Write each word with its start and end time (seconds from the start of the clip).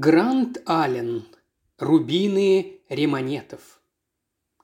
Гранд 0.00 0.62
Аллен. 0.64 1.24
Рубины 1.76 2.82
Ремонетов. 2.88 3.82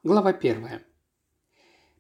Глава 0.05 0.33
первая. 0.33 0.83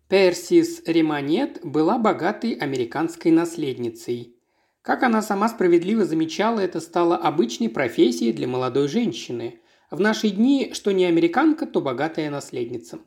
Персис 0.08 0.80
Ремонет 0.86 1.58
была 1.64 1.98
богатой 1.98 2.52
американской 2.52 3.32
наследницей. 3.32 4.36
Как 4.82 5.02
она 5.02 5.20
сама 5.20 5.48
справедливо 5.48 6.04
замечала, 6.04 6.60
это 6.60 6.78
стало 6.78 7.16
обычной 7.16 7.68
профессией 7.68 8.32
для 8.32 8.46
молодой 8.46 8.86
женщины. 8.86 9.58
В 9.90 9.98
наши 9.98 10.30
дни, 10.30 10.70
что 10.72 10.92
не 10.92 11.04
американка, 11.04 11.66
то 11.66 11.80
богатая 11.80 12.30
наследница. 12.30 13.00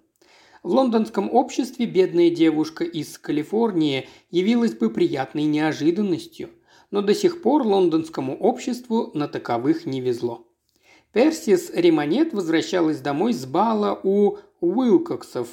В 0.62 0.72
лондонском 0.72 1.34
обществе 1.34 1.86
бедная 1.86 2.32
девушка 2.32 2.84
из 2.84 3.18
Калифорнии 3.18 4.10
явилась 4.30 4.74
бы 4.74 4.90
приятной 4.90 5.46
неожиданностью 5.46 6.50
но 6.92 7.02
до 7.02 7.14
сих 7.14 7.42
пор 7.42 7.64
лондонскому 7.64 8.38
обществу 8.38 9.12
на 9.14 9.28
таковых 9.28 9.86
не 9.86 10.02
везло. 10.02 10.48
Персис 11.14 11.72
Римонет 11.74 12.34
возвращалась 12.34 13.00
домой 13.00 13.34
с 13.34 13.46
бала 13.46 14.00
у 14.04 14.38
Уилкоксов. 14.62 15.48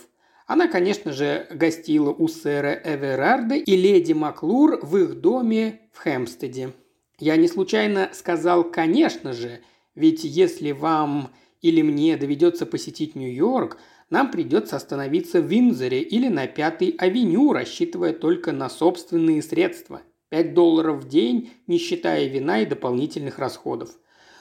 Она, 0.47 0.69
конечно 0.69 1.13
же, 1.13 1.47
гостила 1.51 2.11
у 2.11 2.29
сэра 2.29 2.81
Эверарда 2.85 3.55
и 3.55 3.77
леди 3.77 4.13
Маклур 4.13 4.79
в 4.85 4.97
их 4.99 5.21
доме 5.21 5.81
в 5.93 5.99
Хэмстеде. 5.99 6.73
Я 7.19 7.37
не 7.37 7.49
случайно 7.49 8.11
сказал 8.13 8.65
«конечно 8.65 9.33
же», 9.33 9.61
ведь 9.95 10.25
если 10.25 10.73
вам 10.73 11.31
или 11.63 11.81
мне 11.81 12.17
доведется 12.17 12.67
посетить 12.67 13.15
Нью-Йорк, 13.15 13.79
нам 14.11 14.31
придется 14.31 14.77
остановиться 14.77 15.41
в 15.41 15.47
Винзоре 15.47 16.03
или 16.03 16.29
на 16.29 16.47
Пятой 16.47 16.91
авеню, 16.91 17.53
рассчитывая 17.53 18.13
только 18.13 18.53
на 18.53 18.69
собственные 18.69 19.41
средства– 19.41 20.03
5 20.35 20.53
долларов 20.53 21.05
в 21.05 21.09
день, 21.09 21.53
не 21.69 21.79
считая 21.79 22.27
вина 22.27 22.61
и 22.61 22.67
дополнительных 22.67 23.39
расходов. 23.39 23.91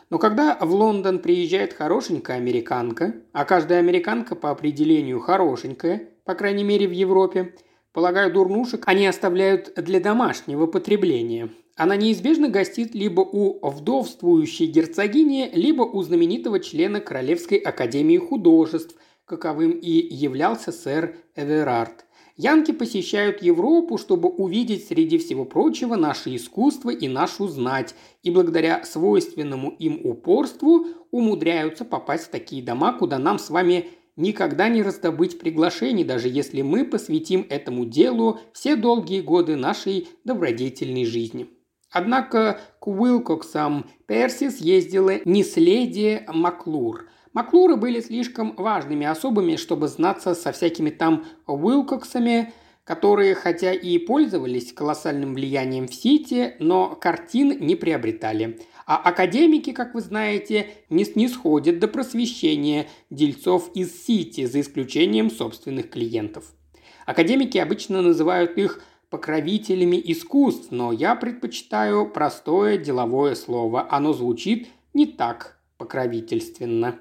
Но 0.10 0.18
когда 0.18 0.58
в 0.60 0.74
Лондон 0.74 1.20
приезжает 1.20 1.72
хорошенькая 1.72 2.38
американка, 2.38 3.14
а 3.32 3.46
каждая 3.46 3.78
американка 3.78 4.36
по 4.36 4.50
определению 4.50 5.20
хорошенькая, 5.20 6.10
по 6.26 6.34
крайней 6.34 6.64
мере 6.64 6.88
в 6.88 6.92
Европе, 6.92 7.54
полагаю, 7.92 8.34
дурнушек 8.34 8.88
они 8.88 9.06
оставляют 9.06 9.72
для 9.76 10.00
домашнего 10.00 10.66
потребления. 10.66 11.50
Она 11.76 11.96
неизбежно 11.96 12.50
гостит 12.50 12.96
либо 12.96 13.22
у 13.22 13.60
вдовствующей 13.70 14.66
герцогини, 14.66 15.52
либо 15.54 15.84
у 15.84 16.02
знаменитого 16.02 16.60
члена 16.60 17.02
Королевской 17.02 17.60
академии 17.60 18.18
художеств, 18.18 18.96
каковым 19.26 19.74
и 19.74 19.92
являлся 19.92 20.72
сэр 20.72 21.18
Эверард– 21.36 22.06
Янки 22.36 22.72
посещают 22.72 23.44
Европу, 23.44 24.00
чтобы 24.00 24.28
увидеть 24.28 24.88
среди 24.88 25.20
всего 25.20 25.46
прочего 25.46 25.96
наше 25.96 26.36
искусство 26.36 26.90
и 26.90 27.08
нашу 27.08 27.48
знать, 27.48 27.94
и 28.24 28.32
благодаря 28.32 28.84
свойственному 28.86 29.70
им 29.78 30.02
упорству 30.04 30.88
умудряются 31.12 31.86
попасть 31.86 32.26
в 32.26 32.30
такие 32.30 32.64
дома, 32.64 32.94
куда 32.94 33.20
нам 33.20 33.38
с 33.38 33.52
вами 33.52 33.90
никогда 34.16 34.68
не 34.68 34.82
раздобыть 34.82 35.38
приглашений, 35.38 36.04
даже 36.04 36.28
если 36.28 36.64
мы 36.64 36.86
посвятим 36.86 37.46
этому 37.50 37.86
делу 37.86 38.40
все 38.52 38.76
долгие 38.76 39.22
годы 39.22 39.56
нашей 39.56 40.08
добродетельной 40.24 41.06
жизни. 41.06 41.48
Однако 41.92 42.60
к 42.80 42.88
Уилкоксам 42.88 43.86
Персис 44.08 44.60
ездила 44.60 45.20
не 45.26 45.44
с 45.44 45.56
леди 45.58 46.26
Маклур– 46.28 47.06
Маклуры 47.34 47.78
были 47.78 48.00
слишком 48.00 48.56
важными 48.56 49.06
особами, 49.08 49.56
чтобы 49.56 49.88
знаться 49.88 50.36
со 50.36 50.52
всякими 50.52 50.92
там 50.92 51.26
Уилкоксами, 51.48 52.54
которые 52.84 53.34
хотя 53.34 53.74
и 53.74 53.98
пользовались 53.98 54.72
колоссальным 54.72 55.34
влиянием 55.34 55.88
в 55.88 55.94
Сити, 55.94 56.56
но 56.60 56.96
картин 56.96 57.60
не 57.60 57.76
приобретали. 57.76 58.60
А 58.86 58.98
академики, 58.98 59.72
как 59.72 59.96
вы 59.96 60.02
знаете, 60.02 60.68
не 60.90 61.06
снисходят 61.06 61.80
до 61.80 61.88
просвещения 61.88 62.88
дельцов 63.10 63.72
из 63.74 64.06
Сити, 64.06 64.46
за 64.46 64.62
исключением 64.62 65.32
собственных 65.32 65.90
клиентов. 65.90 66.54
Академики 67.06 67.58
обычно 67.58 68.02
называют 68.02 68.58
их 68.58 68.82
покровителями 69.10 70.02
искусств, 70.04 70.68
но 70.72 70.92
я 70.92 71.16
предпочитаю 71.16 72.10
простое 72.10 72.78
деловое 72.78 73.36
слово. 73.36 73.88
Оно 73.90 74.14
звучит 74.14 74.68
не 74.94 75.06
так 75.06 75.60
покровительственно. 75.78 77.00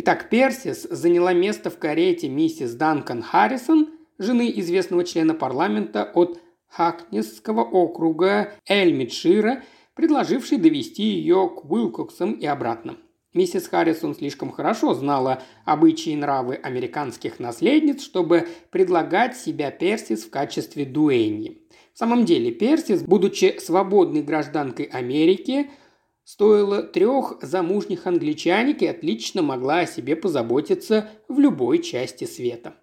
Итак, 0.00 0.30
Персис 0.30 0.84
заняла 0.88 1.32
место 1.32 1.70
в 1.70 1.78
карете 1.78 2.28
миссис 2.28 2.72
Данкан 2.74 3.20
Харрисон, 3.20 3.88
жены 4.16 4.52
известного 4.54 5.02
члена 5.02 5.34
парламента 5.34 6.08
от 6.14 6.40
Хакнесского 6.68 7.64
округа 7.64 8.52
Эльмитшира, 8.68 9.64
предложившей 9.94 10.58
довести 10.58 11.02
ее 11.02 11.50
к 11.50 11.68
Уилкоксам 11.68 12.34
и 12.34 12.46
обратно. 12.46 12.96
Миссис 13.34 13.66
Харрисон 13.66 14.14
слишком 14.14 14.52
хорошо 14.52 14.94
знала 14.94 15.42
обычаи 15.64 16.12
и 16.12 16.16
нравы 16.16 16.54
американских 16.54 17.40
наследниц, 17.40 18.00
чтобы 18.00 18.46
предлагать 18.70 19.36
себя 19.36 19.72
Персис 19.72 20.22
в 20.22 20.30
качестве 20.30 20.84
дуэньи. 20.84 21.60
В 21.92 21.98
самом 21.98 22.24
деле, 22.24 22.52
Персис, 22.52 23.02
будучи 23.02 23.58
свободной 23.58 24.22
гражданкой 24.22 24.84
Америки, 24.84 25.70
стоила 26.28 26.82
трех 26.82 27.38
замужних 27.40 28.06
англичанек 28.06 28.82
и 28.82 28.86
отлично 28.86 29.40
могла 29.40 29.78
о 29.78 29.86
себе 29.86 30.14
позаботиться 30.14 31.08
в 31.26 31.38
любой 31.38 31.78
части 31.78 32.24
света. 32.24 32.74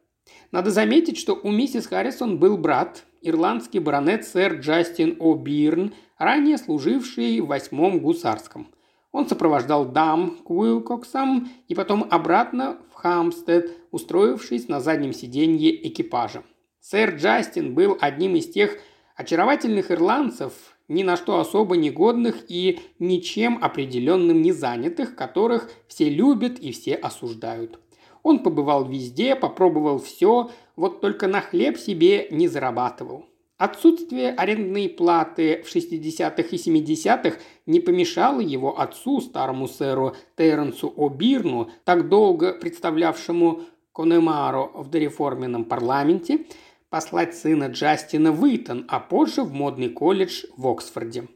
Надо 0.52 0.72
заметить, 0.72 1.20
что 1.20 1.36
у 1.36 1.52
миссис 1.52 1.86
Харрисон 1.86 2.40
был 2.40 2.58
брат, 2.58 3.04
ирландский 3.22 3.78
баронет 3.78 4.26
сэр 4.26 4.54
Джастин 4.54 5.18
О'Бирн, 5.20 5.94
ранее 6.18 6.58
служивший 6.58 7.40
в 7.40 7.46
восьмом 7.46 8.00
гусарском. 8.00 8.74
Он 9.12 9.28
сопровождал 9.28 9.86
дам 9.86 10.40
к 10.44 10.50
Уилкоксам 10.50 11.48
и 11.68 11.76
потом 11.76 12.08
обратно 12.10 12.80
в 12.90 12.96
Хамстед, 12.96 13.78
устроившись 13.92 14.68
на 14.70 14.80
заднем 14.80 15.14
сиденье 15.14 15.88
экипажа. 15.88 16.42
Сэр 16.80 17.14
Джастин 17.14 17.76
был 17.76 17.96
одним 18.02 18.38
из 18.38 18.50
тех 18.50 18.76
очаровательных 19.16 19.92
ирландцев, 19.92 20.75
ни 20.88 21.04
на 21.04 21.18
что 21.18 21.40
особо 21.40 21.78
негодных 21.78 22.46
и 22.50 22.80
ничем 23.00 23.60
определенным 23.62 24.42
не 24.42 24.52
занятых, 24.52 25.16
которых 25.16 25.70
все 25.88 26.10
любят 26.10 26.60
и 26.60 26.72
все 26.72 26.96
осуждают. 26.96 27.80
Он 28.24 28.40
побывал 28.40 28.86
везде, 28.86 29.36
попробовал 29.36 30.00
все, 30.00 30.50
вот 30.76 31.02
только 31.02 31.28
на 31.28 31.42
хлеб 31.42 31.78
себе 31.78 32.28
не 32.32 32.48
зарабатывал. 32.48 33.26
Отсутствие 33.58 34.34
арендной 34.34 34.90
платы 34.90 35.64
в 35.64 35.74
60-х 35.74 36.42
и 36.42 36.56
70-х 36.58 37.38
не 37.66 37.80
помешало 37.80 38.42
его 38.42 38.80
отцу, 38.80 39.22
старому 39.22 39.70
сэру 39.70 40.16
Терренсу 40.36 40.94
О'Бирну, 40.98 41.70
так 41.86 42.10
долго 42.10 42.54
представлявшему 42.54 43.62
Конемаро 43.94 44.72
в 44.74 44.90
дореформенном 44.90 45.64
парламенте, 45.64 46.48
послать 46.90 47.36
сына 47.36 47.66
Джастина 47.66 48.32
в 48.32 48.46
Итон, 48.48 48.86
а 48.88 49.00
позже 49.00 49.44
в 49.44 49.54
модный 49.54 49.90
колледж 49.90 50.46
в 50.56 50.68
Оксфорде. 50.68 51.28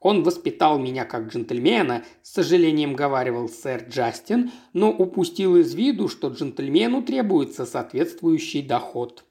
Он 0.00 0.22
воспитал 0.22 0.78
меня 0.78 1.04
как 1.04 1.28
джентльмена, 1.28 2.04
с 2.22 2.32
сожалением 2.32 2.94
говаривал 2.94 3.48
сэр 3.48 3.86
Джастин, 3.88 4.52
но 4.72 4.90
упустил 4.92 5.56
из 5.56 5.74
виду, 5.74 6.08
что 6.08 6.28
джентльмену 6.28 7.02
требуется 7.02 7.66
соответствующий 7.66 8.62
доход. 8.62 9.24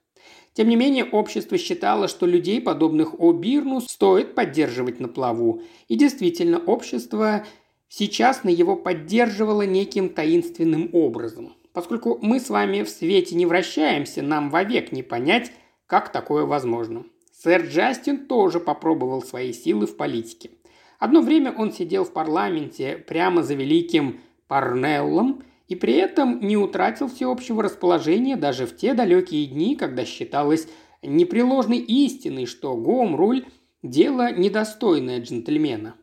Тем 0.54 0.70
не 0.70 0.76
менее, 0.76 1.06
общество 1.06 1.58
считало, 1.58 2.08
что 2.08 2.26
людей, 2.26 2.60
подобных 2.60 3.14
О'Бирну, 3.14 3.80
стоит 3.80 4.36
поддерживать 4.36 5.00
на 5.00 5.08
плаву. 5.08 5.62
И 5.88 5.96
действительно, 5.96 6.58
общество 6.58 7.46
сейчас 7.88 8.44
на 8.44 8.50
его 8.50 8.76
поддерживало 8.76 9.62
неким 9.62 10.10
таинственным 10.10 10.90
образом. 10.94 11.54
Поскольку 11.78 12.18
мы 12.24 12.40
с 12.40 12.50
вами 12.50 12.82
в 12.82 12.90
свете 12.90 13.36
не 13.36 13.46
вращаемся, 13.46 14.24
нам 14.24 14.50
вовек 14.50 14.92
не 14.92 15.04
понять, 15.04 15.52
как 15.86 16.12
такое 16.12 16.44
возможно? 16.44 17.06
Сэр 17.32 17.68
Джастин 17.68 18.26
тоже 18.26 18.60
попробовал 18.60 19.22
свои 19.22 19.54
силы 19.54 19.86
в 19.86 19.96
политике. 19.96 20.50
Одно 20.98 21.22
время 21.22 21.54
он 21.56 21.72
сидел 21.72 22.04
в 22.04 22.14
парламенте 22.14 22.98
прямо 22.98 23.44
за 23.44 23.54
великим 23.54 24.22
Парнеллом 24.48 25.44
и 25.68 25.76
при 25.76 25.94
этом 25.94 26.40
не 26.40 26.58
утратил 26.58 27.10
всеобщего 27.10 27.62
расположения 27.62 28.38
даже 28.38 28.66
в 28.66 28.76
те 28.76 28.96
далекие 28.96 29.46
дни, 29.46 29.76
когда 29.76 30.04
считалось 30.04 30.68
непреложной 31.04 31.78
истиной, 31.78 32.48
что 32.48 32.76
гом-руль– 32.76 33.46
дело 33.84 34.32
недостойное 34.34 35.22
джентльмена. 35.22 35.94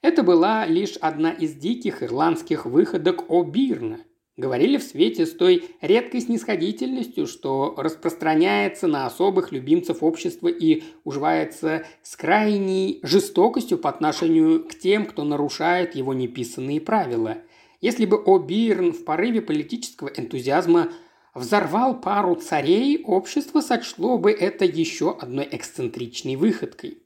Это 0.00 0.22
была 0.22 0.64
лишь 0.64 0.96
одна 0.96 1.32
из 1.32 1.52
диких 1.52 2.02
ирландских 2.02 2.64
выходок 2.64 3.26
О'Бирна– 3.28 3.98
Говорили 4.36 4.76
в 4.76 4.82
свете 4.82 5.24
с 5.24 5.32
той 5.32 5.64
редкой 5.80 6.20
снисходительностью, 6.20 7.26
что 7.26 7.74
распространяется 7.78 8.86
на 8.86 9.06
особых 9.06 9.50
любимцев 9.50 10.02
общества 10.02 10.48
и 10.48 10.82
уживается 11.04 11.86
с 12.02 12.16
крайней 12.16 13.00
жестокостью 13.02 13.78
по 13.78 13.88
отношению 13.88 14.64
к 14.64 14.74
тем, 14.74 15.06
кто 15.06 15.24
нарушает 15.24 15.94
его 15.94 16.12
неписанные 16.12 16.82
правила. 16.82 17.38
Если 17.80 18.04
бы 18.04 18.22
О'Бирн 18.26 18.92
в 18.92 19.04
порыве 19.04 19.40
политического 19.40 20.08
энтузиазма 20.08 20.92
взорвал 21.34 21.98
пару 21.98 22.34
царей, 22.34 23.02
общество 23.04 23.62
сочло 23.62 24.18
бы 24.18 24.32
это 24.32 24.66
еще 24.66 25.16
одной 25.18 25.48
эксцентричной 25.50 26.36
выходкой. 26.36 26.98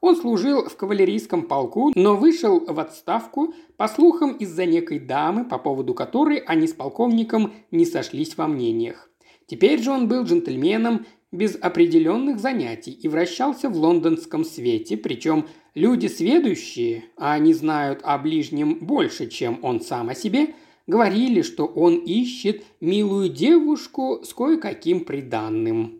Он 0.00 0.16
служил 0.16 0.64
в 0.64 0.76
кавалерийском 0.76 1.42
полку, 1.42 1.92
но 1.94 2.16
вышел 2.16 2.64
в 2.66 2.80
отставку, 2.80 3.54
по 3.76 3.86
слухам, 3.86 4.32
из-за 4.32 4.64
некой 4.64 4.98
дамы, 4.98 5.44
по 5.44 5.58
поводу 5.58 5.92
которой 5.92 6.38
они 6.38 6.66
с 6.66 6.72
полковником 6.72 7.52
не 7.70 7.84
сошлись 7.84 8.36
во 8.36 8.46
мнениях. 8.46 9.10
Теперь 9.46 9.82
же 9.82 9.90
он 9.90 10.08
был 10.08 10.24
джентльменом 10.24 11.06
без 11.32 11.56
определенных 11.60 12.40
занятий 12.40 12.92
и 12.92 13.08
вращался 13.08 13.68
в 13.68 13.76
лондонском 13.76 14.44
свете, 14.44 14.96
причем 14.96 15.46
люди 15.74 16.06
сведущие, 16.06 17.04
а 17.16 17.34
они 17.34 17.52
знают 17.52 18.00
о 18.02 18.16
ближнем 18.18 18.78
больше, 18.80 19.28
чем 19.28 19.58
он 19.62 19.80
сам 19.80 20.08
о 20.08 20.14
себе, 20.14 20.54
говорили, 20.86 21.42
что 21.42 21.66
он 21.66 21.96
ищет 21.96 22.64
милую 22.80 23.28
девушку 23.28 24.20
с 24.24 24.32
кое-каким 24.32 25.04
приданным. 25.04 25.99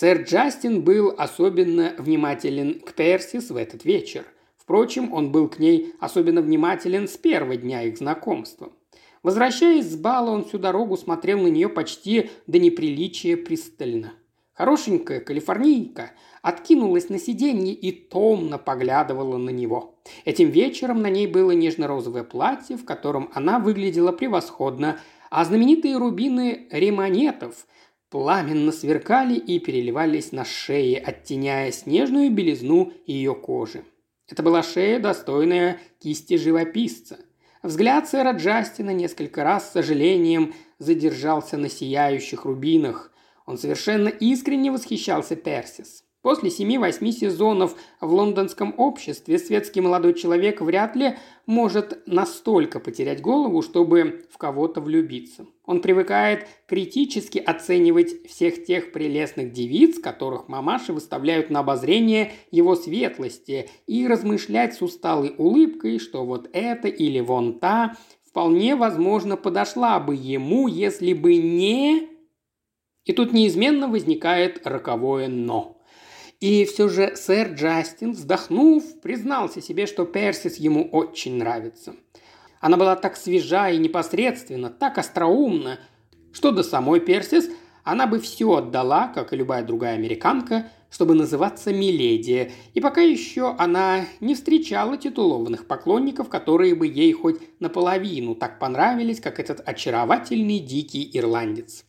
Сэр 0.00 0.22
Джастин 0.22 0.82
был 0.82 1.12
особенно 1.18 1.92
внимателен 1.98 2.78
к 2.78 2.92
Персис 2.92 3.50
в 3.50 3.56
этот 3.56 3.84
вечер. 3.84 4.26
Впрочем, 4.56 5.12
он 5.12 5.32
был 5.32 5.48
к 5.48 5.58
ней 5.58 5.92
особенно 5.98 6.40
внимателен 6.40 7.08
с 7.08 7.16
первого 7.16 7.56
дня 7.56 7.82
их 7.82 7.98
знакомства. 7.98 8.70
Возвращаясь 9.24 9.90
с 9.90 9.96
бала, 9.96 10.30
он 10.30 10.44
всю 10.44 10.58
дорогу 10.58 10.96
смотрел 10.96 11.40
на 11.40 11.48
нее 11.48 11.68
почти 11.68 12.30
до 12.46 12.60
неприличия 12.60 13.36
пристально. 13.36 14.12
Хорошенькая 14.54 15.18
калифорнийка 15.18 16.12
откинулась 16.42 17.08
на 17.08 17.18
сиденье 17.18 17.74
и 17.74 17.90
томно 17.90 18.56
поглядывала 18.56 19.36
на 19.36 19.50
него. 19.50 19.98
Этим 20.24 20.50
вечером 20.50 21.02
на 21.02 21.10
ней 21.10 21.26
было 21.26 21.50
нежно-розовое 21.50 22.22
платье, 22.22 22.76
в 22.76 22.84
котором 22.84 23.30
она 23.34 23.58
выглядела 23.58 24.12
превосходно, 24.12 25.00
а 25.28 25.44
знаменитые 25.44 25.96
рубины 25.96 26.68
ремонетов– 26.70 27.66
пламенно 28.10 28.72
сверкали 28.72 29.34
и 29.34 29.58
переливались 29.58 30.32
на 30.32 30.44
шее, 30.44 30.98
оттеняя 30.98 31.70
снежную 31.70 32.30
белизну 32.30 32.92
ее 33.06 33.34
кожи. 33.34 33.84
Это 34.28 34.42
была 34.42 34.62
шея, 34.62 34.98
достойная 34.98 35.80
кисти 36.00 36.36
живописца. 36.36 37.18
Взгляд 37.62 38.08
сэра 38.08 38.32
Джастина 38.32 38.90
несколько 38.90 39.42
раз 39.42 39.68
с 39.68 39.72
сожалением 39.72 40.54
задержался 40.78 41.56
на 41.56 41.68
сияющих 41.68 42.44
рубинах. 42.44 43.12
Он 43.46 43.58
совершенно 43.58 44.08
искренне 44.08 44.70
восхищался 44.70 45.34
Персис. 45.34 46.04
После 46.28 46.50
семи-восьми 46.50 47.10
сезонов 47.10 47.74
в 48.02 48.12
лондонском 48.12 48.74
обществе 48.76 49.38
светский 49.38 49.80
молодой 49.80 50.12
человек 50.12 50.60
вряд 50.60 50.94
ли 50.94 51.16
может 51.46 52.06
настолько 52.06 52.80
потерять 52.80 53.22
голову, 53.22 53.62
чтобы 53.62 54.26
в 54.30 54.36
кого-то 54.36 54.82
влюбиться. 54.82 55.46
Он 55.64 55.80
привыкает 55.80 56.46
критически 56.66 57.38
оценивать 57.38 58.28
всех 58.28 58.66
тех 58.66 58.92
прелестных 58.92 59.52
девиц, 59.52 59.98
которых 59.98 60.48
мамаши 60.48 60.92
выставляют 60.92 61.48
на 61.48 61.60
обозрение 61.60 62.32
его 62.50 62.76
светлости, 62.76 63.70
и 63.86 64.06
размышлять 64.06 64.74
с 64.74 64.82
усталой 64.82 65.34
улыбкой, 65.38 65.98
что 65.98 66.26
вот 66.26 66.50
это 66.52 66.88
или 66.88 67.20
вон 67.20 67.58
та 67.58 67.96
вполне 68.26 68.76
возможно 68.76 69.38
подошла 69.38 69.98
бы 69.98 70.14
ему, 70.14 70.68
если 70.68 71.14
бы 71.14 71.36
не... 71.36 72.06
И 73.06 73.14
тут 73.14 73.32
неизменно 73.32 73.88
возникает 73.88 74.66
роковое 74.66 75.28
«но». 75.28 75.77
И 76.40 76.64
все 76.66 76.88
же 76.88 77.16
сэр 77.16 77.54
Джастин, 77.54 78.12
вздохнув, 78.12 79.00
признался 79.00 79.60
себе, 79.60 79.86
что 79.86 80.04
Персис 80.04 80.56
ему 80.56 80.88
очень 80.88 81.36
нравится. 81.36 81.96
Она 82.60 82.76
была 82.76 82.94
так 82.94 83.16
свежа 83.16 83.70
и 83.70 83.78
непосредственно, 83.78 84.70
так 84.70 84.98
остроумна, 84.98 85.80
что 86.32 86.52
до 86.52 86.62
самой 86.62 87.00
Персис 87.00 87.50
она 87.82 88.06
бы 88.06 88.20
все 88.20 88.54
отдала, 88.54 89.08
как 89.08 89.32
и 89.32 89.36
любая 89.36 89.64
другая 89.64 89.94
американка, 89.94 90.70
чтобы 90.90 91.14
называться 91.14 91.72
Миледи, 91.72 92.52
и 92.72 92.80
пока 92.80 93.00
еще 93.00 93.54
она 93.58 94.04
не 94.20 94.34
встречала 94.34 94.96
титулованных 94.96 95.66
поклонников, 95.66 96.28
которые 96.28 96.74
бы 96.74 96.86
ей 96.86 97.12
хоть 97.12 97.40
наполовину 97.60 98.34
так 98.34 98.58
понравились, 98.58 99.20
как 99.20 99.40
этот 99.40 99.66
очаровательный 99.66 100.60
дикий 100.60 101.10
ирландец. 101.12 101.84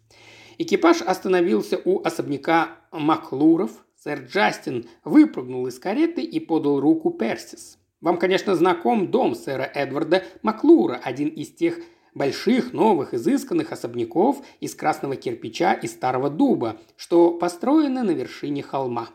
Экипаж 0.58 1.02
остановился 1.02 1.80
у 1.84 2.02
особняка 2.04 2.78
Маклуров, 2.92 3.72
Сэр 4.02 4.20
Джастин 4.22 4.88
выпрыгнул 5.04 5.68
из 5.68 5.78
кареты 5.78 6.22
и 6.22 6.40
подал 6.40 6.80
руку 6.80 7.10
Персис. 7.12 7.78
«Вам, 8.00 8.18
конечно, 8.18 8.56
знаком 8.56 9.12
дом 9.12 9.36
сэра 9.36 9.64
Эдварда 9.64 10.24
Маклура, 10.42 11.02
один 11.04 11.28
из 11.28 11.52
тех 11.52 11.80
больших, 12.16 12.72
новых, 12.72 13.14
изысканных 13.14 13.74
особняков 13.74 14.42
из 14.62 14.74
красного 14.74 15.18
кирпича 15.18 15.74
и 15.74 15.88
старого 15.88 16.30
дуба, 16.30 16.78
что 16.96 17.32
построены 17.32 18.04
на 18.04 18.12
вершине 18.12 18.64
холма. 18.64 19.10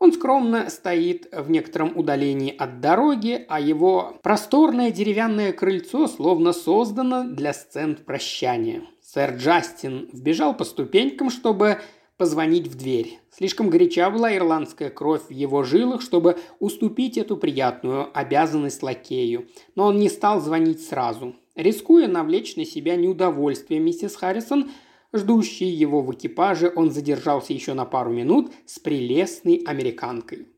Он 0.00 0.12
скромно 0.12 0.70
стоит 0.70 1.28
в 1.30 1.50
некотором 1.50 1.96
удалении 1.96 2.56
от 2.56 2.80
дороги, 2.80 3.44
а 3.48 3.60
его 3.60 4.18
просторное 4.22 4.90
деревянное 4.90 5.52
крыльцо 5.52 6.08
словно 6.08 6.52
создано 6.52 7.24
для 7.24 7.52
сцен 7.52 7.96
прощания. 7.96 8.82
Сэр 9.02 9.36
Джастин 9.36 10.08
вбежал 10.12 10.56
по 10.56 10.64
ступенькам, 10.64 11.30
чтобы 11.30 11.80
позвонить 12.20 12.68
в 12.68 12.76
дверь. 12.76 13.18
Слишком 13.30 13.70
горяча 13.70 14.10
была 14.10 14.36
ирландская 14.36 14.90
кровь 14.90 15.22
в 15.28 15.30
его 15.30 15.62
жилах, 15.62 16.02
чтобы 16.02 16.36
уступить 16.58 17.16
эту 17.16 17.38
приятную 17.38 18.10
обязанность 18.12 18.82
лакею. 18.82 19.48
Но 19.74 19.86
он 19.86 19.98
не 19.98 20.10
стал 20.10 20.38
звонить 20.42 20.86
сразу. 20.86 21.34
Рискуя 21.54 22.08
навлечь 22.08 22.56
на 22.56 22.66
себя 22.66 22.96
неудовольствие 22.96 23.80
миссис 23.80 24.16
Харрисон, 24.16 24.70
ждущей 25.14 25.70
его 25.70 26.02
в 26.02 26.12
экипаже, 26.12 26.70
он 26.76 26.90
задержался 26.90 27.54
еще 27.54 27.72
на 27.72 27.86
пару 27.86 28.10
минут 28.10 28.52
с 28.66 28.78
прелестной 28.78 29.62
американкой. 29.64 30.48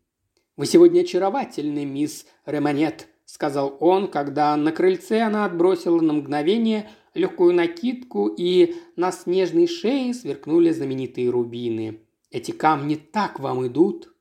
«Вы 0.57 0.67
сегодня 0.67 1.03
очаровательный, 1.03 1.85
мисс 1.85 2.27
Ремонет»,– 2.45 3.07
сказал 3.25 3.77
он, 3.79 4.09
когда 4.09 4.57
на 4.57 4.73
крыльце 4.73 5.21
она 5.21 5.45
отбросила 5.45 6.01
на 6.01 6.13
мгновение– 6.13 6.91
легкую 7.15 7.55
накидку, 7.55 8.29
и 8.29 8.75
на 8.97 9.13
снежной 9.13 9.67
шее 9.67 10.15
сверкнули 10.15 10.71
знаменитые 10.71 11.31
рубины. 11.31 12.01
«Эти 12.31 12.51
камни 12.51 12.95
так 12.97 13.41
вам 13.41 13.67
идут?» 13.67 14.15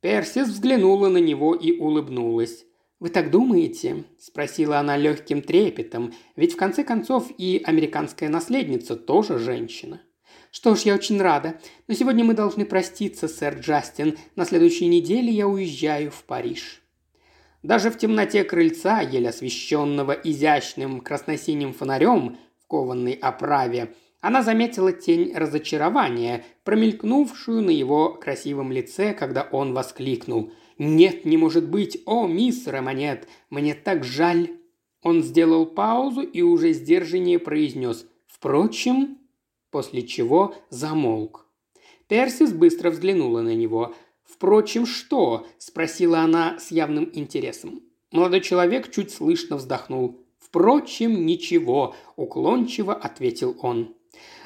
Персис 0.00 0.48
взглянула 0.48 1.08
на 1.08 1.18
него 1.18 1.54
и 1.54 1.78
улыбнулась. 1.78 2.64
«Вы 3.00 3.10
так 3.10 3.30
думаете?»– 3.30 4.04
спросила 4.18 4.78
она 4.78 4.96
легким 4.96 5.42
трепетом, 5.42 6.12
ведь 6.36 6.54
в 6.54 6.56
конце 6.56 6.84
концов 6.84 7.30
и 7.36 7.62
американская 7.64 8.28
наследница 8.28 8.96
тоже 8.96 9.38
женщина. 9.38 10.02
«Что 10.50 10.74
ж, 10.74 10.80
я 10.82 10.94
очень 10.94 11.20
рада. 11.20 11.60
Но 11.86 11.94
сегодня 11.94 12.24
мы 12.24 12.34
должны 12.34 12.64
проститься, 12.64 13.28
сэр 13.28 13.58
Джастин. 13.60 14.18
На 14.36 14.44
следующей 14.44 14.86
неделе 14.86 15.32
я 15.32 15.46
уезжаю 15.46 16.10
в 16.10 16.24
Париж». 16.24 16.79
Даже 17.62 17.90
в 17.90 17.98
темноте 17.98 18.42
крыльца, 18.44 19.00
еле 19.00 19.28
освещенного 19.28 20.12
изящным 20.12 21.00
красносиним 21.00 21.74
фонарем 21.74 22.38
в 22.58 22.66
кованной 22.66 23.12
оправе, 23.12 23.94
она 24.20 24.42
заметила 24.42 24.92
тень 24.92 25.32
разочарования, 25.34 26.44
промелькнувшую 26.64 27.62
на 27.62 27.70
его 27.70 28.14
красивом 28.14 28.72
лице, 28.72 29.14
когда 29.14 29.42
он 29.50 29.72
воскликнул. 29.72 30.52
«Нет, 30.78 31.24
не 31.24 31.36
может 31.36 31.68
быть! 31.68 32.02
О, 32.06 32.26
мисс 32.26 32.66
Романет, 32.66 33.28
мне 33.50 33.74
так 33.74 34.04
жаль!» 34.04 34.50
Он 35.02 35.22
сделал 35.22 35.66
паузу 35.66 36.22
и 36.22 36.42
уже 36.42 36.72
сдержаннее 36.72 37.38
произнес 37.38 38.06
«Впрочем...» 38.26 39.18
после 39.70 40.02
чего 40.02 40.54
замолк. 40.68 41.46
Персис 42.08 42.52
быстро 42.52 42.90
взглянула 42.90 43.40
на 43.40 43.54
него– 43.54 43.94
«Впрочем, 44.40 44.86
что?»– 44.86 45.46
спросила 45.58 46.20
она 46.20 46.58
с 46.58 46.70
явным 46.70 47.10
интересом. 47.12 47.82
Молодой 48.10 48.40
человек 48.40 48.90
чуть 48.90 49.10
слышно 49.10 49.56
вздохнул. 49.56 50.24
«Впрочем, 50.38 51.26
ничего»,– 51.26 51.94
уклончиво 52.16 52.94
ответил 52.94 53.54
он. 53.60 53.94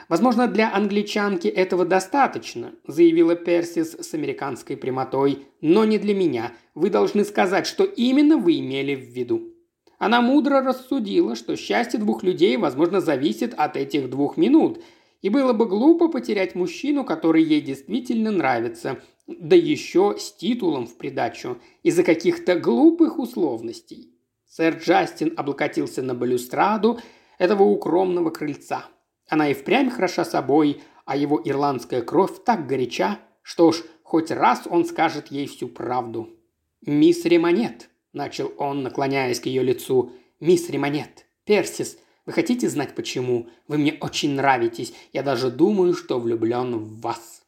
«Возможно, 0.09 0.49
для 0.49 0.75
англичанки 0.75 1.47
этого 1.47 1.85
достаточно»,– 1.85 2.73
заявила 2.89 3.37
Персис 3.37 3.93
с 3.93 4.15
американской 4.15 4.77
прямотой. 4.77 5.47
«Но 5.61 5.85
не 5.85 5.99
для 5.99 6.13
меня. 6.13 6.53
Вы 6.75 6.91
должны 6.91 7.25
сказать, 7.25 7.65
что 7.65 7.85
именно 7.85 8.37
вы 8.37 8.59
имели 8.59 8.97
в 8.97 9.11
виду». 9.11 9.53
Она 9.99 10.21
мудро 10.21 10.61
рассудила, 10.61 11.37
что 11.37 11.55
счастье 11.55 12.01
двух 12.01 12.25
людей, 12.25 12.57
возможно, 12.57 13.01
зависит 13.01 13.55
от 13.57 13.77
этих 13.77 14.11
двух 14.11 14.39
минут, 14.39 14.83
и 15.25 15.31
было 15.31 15.55
бы 15.55 15.65
глупо 15.65 16.09
потерять 16.09 16.55
мужчину, 16.55 17.03
который 17.03 17.43
ей 17.43 17.63
действительно 17.63 18.31
нравится, 18.31 19.01
да 19.27 19.57
еще 19.57 20.17
с 20.19 20.31
титулом 20.31 20.87
в 20.87 20.99
придачу, 20.99 21.57
из-за 21.83 22.03
каких-то 22.03 22.57
глупых 22.61 23.19
условностей. 23.19 24.13
Сэр 24.47 24.77
Джастин 24.77 25.33
облокотился 25.35 26.03
на 26.03 26.15
балюстраду 26.15 26.99
этого 27.39 27.63
укромного 27.63 28.29
крыльца. 28.29 28.85
Она 29.27 29.49
и 29.49 29.55
впрямь 29.55 29.89
хороша 29.89 30.27
собой, 30.27 30.83
а 31.07 31.17
его 31.17 31.41
ирландская 31.43 32.03
кровь 32.03 32.45
так 32.45 32.67
горяча, 32.67 33.19
что 33.41 33.73
ж, 33.73 33.83
хоть 34.03 34.31
раз 34.31 34.67
он 34.69 34.85
скажет 34.85 35.29
ей 35.29 35.47
всю 35.47 35.69
правду. 35.69 36.39
«Мисс 36.85 37.25
Ремонет»,– 37.25 37.89
начал 38.13 38.53
он, 38.59 38.83
наклоняясь 38.83 39.41
к 39.41 39.47
ее 39.47 39.63
лицу,– 39.63 40.13
«мисс 40.41 40.69
Ремонет, 40.69 41.25
Персис, 41.47 41.97
вы 42.27 42.33
хотите 42.33 42.69
знать 42.69 42.95
почему? 42.95 43.49
Вы 43.69 43.79
мне 43.79 43.97
очень 44.01 44.35
нравитесь. 44.35 44.95
Я 45.13 45.23
даже 45.23 45.51
думаю, 45.51 45.95
что 45.95 46.19
влюблен 46.19 46.77
в 46.77 47.01
вас». 47.01 47.43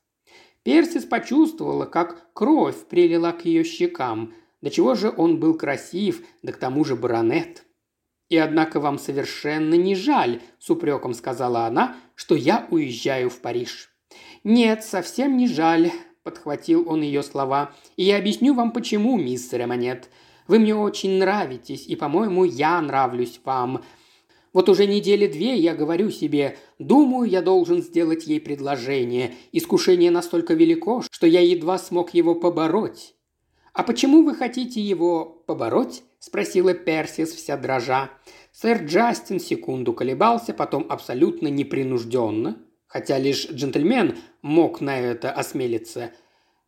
Персис 0.62 1.04
почувствовала, 1.04 1.86
как 1.86 2.32
кровь 2.32 2.86
прилила 2.86 3.32
к 3.32 3.44
ее 3.44 3.62
щекам. 3.62 4.34
До 4.60 4.70
чего 4.70 4.94
же 4.94 5.14
он 5.16 5.38
был 5.38 5.54
красив, 5.56 6.22
да 6.42 6.52
к 6.52 6.56
тому 6.56 6.84
же 6.84 6.96
баронет. 6.96 7.64
«И 8.28 8.36
однако 8.36 8.80
вам 8.80 8.98
совершенно 8.98 9.74
не 9.74 9.94
жаль»,– 9.94 10.42
с 10.58 10.68
упреком 10.68 11.14
сказала 11.14 11.66
она,– 11.66 11.94
«что 12.16 12.34
я 12.34 12.66
уезжаю 12.70 13.30
в 13.30 13.40
Париж». 13.40 13.90
«Нет, 14.42 14.82
совсем 14.82 15.36
не 15.36 15.46
жаль»,– 15.46 15.92
подхватил 16.24 16.88
он 16.88 17.02
ее 17.02 17.22
слова. 17.22 17.72
«И 17.96 18.02
я 18.02 18.18
объясню 18.18 18.52
вам, 18.54 18.72
почему, 18.72 19.16
мисс 19.16 19.52
Ремонет. 19.52 20.10
Вы 20.48 20.58
мне 20.58 20.74
очень 20.74 21.18
нравитесь, 21.18 21.86
и, 21.86 21.94
по-моему, 21.94 22.42
я 22.42 22.80
нравлюсь 22.80 23.40
вам. 23.44 23.84
Вот 24.56 24.70
уже 24.70 24.86
недели 24.86 25.26
две 25.26 25.54
я 25.56 25.74
говорю 25.74 26.10
себе, 26.10 26.56
думаю, 26.78 27.28
я 27.28 27.42
должен 27.42 27.82
сделать 27.82 28.26
ей 28.26 28.40
предложение. 28.40 29.34
Искушение 29.52 30.10
настолько 30.10 30.54
велико, 30.54 31.02
что 31.10 31.26
я 31.26 31.42
едва 31.42 31.76
смог 31.76 32.14
его 32.14 32.34
побороть. 32.34 33.14
«А 33.74 33.82
почему 33.82 34.22
вы 34.22 34.34
хотите 34.34 34.80
его 34.80 35.26
побороть?»– 35.46 36.04
спросила 36.20 36.72
Персис 36.72 37.34
вся 37.34 37.58
дрожа. 37.58 38.10
Сэр 38.50 38.84
Джастин 38.84 39.40
секунду 39.40 39.92
колебался, 39.92 40.54
потом 40.54 40.86
абсолютно 40.88 41.48
непринужденно, 41.48 42.56
хотя 42.86 43.18
лишь 43.18 43.50
джентльмен 43.50 44.16
мог 44.40 44.80
на 44.80 44.98
это 44.98 45.32
осмелиться, 45.32 46.12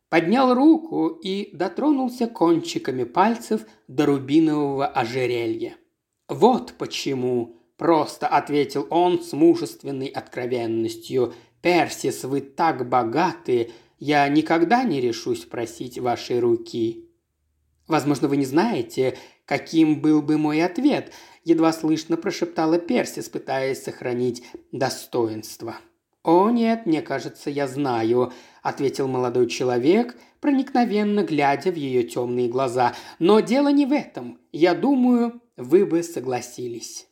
поднял 0.09 0.53
руку 0.53 1.07
и 1.07 1.49
дотронулся 1.55 2.27
кончиками 2.27 3.03
пальцев 3.03 3.61
до 3.87 4.05
рубинового 4.05 4.85
ожерелья. 4.85 5.75
«Вот 6.27 6.75
почему», 6.77 7.58
Просто 7.79 8.27
ответил 8.27 8.85
он 8.89 9.23
с 9.23 9.31
мужественной 9.31 10.07
откровенностью. 10.07 11.33
«Персис, 11.61 12.25
вы 12.25 12.41
так 12.41 12.87
богаты, 12.89 13.71
я 13.99 14.27
никогда 14.27 14.83
не 14.83 14.99
решусь 14.99 15.45
просить 15.45 15.97
вашей 15.97 16.39
руки». 16.39 17.09
«Возможно, 17.87 18.27
вы 18.27 18.35
не 18.35 18.45
знаете, 18.45 19.17
каким 19.45 20.01
был 20.01 20.21
бы 20.21 20.37
мой 20.37 20.61
ответ»,– 20.61 21.13
едва 21.45 21.71
слышно 21.71 22.17
прошептала 22.17 22.79
Персис, 22.79 23.29
пытаясь 23.29 23.81
сохранить 23.81 24.43
достоинство. 24.73 25.77
«О 26.21 26.49
нет, 26.49 26.85
мне 26.85 27.01
кажется, 27.01 27.49
я 27.49 27.65
знаю»,– 27.65 28.33
ответил 28.61 29.07
молодой 29.07 29.47
человек, 29.47 30.17
проникновенно 30.41 31.23
глядя 31.23 31.71
в 31.71 31.75
ее 31.75 32.03
темные 32.03 32.49
глаза. 32.49 32.93
«Но 33.19 33.39
дело 33.39 33.69
не 33.69 33.85
в 33.85 33.93
этом. 33.93 34.37
Я 34.51 34.75
думаю, 34.75 35.41
вы 35.55 35.85
бы 35.85 36.03
согласились». 36.03 37.08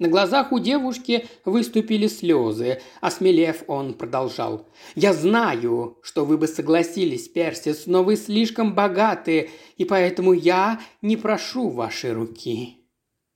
На 0.00 0.08
глазах 0.08 0.50
у 0.50 0.58
девушки 0.58 1.26
выступили 1.44 2.06
слезы. 2.06 2.80
Осмелев, 3.02 3.64
он 3.66 3.92
продолжал. 3.92 4.66
«Я 4.94 5.12
знаю, 5.12 5.98
что 6.02 6.24
вы 6.24 6.38
бы 6.38 6.48
согласились, 6.48 7.28
Персис, 7.28 7.84
но 7.84 8.02
вы 8.02 8.16
слишком 8.16 8.74
богаты, 8.74 9.50
и 9.76 9.84
поэтому 9.84 10.32
я 10.32 10.80
не 11.02 11.18
прошу 11.18 11.68
вашей 11.68 12.14
руки». 12.14 12.78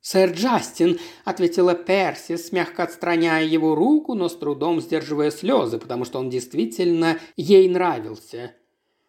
«Сэр 0.00 0.30
Джастин»,– 0.30 0.98
ответила 1.26 1.74
Персис, 1.74 2.50
мягко 2.50 2.84
отстраняя 2.84 3.44
его 3.44 3.74
руку, 3.74 4.14
но 4.14 4.30
с 4.30 4.36
трудом 4.36 4.80
сдерживая 4.80 5.30
слезы, 5.30 5.76
потому 5.78 6.06
что 6.06 6.18
он 6.18 6.30
действительно 6.30 7.18
ей 7.36 7.68
нравился. 7.68 8.54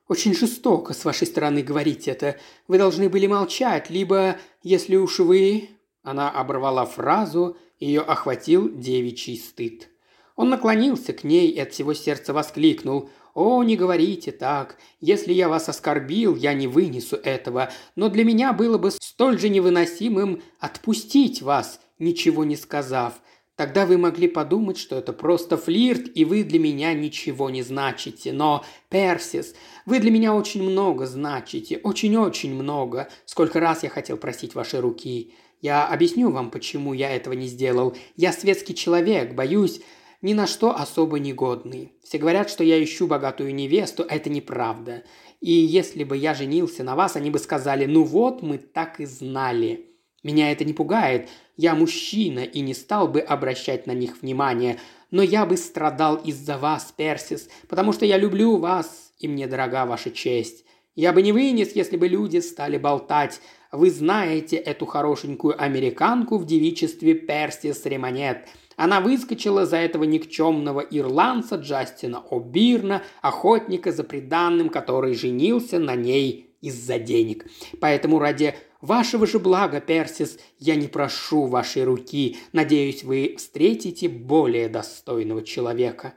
«Очень 0.09 0.35
жестоко 0.35 0.93
с 0.93 1.05
вашей 1.05 1.25
стороны 1.25 1.63
говорить 1.63 2.09
это. 2.09 2.37
Вы 2.67 2.79
должны 2.79 3.07
были 3.07 3.27
молчать, 3.27 3.89
либо, 3.89 4.35
если 4.61 4.97
уж 4.97 5.19
вы 5.19 5.69
она 6.05 6.29
оборвала 6.29 6.85
фразу, 6.85 7.57
ее 7.79 8.01
охватил 8.01 8.69
девичий 8.69 9.37
стыд. 9.37 9.89
Он 10.35 10.49
наклонился 10.49 11.13
к 11.13 11.23
ней 11.23 11.49
и 11.49 11.59
от 11.59 11.73
всего 11.73 11.93
сердца 11.93 12.33
воскликнул. 12.33 13.09
«О, 13.33 13.63
не 13.63 13.75
говорите 13.75 14.31
так. 14.31 14.77
Если 15.01 15.33
я 15.33 15.49
вас 15.49 15.67
оскорбил, 15.67 16.35
я 16.35 16.53
не 16.53 16.67
вынесу 16.67 17.17
этого. 17.17 17.69
Но 17.95 18.07
для 18.09 18.23
меня 18.23 18.53
было 18.53 18.77
бы 18.77 18.91
столь 18.91 19.39
же 19.39 19.49
невыносимым 19.49 20.41
отпустить 20.59 21.41
вас, 21.41 21.81
ничего 21.99 22.43
не 22.43 22.55
сказав. 22.55 23.15
Тогда 23.55 23.85
вы 23.85 23.97
могли 23.97 24.27
подумать, 24.27 24.77
что 24.77 24.97
это 24.97 25.13
просто 25.13 25.55
флирт, 25.55 26.09
и 26.13 26.25
вы 26.25 26.43
для 26.43 26.59
меня 26.59 26.93
ничего 26.93 27.49
не 27.49 27.63
значите. 27.63 28.33
Но, 28.33 28.65
Персис, 28.89 29.55
вы 29.85 29.99
для 29.99 30.11
меня 30.11 30.33
очень 30.33 30.61
много 30.61 31.05
значите, 31.05 31.79
очень-очень 31.81 32.53
много. 32.53 33.09
Сколько 33.25 33.61
раз 33.61 33.83
я 33.83 33.89
хотел 33.89 34.17
просить 34.17 34.55
вашей 34.55 34.81
руки. 34.81 35.33
Я 35.61 35.87
объясню 35.87 36.31
вам, 36.31 36.51
почему 36.51 36.93
я 36.93 37.09
этого 37.09 37.33
не 37.33 37.47
сделал. 37.47 37.95
Я 38.15 38.31
светский 38.33 38.75
человек, 38.75 39.33
боюсь, 39.33 39.81
ни 40.21 40.33
на 40.33 40.47
что 40.47 40.75
особо 40.75 41.19
негодный. 41.19 41.93
Все 42.03 42.17
говорят, 42.17 42.49
что 42.49 42.63
я 42.63 42.83
ищу 42.83 43.07
богатую 43.07 43.53
невесту, 43.53 44.03
это 44.03 44.29
неправда. 44.29 45.03
И 45.41 45.51
если 45.51 46.03
бы 46.03 46.17
я 46.17 46.33
женился 46.33 46.83
на 46.83 46.95
вас, 46.95 47.15
они 47.15 47.29
бы 47.29 47.39
сказали, 47.39 47.85
ну 47.85 48.03
вот, 48.03 48.41
мы 48.41 48.57
так 48.57 48.99
и 48.99 49.05
знали. 49.05 49.91
Меня 50.23 50.51
это 50.51 50.65
не 50.65 50.73
пугает, 50.73 51.29
я 51.55 51.75
мужчина 51.75 52.39
и 52.39 52.61
не 52.61 52.73
стал 52.73 53.07
бы 53.07 53.19
обращать 53.19 53.85
на 53.85 53.91
них 53.91 54.21
внимание, 54.21 54.79
но 55.11 55.21
я 55.21 55.45
бы 55.45 55.55
страдал 55.55 56.15
из-за 56.15 56.57
вас, 56.57 56.91
Персис, 56.97 57.47
потому 57.69 57.93
что 57.93 58.05
я 58.05 58.17
люблю 58.17 58.57
вас, 58.57 59.13
и 59.19 59.27
мне 59.27 59.45
дорога 59.45 59.85
ваша 59.85 60.09
честь. 60.09 60.65
Я 60.95 61.13
бы 61.13 61.21
не 61.21 61.31
вынес, 61.31 61.75
если 61.75 61.97
бы 61.97 62.07
люди 62.07 62.39
стали 62.39 62.77
болтать. 62.77 63.39
Вы 63.75 63.91
знаете 63.91 64.55
эту 64.55 64.85
хорошенькую 64.85 65.61
американку 65.61 66.37
в 66.37 66.45
девичестве 66.45 67.13
Персис 67.13 67.85
Ремонет. 67.85 68.47
Она 68.77 69.01
выскочила 69.01 69.65
за 69.65 69.77
этого 69.77 70.05
никчемного 70.05 70.79
ирландца 70.79 71.55
Джастина 71.55 72.23
О'Бирна, 72.31 73.01
охотника 73.21 73.91
за 73.91 74.03
приданным, 74.03 74.69
который 74.69 75.13
женился 75.13 75.77
на 75.77 75.95
ней 75.95 76.55
из-за 76.61 76.99
денег. 76.99 77.45
Поэтому 77.81 78.19
ради 78.19 78.55
вашего 78.79 79.27
же 79.27 79.39
блага, 79.39 79.81
Персис, 79.81 80.39
я 80.57 80.75
не 80.75 80.87
прошу 80.87 81.45
вашей 81.45 81.83
руки. 81.83 82.37
Надеюсь, 82.53 83.03
вы 83.03 83.35
встретите 83.37 84.07
более 84.07 84.69
достойного 84.69 85.43
человека». 85.43 86.13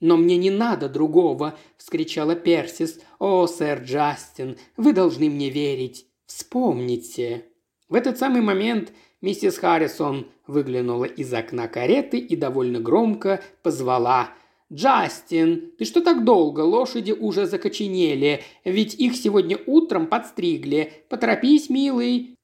«Но 0.00 0.16
мне 0.16 0.36
не 0.36 0.50
надо 0.50 0.88
другого!»– 0.88 1.58
вскричала 1.76 2.36
Персис. 2.36 3.00
«О, 3.18 3.48
сэр 3.48 3.82
Джастин, 3.82 4.56
вы 4.76 4.92
должны 4.92 5.28
мне 5.28 5.50
верить. 5.50 6.07
Вспомните!» 6.28 7.44
В 7.88 7.94
этот 7.94 8.18
самый 8.18 8.42
момент 8.42 8.92
миссис 9.22 9.58
Харрисон 9.58 10.26
выглянула 10.46 11.06
из 11.06 11.32
окна 11.32 11.68
кареты 11.68 12.18
и 12.18 12.36
довольно 12.36 12.80
громко 12.80 13.42
позвала 13.62 14.30
«Джастин, 14.70 15.72
ты 15.78 15.86
что 15.86 16.02
так 16.02 16.24
долго? 16.24 16.60
Лошади 16.60 17.12
уже 17.12 17.46
закоченели, 17.46 18.42
ведь 18.64 18.94
их 18.94 19.16
сегодня 19.16 19.58
утром 19.66 20.06
подстригли. 20.06 20.92
Поторопись, 21.08 21.70
милый». 21.70 22.36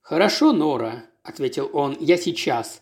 «Хорошо, 0.00 0.52
Нора»,– 0.52 1.06
ответил 1.24 1.68
он,– 1.72 1.96
«я 2.00 2.16
сейчас. 2.16 2.80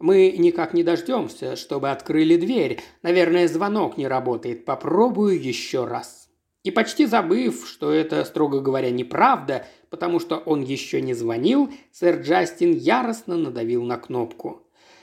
Мы 0.00 0.34
никак 0.36 0.74
не 0.74 0.82
дождемся, 0.82 1.54
чтобы 1.54 1.90
открыли 1.90 2.36
дверь. 2.36 2.80
Наверное, 3.02 3.46
звонок 3.46 3.96
не 3.96 4.08
работает. 4.08 4.64
Попробую 4.64 5.40
еще 5.40 5.84
раз». 5.84 6.28
И 6.62 6.70
почти 6.70 7.06
забыв, 7.06 7.66
что 7.66 7.90
это, 7.90 8.24
строго 8.24 8.60
говоря, 8.60 8.90
неправда, 8.90 9.66
потому 9.90 10.20
что 10.20 10.38
он 10.38 10.62
еще 10.62 11.02
не 11.02 11.14
звонил, 11.14 11.70
сэр 11.92 12.20
Джастин 12.22 12.72
яростно 12.72 13.36
надавил 13.36 13.82
на 13.82 13.98
кнопку. 13.98 14.62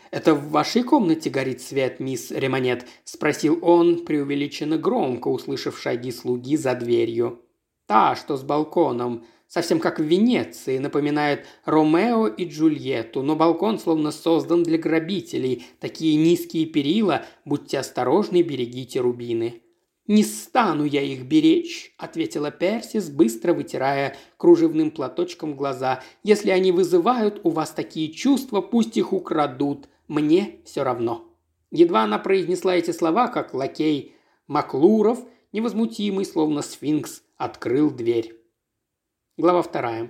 «Это 0.10 0.34
в 0.34 0.50
вашей 0.50 0.84
комнате 0.84 1.30
горит 1.30 1.62
свет, 1.62 2.00
мисс 2.00 2.32
Ремонет?»– 2.32 2.88
спросил 3.04 3.60
он 3.62 4.06
преувеличенно 4.06 4.78
громко, 4.78 5.28
услышав 5.28 5.78
шаги 5.78 6.12
слуги 6.12 6.56
за 6.56 6.76
дверью. 6.76 7.42
«Та, 7.86 8.16
что 8.16 8.38
с 8.38 8.44
балконом», 8.44 9.26
совсем 9.48 9.80
как 9.80 10.00
в 10.00 10.04
Венеции, 10.04 10.78
напоминает 10.78 11.46
Ромео 11.66 12.28
и 12.28 12.46
Джульетту, 12.46 13.22
но 13.22 13.36
балкон 13.36 13.80
словно 13.80 14.12
создан 14.12 14.64
для 14.64 14.78
грабителей. 14.78 15.66
Такие 15.80 16.16
низкие 16.16 16.66
перила, 16.66 17.26
будьте 17.46 17.80
осторожны, 17.80 18.42
берегите 18.42 19.00
рубины. 19.02 19.62
«Не 20.08 20.24
стану 20.24 20.86
я 20.86 21.02
их 21.02 21.24
беречь»,– 21.24 21.94
ответила 21.98 22.50
Персис, 22.50 23.10
быстро 23.10 23.54
вытирая 23.54 24.16
кружевным 24.38 24.90
платочком 24.90 25.56
глаза. 25.56 26.02
«Если 26.24 26.50
они 26.50 26.72
вызывают 26.72 27.42
у 27.44 27.50
вас 27.50 27.72
такие 27.72 28.14
чувства, 28.14 28.62
пусть 28.62 28.96
их 28.96 29.12
украдут. 29.12 29.90
Мне 30.08 30.62
все 30.64 30.84
равно». 30.84 31.26
Едва 31.72 32.04
она 32.04 32.20
произнесла 32.20 32.76
эти 32.78 32.92
слова, 32.92 33.28
как 33.28 33.54
лакей 33.54 34.16
Маклуров, 34.48 35.20
невозмутимый, 35.52 36.24
словно 36.24 36.62
сфинкс, 36.62 37.24
открыл 37.36 37.92
дверь. 37.92 38.34
Глава 39.36 39.62
вторая. 39.62 40.10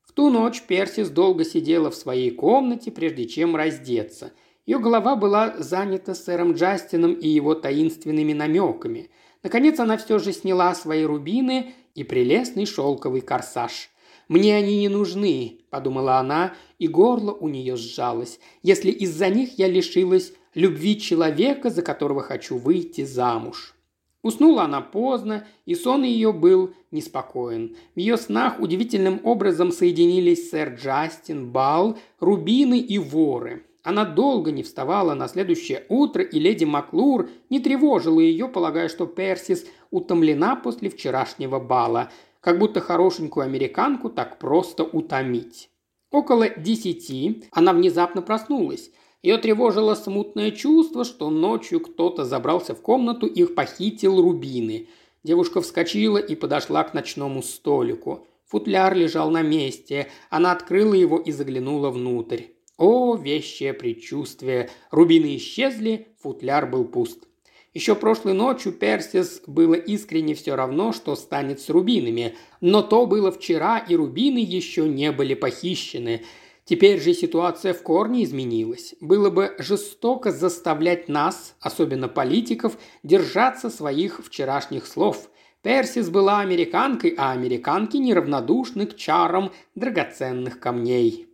В 0.00 0.12
ту 0.12 0.30
ночь 0.30 0.62
Персис 0.62 1.10
долго 1.10 1.44
сидела 1.44 1.90
в 1.90 1.94
своей 1.94 2.30
комнате, 2.30 2.90
прежде 2.90 3.28
чем 3.28 3.54
раздеться. 3.54 4.32
Ее 4.70 4.78
голова 4.78 5.16
была 5.16 5.56
занята 5.58 6.14
сэром 6.14 6.52
Джастином 6.52 7.14
и 7.14 7.26
его 7.26 7.56
таинственными 7.56 8.32
намеками. 8.32 9.10
Наконец 9.42 9.80
она 9.80 9.96
все 9.96 10.20
же 10.20 10.32
сняла 10.32 10.76
свои 10.76 11.02
рубины 11.02 11.74
и 11.96 12.04
прелестный 12.04 12.66
шелковый 12.66 13.20
корсаж. 13.20 13.90
«Мне 14.28 14.54
они 14.54 14.78
не 14.78 14.88
нужны»,– 14.88 15.58
подумала 15.70 16.18
она, 16.18 16.54
и 16.78 16.86
горло 16.86 17.32
у 17.32 17.48
нее 17.48 17.74
сжалось. 17.74 18.38
«Если 18.62 18.92
из-за 18.92 19.28
них 19.28 19.58
я 19.58 19.66
лишилась 19.66 20.34
любви 20.54 21.00
человека, 21.00 21.68
за 21.70 21.82
которого 21.82 22.22
хочу 22.22 22.56
выйти 22.56 23.04
замуж». 23.04 23.74
Уснула 24.22 24.62
она 24.66 24.82
поздно, 24.82 25.48
и 25.66 25.74
сон 25.74 26.04
ее 26.04 26.32
был 26.32 26.74
неспокоен. 26.92 27.74
В 27.96 27.98
ее 27.98 28.16
снах 28.16 28.60
удивительным 28.60 29.20
образом 29.24 29.72
соединились 29.72 30.48
сэр 30.48 30.76
Джастин, 30.76 31.50
Бал, 31.50 31.98
Рубины 32.20 32.78
и 32.78 33.00
воры. 33.00 33.64
Она 33.82 34.04
долго 34.04 34.52
не 34.52 34.62
вставала 34.62 35.14
на 35.14 35.26
следующее 35.26 35.84
утро, 35.88 36.22
и 36.22 36.38
леди 36.38 36.64
Маклур 36.64 37.30
не 37.48 37.60
тревожила 37.60 38.20
ее, 38.20 38.46
полагая, 38.46 38.88
что 38.88 39.06
Персис 39.06 39.66
утомлена 39.90 40.56
после 40.56 40.90
вчерашнего 40.90 41.58
бала, 41.58 42.10
как 42.40 42.58
будто 42.58 42.80
хорошенькую 42.80 43.44
американку 43.44 44.10
так 44.10 44.38
просто 44.38 44.84
утомить. 44.84 45.70
Около 46.10 46.48
десяти 46.48 47.44
она 47.52 47.72
внезапно 47.72 48.20
проснулась. 48.20 48.90
Ее 49.22 49.38
тревожило 49.38 49.94
смутное 49.94 50.50
чувство, 50.50 51.04
что 51.04 51.30
ночью 51.30 51.80
кто-то 51.80 52.24
забрался 52.24 52.74
в 52.74 52.80
комнату 52.80 53.26
и 53.26 53.44
похитил 53.44 54.20
рубины. 54.20 54.88
Девушка 55.22 55.60
вскочила 55.60 56.18
и 56.18 56.34
подошла 56.34 56.82
к 56.84 56.94
ночному 56.94 57.42
столику. 57.42 58.26
Футляр 58.46 58.94
лежал 58.94 59.30
на 59.30 59.42
месте. 59.42 60.08
Она 60.30 60.52
открыла 60.52 60.94
его 60.94 61.18
и 61.18 61.30
заглянула 61.32 61.90
внутрь. 61.90 62.44
О, 62.80 63.14
вещее 63.14 63.74
предчувствие! 63.74 64.70
Рубины 64.90 65.36
исчезли, 65.36 66.08
футляр 66.22 66.66
был 66.66 66.86
пуст. 66.86 67.28
Еще 67.74 67.94
прошлой 67.94 68.32
ночью 68.32 68.72
Персис 68.72 69.42
было 69.46 69.74
искренне 69.74 70.34
все 70.34 70.54
равно, 70.54 70.92
что 70.92 71.14
станет 71.14 71.60
с 71.60 71.68
рубинами, 71.68 72.36
но 72.62 72.80
то 72.80 73.04
было 73.04 73.30
вчера, 73.32 73.76
и 73.76 73.94
рубины 73.94 74.38
еще 74.38 74.88
не 74.88 75.12
были 75.12 75.34
похищены. 75.34 76.24
Теперь 76.64 77.02
же 77.02 77.12
ситуация 77.12 77.74
в 77.74 77.82
корне 77.82 78.24
изменилась. 78.24 78.94
Было 79.02 79.28
бы 79.28 79.54
жестоко 79.58 80.32
заставлять 80.32 81.10
нас, 81.10 81.56
особенно 81.60 82.08
политиков, 82.08 82.78
держаться 83.02 83.68
своих 83.68 84.24
вчерашних 84.24 84.86
слов. 84.86 85.28
Персис 85.60 86.08
была 86.08 86.40
американкой, 86.40 87.14
а 87.18 87.32
американки 87.32 87.98
неравнодушны 87.98 88.86
к 88.86 88.96
чарам 88.96 89.52
драгоценных 89.74 90.58
камней. 90.60 91.29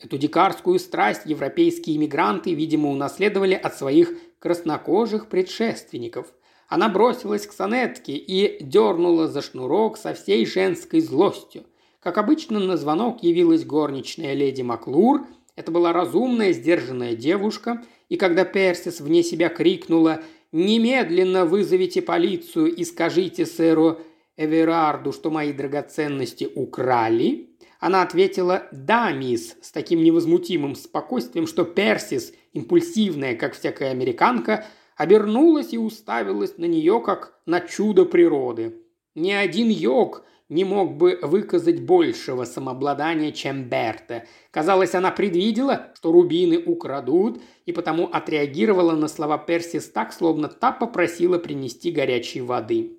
Эту 0.00 0.16
дикарскую 0.16 0.78
страсть 0.78 1.22
европейские 1.26 1.96
иммигранты, 1.96 2.54
видимо, 2.54 2.88
унаследовали 2.88 3.52
от 3.52 3.76
своих 3.76 4.14
краснокожих 4.38 5.28
предшественников. 5.28 6.32
Она 6.68 6.88
бросилась 6.88 7.46
к 7.46 7.52
сонетке 7.52 8.12
и 8.14 8.64
дернула 8.64 9.28
за 9.28 9.42
шнурок 9.42 9.98
со 9.98 10.14
всей 10.14 10.46
женской 10.46 11.00
злостью. 11.00 11.64
Как 12.00 12.16
обычно, 12.16 12.60
на 12.60 12.78
звонок 12.78 13.22
явилась 13.22 13.66
горничная 13.66 14.32
леди 14.32 14.62
Маклур. 14.62 15.26
Это 15.54 15.70
была 15.70 15.92
разумная, 15.92 16.54
сдержанная 16.54 17.14
девушка, 17.14 17.84
и 18.08 18.16
когда 18.16 18.46
Персис 18.46 19.00
вне 19.00 19.22
себя 19.22 19.50
крикнула 19.50 20.22
«Немедленно 20.50 21.44
вызовите 21.44 22.00
полицию 22.00 22.74
и 22.74 22.84
скажите 22.84 23.44
сэру 23.44 23.98
Эверарду, 24.38 25.12
что 25.12 25.30
мои 25.30 25.52
драгоценности 25.52 26.48
украли», 26.54 27.49
она 27.80 28.02
ответила 28.02 28.68
«Да, 28.72 29.10
мисс», 29.10 29.56
с 29.62 29.72
таким 29.72 30.04
невозмутимым 30.04 30.74
спокойствием, 30.74 31.46
что 31.46 31.64
Персис, 31.64 32.32
импульсивная, 32.52 33.34
как 33.34 33.54
всякая 33.54 33.90
американка, 33.90 34.66
обернулась 34.96 35.72
и 35.72 35.78
уставилась 35.78 36.58
на 36.58 36.66
нее, 36.66 37.00
как 37.00 37.40
на 37.46 37.60
чудо 37.60 38.04
природы. 38.04 38.76
Ни 39.14 39.32
один 39.32 39.70
йог 39.70 40.24
не 40.50 40.64
мог 40.64 40.96
бы 40.96 41.18
выказать 41.22 41.80
большего 41.80 42.44
самообладания, 42.44 43.32
чем 43.32 43.64
Берта. 43.64 44.26
Казалось, 44.50 44.94
она 44.94 45.10
предвидела, 45.10 45.92
что 45.94 46.12
рубины 46.12 46.58
украдут, 46.58 47.40
и 47.64 47.72
потому 47.72 48.08
отреагировала 48.12 48.92
на 48.92 49.08
слова 49.08 49.38
Персис 49.38 49.88
так, 49.88 50.12
словно 50.12 50.48
та 50.48 50.72
попросила 50.72 51.38
принести 51.38 51.92
горячей 51.92 52.42
воды. 52.42 52.98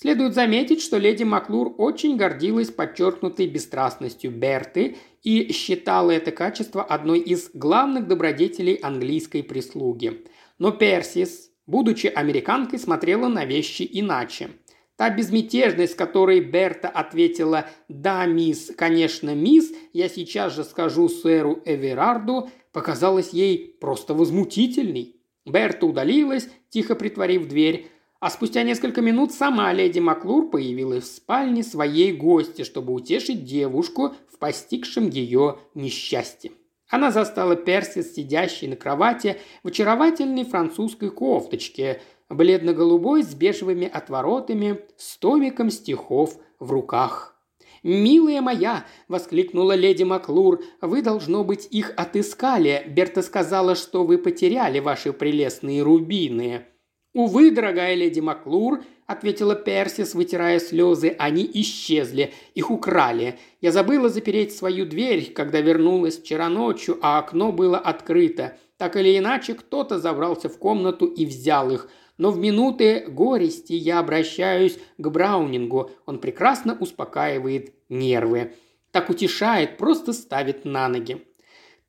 Следует 0.00 0.32
заметить, 0.32 0.80
что 0.80 0.96
леди 0.96 1.24
Маклур 1.24 1.74
очень 1.76 2.16
гордилась 2.16 2.70
подчеркнутой 2.70 3.46
бесстрастностью 3.46 4.30
Берты 4.30 4.96
и 5.22 5.52
считала 5.52 6.10
это 6.10 6.30
качество 6.30 6.82
одной 6.82 7.18
из 7.18 7.50
главных 7.52 8.08
добродетелей 8.08 8.76
английской 8.76 9.42
прислуги. 9.42 10.24
Но 10.58 10.70
Персис, 10.70 11.50
будучи 11.66 12.06
американкой, 12.06 12.78
смотрела 12.78 13.28
на 13.28 13.44
вещи 13.44 13.86
иначе. 13.92 14.48
Та 14.96 15.10
безмятежность, 15.10 15.92
с 15.92 15.96
которой 15.96 16.40
Берта 16.40 16.88
ответила 16.88 17.66
«Да, 17.90 18.24
мисс, 18.24 18.72
конечно, 18.74 19.34
мисс, 19.34 19.70
я 19.92 20.08
сейчас 20.08 20.56
же 20.56 20.64
скажу 20.64 21.10
сэру 21.10 21.60
Эверарду», 21.66 22.48
показалась 22.72 23.34
ей 23.34 23.76
просто 23.78 24.14
возмутительной. 24.14 25.16
Берта 25.44 25.84
удалилась, 25.84 26.48
тихо 26.70 26.94
притворив 26.94 27.48
дверь, 27.48 27.90
а 28.20 28.28
спустя 28.28 28.62
несколько 28.62 29.00
минут 29.00 29.32
сама 29.32 29.72
леди 29.72 29.98
Маклур 29.98 30.50
появилась 30.50 31.04
в 31.04 31.14
спальне 31.16 31.62
своей 31.62 32.12
гости, 32.12 32.64
чтобы 32.64 32.92
утешить 32.92 33.44
девушку 33.44 34.14
в 34.30 34.38
постигшем 34.38 35.08
ее 35.08 35.58
несчастье. 35.74 36.52
Она 36.90 37.10
застала 37.10 37.56
Персис, 37.56 38.14
сидящей 38.14 38.68
на 38.68 38.76
кровати, 38.76 39.38
в 39.62 39.68
очаровательной 39.68 40.44
французской 40.44 41.10
кофточке, 41.10 42.02
бледно-голубой 42.28 43.22
с 43.22 43.34
бежевыми 43.34 43.88
отворотами, 43.88 44.80
с 44.96 45.16
томиком 45.16 45.70
стихов 45.70 46.36
в 46.58 46.70
руках. 46.72 47.36
«Милая 47.82 48.42
моя!»– 48.42 48.84
воскликнула 49.08 49.74
леди 49.74 50.02
Маклур. 50.02 50.62
«Вы, 50.82 51.00
должно 51.00 51.44
быть, 51.44 51.66
их 51.70 51.94
отыскали. 51.96 52.84
Берта 52.86 53.22
сказала, 53.22 53.74
что 53.74 54.04
вы 54.04 54.18
потеряли 54.18 54.80
ваши 54.80 55.14
прелестные 55.14 55.82
рубины». 55.82 56.66
«Увы, 57.12 57.50
дорогая 57.50 57.94
леди 57.96 58.20
Маклур»,– 58.20 58.84
ответила 59.06 59.56
Персис, 59.56 60.14
вытирая 60.14 60.60
слезы,– 60.60 61.08
«они 61.18 61.48
исчезли, 61.54 62.32
их 62.54 62.70
украли. 62.70 63.36
Я 63.60 63.72
забыла 63.72 64.08
запереть 64.08 64.56
свою 64.56 64.86
дверь, 64.86 65.32
когда 65.32 65.60
вернулась 65.60 66.18
вчера 66.18 66.48
ночью, 66.48 67.00
а 67.02 67.18
окно 67.18 67.50
было 67.50 67.78
открыто. 67.78 68.56
Так 68.76 68.94
или 68.94 69.18
иначе, 69.18 69.54
кто-то 69.54 69.98
забрался 69.98 70.48
в 70.48 70.56
комнату 70.56 71.06
и 71.06 71.26
взял 71.26 71.72
их. 71.72 71.88
Но 72.16 72.30
в 72.30 72.38
минуты 72.38 73.06
горести 73.08 73.72
я 73.72 73.98
обращаюсь 73.98 74.78
к 74.96 75.08
Браунингу. 75.08 75.90
Он 76.06 76.20
прекрасно 76.20 76.76
успокаивает 76.78 77.74
нервы. 77.88 78.54
Так 78.92 79.10
утешает, 79.10 79.78
просто 79.78 80.12
ставит 80.12 80.64
на 80.64 80.86
ноги. 80.88 81.24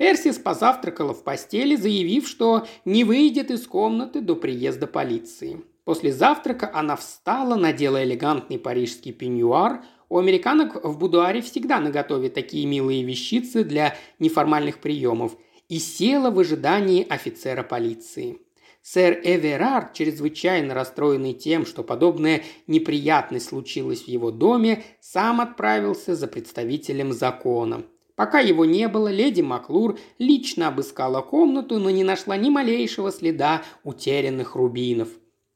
Персис 0.02 0.40
позавтракала 0.40 1.14
в 1.14 1.24
постели, 1.24 1.76
заявив, 1.76 2.28
что 2.28 2.66
не 2.86 3.04
выйдет 3.04 3.52
из 3.52 3.68
комнаты 3.68 4.22
до 4.22 4.36
приезда 4.36 4.88
полиции. 4.88 5.62
После 5.84 6.12
завтрака 6.12 6.72
она 6.74 6.96
встала, 6.96 7.54
надела 7.54 8.04
элегантный 8.04 8.58
парижский 8.58 9.12
пеньюар. 9.12 9.84
У 10.10 10.18
американок 10.18 10.84
в 10.84 10.98
будуаре 10.98 11.44
всегда 11.44 11.80
наготове 11.80 12.32
такие 12.32 12.66
милые 12.66 13.04
вещицы 13.04 13.64
для 13.64 13.96
неформальных 14.18 14.80
приемов. 14.80 15.38
И 15.70 15.78
села 15.78 16.32
в 16.32 16.40
ожидании 16.40 17.06
офицера 17.08 17.62
полиции. 17.62 18.40
Сэр 18.82 19.22
Эверард, 19.24 19.94
чрезвычайно 19.94 20.74
расстроенный 20.74 21.34
тем, 21.34 21.64
что 21.64 21.84
подобная 21.84 22.42
неприятность 22.66 23.50
случилась 23.50 24.02
в 24.02 24.08
его 24.08 24.32
доме, 24.32 24.84
сам 25.00 25.42
отправился 25.42 26.16
за 26.16 26.26
представителем 26.26 27.14
закона. 27.14 27.84
Пока 28.16 28.40
его 28.40 28.66
не 28.66 28.88
было, 28.88 29.08
леди 29.08 29.42
Маклур 29.42 29.98
лично 30.20 30.68
обыскала 30.68 31.22
комнату, 31.22 31.80
но 31.80 31.90
не 31.90 32.04
нашла 32.04 32.38
ни 32.38 32.50
малейшего 32.50 33.12
следа 33.12 33.64
утерянных 33.84 34.56
рубинов. 34.56 35.10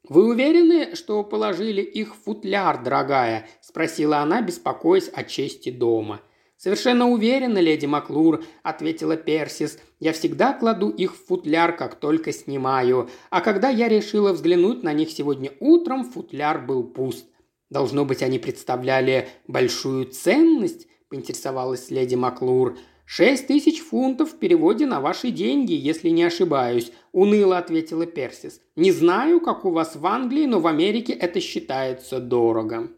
«Вы 0.08 0.30
уверены, 0.30 0.96
что 0.96 1.24
положили 1.24 1.82
их 1.82 2.15
в 2.15 2.24
футляр, 2.24 2.84
дорогая?»– 2.84 3.48
спросила 3.62 4.18
она, 4.18 4.41
беспокоясь 4.41 5.10
о 5.13 5.24
чести 5.24 5.72
дома– 5.72 6.22
«Совершенно 6.58 7.10
уверена, 7.10 7.60
леди 7.60 7.86
Маклур»,– 7.86 8.44
ответила 8.63 9.18
Персис. 9.18 9.78
«Я 10.00 10.13
всегда 10.13 10.54
кладу 10.54 10.89
их 10.89 11.13
в 11.13 11.26
футляр, 11.26 11.76
как 11.76 11.96
только 11.96 12.32
снимаю. 12.32 13.10
А 13.30 13.41
когда 13.41 13.70
я 13.70 13.89
решила 13.89 14.32
взглянуть 14.32 14.82
на 14.82 14.94
них 14.94 15.12
сегодня 15.12 15.52
утром, 15.60 16.06
футляр 16.06 16.65
был 16.65 16.84
пуст. 16.84 17.28
Должно 17.70 18.06
быть, 18.06 18.24
они 18.24 18.39
представляли 18.39 19.28
большую 19.48 20.06
ценность»,– 20.06 20.88
поинтересовалась 21.15 21.89
леди 21.91 22.15
Маклур. 22.15 22.78
«Шесть 23.06 23.47
тысяч 23.47 23.82
фунтов 23.82 24.32
в 24.32 24.38
переводе 24.38 24.86
на 24.86 24.99
ваши 24.99 25.30
деньги, 25.30 25.73
если 25.73 26.10
не 26.10 26.23
ошибаюсь»,– 26.23 26.91
уныло 27.12 27.58
ответила 27.58 28.06
Персис. 28.06 28.62
«Не 28.75 28.91
знаю, 28.91 29.39
как 29.39 29.63
у 29.63 29.69
вас 29.69 29.95
в 29.95 30.06
Англии, 30.06 30.45
но 30.45 30.60
в 30.60 30.67
Америке 30.67 31.13
это 31.13 31.39
считается 31.39 32.19
дорого». 32.19 32.89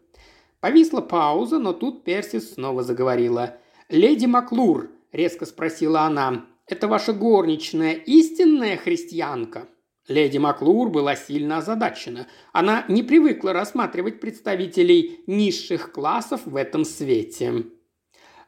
Повисла 0.60 1.02
пауза, 1.02 1.58
но 1.58 1.72
тут 1.72 2.04
Персис 2.04 2.54
снова 2.54 2.82
заговорила. 2.82 3.58
«Леди 3.88 4.26
Маклур»,– 4.26 4.90
резко 5.12 5.46
спросила 5.46 6.00
она,– 6.00 6.46
«это 6.66 6.88
ваша 6.88 7.12
горничная 7.12 7.92
истинная 7.92 8.76
христианка?» 8.78 9.68
Леди 10.08 10.38
Маклур 10.38 10.88
была 10.88 11.16
сильно 11.16 11.58
озадачена. 11.58 12.26
Она 12.54 12.86
не 12.88 13.02
привыкла 13.02 13.52
рассматривать 13.52 14.20
представителей 14.20 15.20
низших 15.26 15.92
классов 15.92 16.40
в 16.46 16.56
этом 16.56 16.86
свете. 16.86 17.66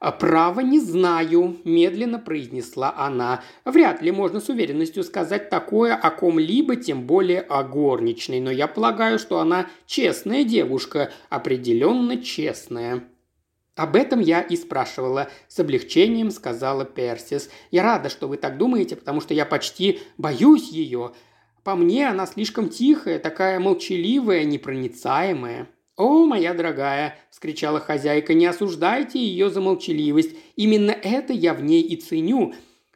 «А 0.01 0.13
«Право 0.13 0.61
не 0.61 0.81
знаю»,– 0.81 1.59
медленно 1.65 2.19
произнесла 2.19 2.95
она. 2.97 3.43
«Вряд 3.67 4.01
ли 4.01 4.11
можно 4.11 4.41
с 4.41 4.49
уверенностью 4.49 5.05
сказать 5.05 5.51
такое 5.51 5.95
о 5.95 6.11
ком-либо, 6.11 6.77
тем 6.77 7.07
более 7.07 7.43
о 7.43 7.63
горничной, 7.63 8.41
но 8.41 8.51
я 8.51 8.67
полагаю, 8.67 9.19
что 9.19 9.41
она 9.41 9.67
честная 9.87 10.45
девушка, 10.45 11.13
определенно 11.29 12.17
честная». 12.17 13.05
«Об 13.77 13.95
этом 13.95 14.21
я 14.21 14.41
и 14.41 14.57
спрашивала»,– 14.57 15.29
с 15.49 15.59
облегчением 15.59 16.31
сказала 16.31 16.87
Персис. 16.87 17.51
«Я 17.71 17.83
рада, 17.83 18.09
что 18.09 18.27
вы 18.27 18.39
так 18.39 18.57
думаете, 18.57 18.97
потому 18.97 19.21
что 19.21 19.35
я 19.35 19.45
почти 19.45 20.01
боюсь 20.17 20.71
ее. 20.71 21.13
По 21.63 21.77
мне 21.77 22.09
она 22.09 22.25
слишком 22.25 22.71
тихая, 22.71 23.19
такая 23.19 23.61
молчаливая, 23.61 24.45
непроницаемая». 24.45 25.69
«О, 26.01 26.25
моя 26.25 26.55
дорогая!»– 26.55 27.19
вскричала 27.31 27.79
хозяйка,– 27.79 28.33
«не 28.35 28.47
осуждайте 28.47 29.19
ее 29.19 29.51
за 29.51 29.61
молчаливость. 29.61 30.35
Именно 30.57 30.93
это 30.93 31.35
я 31.35 31.53
в 31.53 31.63
ней 31.63 31.83
и 31.83 31.95
ценю. 31.97 32.55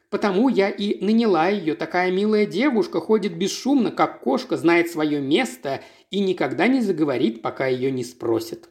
Потому 0.09 0.49
я 0.49 0.71
и 0.71 0.99
наняла 1.05 1.49
ее. 1.49 1.75
Такая 1.75 2.09
милая 2.09 2.47
девушка 2.47 2.99
ходит 2.99 3.37
бесшумно, 3.37 3.91
как 3.91 4.21
кошка, 4.21 4.57
знает 4.57 4.89
свое 4.89 5.21
место 5.21 5.81
и 6.09 6.19
никогда 6.19 6.65
не 6.65 6.81
заговорит, 6.81 7.43
пока 7.43 7.67
ее 7.67 7.91
не 7.91 8.03
спросят». 8.03 8.69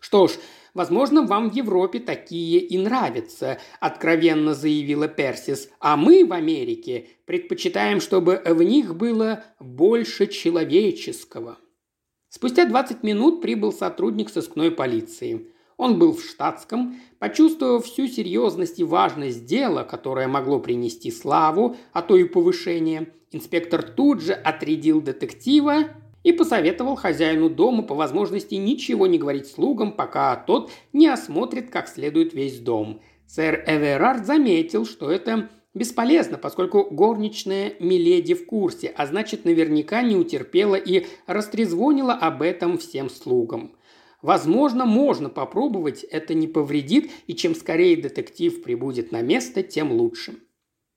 «Что 0.00 0.28
ж, 0.28 0.30
возможно, 0.72 1.26
вам 1.26 1.50
в 1.50 1.54
Европе 1.54 1.98
такие 1.98 2.60
и 2.60 2.78
нравятся»,– 2.78 3.58
откровенно 3.80 4.54
заявила 4.54 5.06
Персис. 5.06 5.68
«А 5.80 5.98
мы 5.98 6.24
в 6.24 6.32
Америке 6.32 7.08
предпочитаем, 7.26 8.00
чтобы 8.00 8.40
в 8.42 8.62
них 8.62 8.96
было 8.96 9.44
больше 9.60 10.28
человеческого». 10.28 11.58
Спустя 12.30 12.64
20 12.64 13.02
минут 13.02 13.42
прибыл 13.42 13.72
сотрудник 13.72 14.30
сыскной 14.30 14.70
полиции. 14.70 15.48
Он 15.76 15.98
был 15.98 16.12
в 16.12 16.22
штатском, 16.22 16.94
почувствовав 17.18 17.84
всю 17.84 18.06
серьезность 18.06 18.78
и 18.78 18.84
важность 18.84 19.46
дела, 19.46 19.82
которое 19.82 20.28
могло 20.28 20.60
принести 20.60 21.10
славу, 21.10 21.76
а 21.92 22.02
то 22.02 22.16
и 22.16 22.22
повышение, 22.22 23.12
инспектор 23.32 23.82
тут 23.82 24.20
же 24.20 24.32
отрядил 24.32 25.00
детектива 25.00 25.88
и 26.22 26.32
посоветовал 26.32 26.94
хозяину 26.94 27.50
дома 27.50 27.82
по 27.82 27.96
возможности 27.96 28.54
ничего 28.54 29.08
не 29.08 29.18
говорить 29.18 29.48
слугам, 29.48 29.90
пока 29.90 30.36
тот 30.36 30.70
не 30.92 31.08
осмотрит 31.08 31.70
как 31.70 31.88
следует 31.88 32.32
весь 32.32 32.60
дом. 32.60 33.00
Сэр 33.26 33.64
Эверард 33.66 34.24
заметил, 34.24 34.86
что 34.86 35.10
это 35.10 35.50
Бесполезно, 35.72 36.36
поскольку 36.36 36.88
горничная 36.90 37.74
Миледи 37.78 38.34
в 38.34 38.44
курсе, 38.44 38.88
а 38.88 39.06
значит 39.06 39.44
наверняка 39.44 40.02
не 40.02 40.16
утерпела 40.16 40.74
и 40.74 41.06
растрезвонила 41.26 42.12
об 42.12 42.42
этом 42.42 42.76
всем 42.76 43.08
слугам. 43.08 43.76
Возможно, 44.20 44.84
можно 44.84 45.30
попробовать, 45.30 46.02
это 46.02 46.34
не 46.34 46.48
повредит, 46.48 47.10
и 47.28 47.34
чем 47.34 47.54
скорее 47.54 47.96
детектив 47.96 48.62
прибудет 48.62 49.12
на 49.12 49.22
место, 49.22 49.62
тем 49.62 49.92
лучше. 49.92 50.34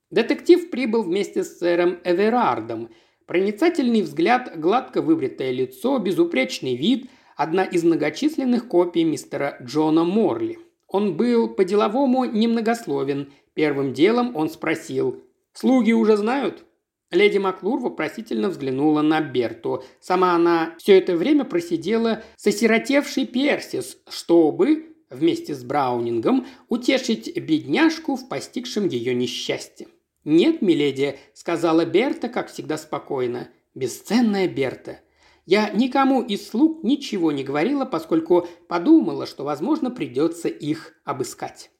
Детектив 0.09 0.69
прибыл 0.71 1.03
вместе 1.03 1.43
с 1.43 1.59
сэром 1.59 1.99
Эверардом. 2.03 2.89
Проницательный 3.27 4.01
взгляд, 4.01 4.59
гладко 4.59 5.01
выбритое 5.01 5.51
лицо, 5.51 5.99
безупречный 5.99 6.75
вид– 6.75 7.09
одна 7.37 7.63
из 7.63 7.83
многочисленных 7.83 8.67
копий 8.67 9.03
мистера 9.03 9.57
Джона 9.63 10.03
Морли. 10.03 10.59
Он 10.87 11.15
был 11.15 11.47
по-деловому 11.47 12.25
немногословен– 12.25 13.31
Первым 13.53 13.93
делом 13.93 14.35
он 14.35 14.49
спросил 14.49 15.23
«Слуги 15.53 15.93
уже 15.93 16.17
знают?» 16.17 16.65
Леди 17.11 17.37
Маклур 17.37 17.79
вопросительно 17.79 18.49
взглянула 18.49 19.01
на 19.01 19.21
Берту. 19.21 19.83
Сама 19.99 20.33
она 20.33 20.75
все 20.79 20.97
это 20.97 21.15
время 21.15 21.45
просидела 21.45 22.23
с 22.35 22.47
осиротевшей 22.47 23.27
Персис, 23.27 23.97
чтобы, 24.09 24.95
вместе 25.11 25.53
с 25.53 25.63
Браунингом, 25.63 26.47
утешить 26.69 27.37
бедняжку 27.37 28.15
в 28.15 28.27
постигшем 28.27 28.87
ее 28.87 29.13
несчастье. 29.13 29.87
«Нет, 30.25 30.61
миледи»,— 30.61 31.17
сказала 31.33 31.85
Берта, 31.85 32.29
как 32.29 32.49
всегда 32.49 32.77
спокойно. 32.77 33.49
«Бесценная 33.75 34.47
Берта. 34.47 34.99
Я 35.45 35.69
никому 35.69 36.21
из 36.21 36.47
слуг 36.47 36.83
ничего 36.83 37.31
не 37.31 37.43
говорила, 37.43 37.85
поскольку 37.85 38.47
подумала, 38.67 39.27
что, 39.27 39.43
возможно, 39.43 39.91
придется 39.91 40.47
их 40.47 40.93
обыскать». 41.03 41.72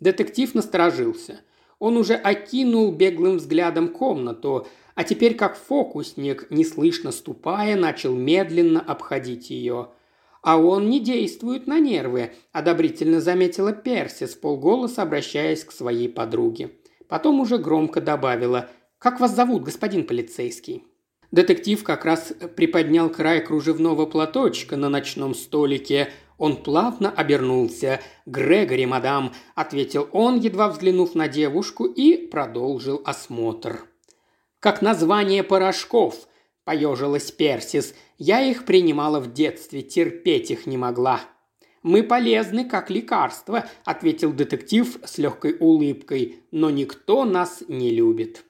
Детектив 0.00 0.54
насторожился. 0.54 1.40
Он 1.78 1.96
уже 1.96 2.14
окинул 2.14 2.92
беглым 2.92 3.38
взглядом 3.38 3.88
комнату, 3.88 4.66
а 4.94 5.04
теперь, 5.04 5.34
как 5.34 5.56
фокусник, 5.56 6.50
неслышно 6.50 7.12
ступая, 7.12 7.76
начал 7.76 8.14
медленно 8.14 8.80
обходить 8.80 9.50
ее. 9.50 9.88
«А 10.40 10.56
он 10.56 10.88
не 10.88 11.00
действует 11.00 11.66
на 11.66 11.80
нервы»,– 11.80 12.32
одобрительно 12.52 13.20
заметила 13.20 13.72
Перси, 13.72 14.26
с 14.26 14.34
полголоса 14.34 15.02
обращаясь 15.02 15.64
к 15.64 15.72
своей 15.72 16.08
подруге. 16.08 16.70
Потом 17.08 17.40
уже 17.40 17.58
громко 17.58 18.00
добавила 18.00 18.68
«Как 18.98 19.18
вас 19.20 19.34
зовут, 19.34 19.64
господин 19.64 20.06
полицейский?» 20.06 20.84
Детектив 21.32 21.82
как 21.84 22.04
раз 22.04 22.32
приподнял 22.56 23.10
край 23.10 23.44
кружевного 23.44 24.06
платочка 24.06 24.76
на 24.76 24.88
ночном 24.88 25.34
столике– 25.34 26.12
он 26.38 26.62
плавно 26.62 27.10
обернулся. 27.10 28.00
«Грегори, 28.24 28.86
мадам»,– 28.86 29.34
ответил 29.54 30.08
он, 30.12 30.38
едва 30.38 30.68
взглянув 30.68 31.14
на 31.14 31.28
девушку, 31.28 31.84
и 31.84 32.28
продолжил 32.28 33.02
осмотр. 33.04 33.84
«Как 34.60 34.80
название 34.80 35.42
порошков»,– 35.42 36.28
поежилась 36.64 37.32
Персис. 37.32 37.94
«Я 38.18 38.40
их 38.40 38.64
принимала 38.64 39.20
в 39.20 39.32
детстве, 39.32 39.82
терпеть 39.82 40.50
их 40.50 40.66
не 40.66 40.76
могла». 40.76 41.20
«Мы 41.82 42.02
полезны, 42.02 42.64
как 42.64 42.90
лекарство»,– 42.90 43.68
ответил 43.84 44.32
детектив 44.32 44.98
с 45.04 45.18
легкой 45.18 45.56
улыбкой,– 45.58 46.42
«но 46.50 46.70
никто 46.70 47.24
нас 47.24 47.62
не 47.68 47.90
любит». 47.90 48.44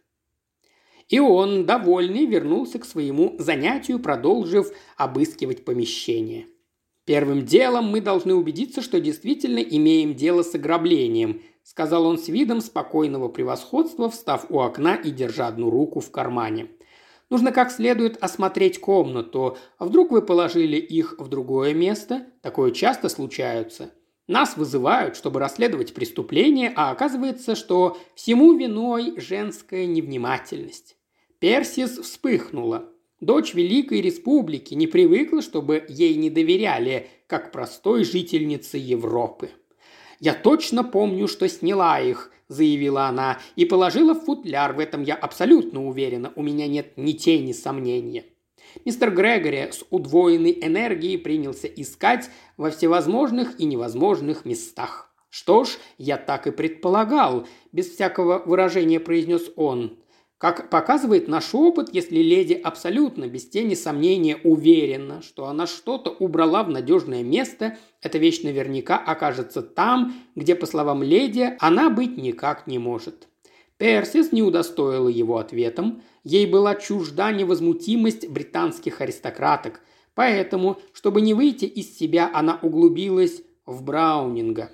И 1.08 1.20
он, 1.20 1.64
довольный, 1.64 2.26
вернулся 2.26 2.78
к 2.78 2.84
своему 2.84 3.36
занятию, 3.38 3.98
продолжив 3.98 4.72
обыскивать 4.96 5.64
помещение– 5.64 6.46
Первым 7.08 7.46
делом 7.46 7.86
мы 7.86 8.02
должны 8.02 8.34
убедиться, 8.34 8.82
что 8.82 9.00
действительно 9.00 9.60
имеем 9.60 10.14
дело 10.14 10.42
с 10.42 10.54
ограблением»,– 10.54 11.40
сказал 11.62 12.04
он 12.04 12.18
с 12.18 12.28
видом 12.28 12.60
спокойного 12.60 13.28
превосходства, 13.28 14.10
встав 14.10 14.44
у 14.50 14.60
окна 14.60 14.94
и 14.94 15.10
держа 15.10 15.46
одну 15.46 15.70
руку 15.70 16.00
в 16.00 16.10
кармане. 16.10 16.68
Нужно 17.30 17.50
как 17.50 17.70
следует 17.70 18.22
осмотреть 18.22 18.78
комнату. 18.78 19.56
А 19.78 19.86
вдруг 19.86 20.10
вы 20.10 20.20
положили 20.20 20.76
их 20.76 21.14
в 21.18 21.28
другое 21.28 21.72
место? 21.72 22.26
Такое 22.42 22.72
часто 22.72 23.08
случается. 23.08 23.90
Нас 24.26 24.58
вызывают, 24.58 25.16
чтобы 25.16 25.40
расследовать 25.40 25.94
преступление, 25.94 26.70
а 26.76 26.90
оказывается, 26.90 27.54
что 27.54 27.96
всему 28.16 28.52
виной 28.52 29.14
женская 29.16 29.86
невнимательность. 29.86 30.98
Персис 31.38 31.98
вспыхнула. 31.98 32.92
Дочь 33.20 33.52
Великой 33.52 34.00
Республики 34.00 34.74
не 34.74 34.86
привыкла, 34.86 35.42
чтобы 35.42 35.84
ей 35.88 36.14
не 36.14 36.30
доверяли, 36.30 37.08
как 37.26 37.50
простой 37.50 38.04
жительнице 38.04 38.78
Европы. 38.78 39.50
«Я 40.20 40.34
точно 40.34 40.84
помню, 40.84 41.26
что 41.26 41.48
сняла 41.48 42.00
их»,– 42.00 42.30
заявила 42.48 43.06
она,– 43.06 43.40
«и 43.56 43.64
положила 43.64 44.14
в 44.14 44.24
футляр, 44.24 44.72
в 44.72 44.78
этом 44.78 45.02
я 45.02 45.16
абсолютно 45.16 45.84
уверена, 45.86 46.32
у 46.36 46.42
меня 46.42 46.68
нет 46.68 46.96
ни 46.96 47.12
тени 47.12 47.52
сомнения». 47.52 48.24
Мистер 48.84 49.10
Грегори 49.10 49.72
с 49.72 49.84
удвоенной 49.90 50.56
энергией 50.62 51.16
принялся 51.16 51.66
искать 51.66 52.30
во 52.56 52.70
всевозможных 52.70 53.58
и 53.58 53.64
невозможных 53.64 54.44
местах. 54.44 55.12
«Что 55.28 55.64
ж, 55.64 55.70
я 55.98 56.18
так 56.18 56.46
и 56.46 56.52
предполагал»,– 56.52 57.48
без 57.72 57.88
всякого 57.88 58.42
выражения 58.44 59.00
произнес 59.00 59.50
он. 59.56 59.98
Как 60.38 60.70
показывает 60.70 61.26
наш 61.26 61.52
опыт, 61.52 61.88
если 61.92 62.20
леди 62.20 62.52
абсолютно, 62.52 63.26
без 63.26 63.48
тени 63.48 63.74
сомнения, 63.74 64.36
уверена, 64.44 65.20
что 65.20 65.46
она 65.46 65.66
что-то 65.66 66.10
убрала 66.10 66.62
в 66.62 66.70
надежное 66.70 67.24
место, 67.24 67.76
эта 68.02 68.18
вещь 68.18 68.42
наверняка 68.44 68.96
окажется 68.96 69.62
там, 69.62 70.14
где, 70.36 70.54
по 70.54 70.66
словам 70.66 71.02
леди, 71.02 71.56
она 71.58 71.90
быть 71.90 72.16
никак 72.16 72.68
не 72.68 72.78
может. 72.78 73.26
Персис 73.78 74.30
не 74.30 74.42
удостоила 74.42 75.08
его 75.08 75.38
ответом. 75.38 76.02
Ей 76.22 76.46
была 76.46 76.76
чужда 76.76 77.32
невозмутимость 77.32 78.28
британских 78.28 79.00
аристократок. 79.00 79.80
Поэтому, 80.14 80.78
чтобы 80.92 81.20
не 81.20 81.34
выйти 81.34 81.64
из 81.64 81.96
себя, 81.96 82.30
она 82.32 82.60
углубилась 82.62 83.42
в 83.66 83.82
Браунинга. 83.82 84.70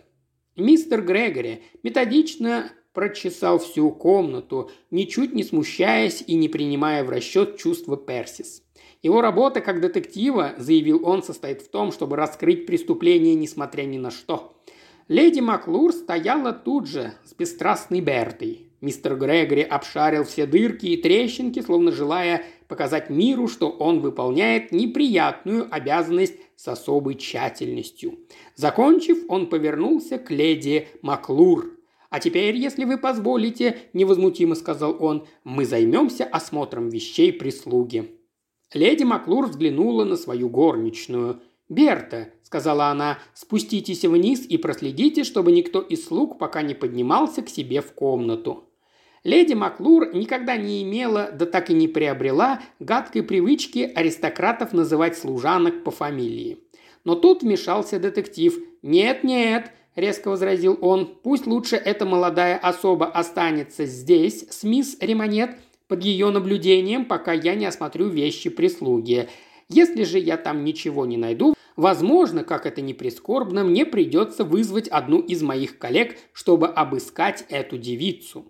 Мистер 0.57 1.03
Грегори 1.03 1.63
методично 1.83 2.71
прочесал 2.95 3.59
всю 3.59 3.91
комнату, 3.91 4.71
ничуть 4.91 5.35
не 5.35 5.43
смущаясь 5.43 6.25
и 6.27 6.35
не 6.35 6.49
принимая 6.49 7.05
в 7.05 7.11
расчет 7.11 7.59
чувства 7.59 7.97
Персис. 7.97 8.63
Его 9.03 9.21
работа 9.21 9.61
как 9.61 9.83
детектива, 9.83 10.55
заявил 10.57 11.07
он, 11.07 11.23
состоит 11.23 11.61
в 11.61 11.69
том, 11.69 11.93
чтобы 11.93 12.17
раскрыть 12.17 12.65
преступление, 12.65 13.35
несмотря 13.35 13.83
ни 13.83 13.99
на 13.99 14.11
что. 14.11 14.57
Леди 15.09 15.41
Маклур 15.41 15.93
стояла 15.93 16.55
тут 16.55 16.89
же 16.89 17.13
с 17.25 17.35
бесстрастной 17.35 18.01
Бертой. 18.01 18.71
Мистер 18.81 19.17
Грегори 19.17 19.63
обшарил 19.63 20.25
все 20.25 20.47
дырки 20.47 20.87
и 20.87 20.97
трещинки, 20.97 21.61
словно 21.61 21.93
желая 21.93 22.45
показать 22.69 23.11
миру, 23.11 23.49
что 23.49 23.71
он 23.71 24.01
выполняет 24.01 24.73
неприятную 24.73 25.69
обязанность 25.71 26.37
с 26.57 26.69
особой 26.69 27.17
тщательностью. 27.17 28.19
Закончив, 28.57 29.25
он 29.29 29.49
повернулся 29.49 30.19
к 30.19 30.31
леди 30.31 30.89
Маклур. 31.03 31.74
«А 32.15 32.21
теперь, 32.21 32.57
если 32.57 32.85
вы 32.85 32.97
позволите,– 32.97 33.77
невозмутимо 33.93 34.55
сказал 34.55 34.97
он,– 35.01 35.27
мы 35.43 35.65
займемся 35.65 36.23
осмотром 36.23 36.89
вещей 36.89 37.33
прислуги». 37.33 38.21
Леди 38.73 39.03
Маклур 39.03 39.49
взглянула 39.49 40.05
на 40.05 40.17
свою 40.17 40.49
горничную. 40.49 41.41
«Берта»,– 41.69 42.29
сказала 42.45 42.87
она,– 42.87 43.19
«спуститесь 43.35 44.05
вниз 44.05 44.47
и 44.47 44.59
проследите, 44.59 45.25
чтобы 45.25 45.51
никто 45.51 45.81
из 45.81 46.07
слуг 46.07 46.39
пока 46.39 46.63
не 46.63 46.75
поднимался 46.75 47.43
к 47.43 47.49
себе 47.49 47.81
в 47.81 47.93
комнату». 47.95 48.63
Леди 49.25 49.55
Маклур 49.55 50.15
никогда 50.15 50.57
не 50.57 50.85
имела, 50.85 51.33
да 51.33 51.47
так 51.47 51.71
и 51.71 51.75
не 51.75 51.89
приобрела, 51.89 52.63
гадкой 52.79 53.25
привычки 53.25 53.91
аристократов 53.93 54.73
называть 54.73 55.19
служанок 55.19 55.83
по 55.83 55.91
фамилии. 55.91 56.59
Но 57.03 57.17
тут 57.17 57.43
вмешался 57.43 57.99
детектив. 57.99 58.57
«Нет-нет»,– 58.83 59.73
резко 59.97 60.29
возразил 60.29 60.79
он,– 60.81 61.15
«пусть 61.23 61.47
лучше 61.47 61.77
эта 61.77 62.05
молодая 62.05 62.57
особа 62.57 63.07
останется 63.07 63.87
здесь 63.87 64.47
с 64.51 64.65
мисс 64.65 64.97
Ремонет 65.01 65.57
под 65.89 66.05
ее 66.05 66.31
наблюдением, 66.31 67.05
пока 67.05 67.33
я 67.33 67.55
не 67.55 67.67
осмотрю 67.67 68.09
вещи 68.09 68.51
прислуги. 68.51 69.29
Если 69.69 70.05
же 70.05 70.19
я 70.19 70.37
там 70.37 70.65
ничего 70.65 71.07
не 71.07 71.17
найду, 71.17 71.55
возможно, 71.77 72.45
как 72.45 72.67
это 72.67 72.81
ни 72.81 72.93
прискорбно, 72.93 73.65
мне 73.65 73.87
придется 73.87 74.45
вызвать 74.45 74.89
одну 74.89 75.21
из 75.21 75.43
моих 75.43 75.79
коллег, 75.79 76.17
чтобы 76.33 76.69
обыскать 76.69 77.45
эту 77.49 77.79
девицу». 77.79 78.47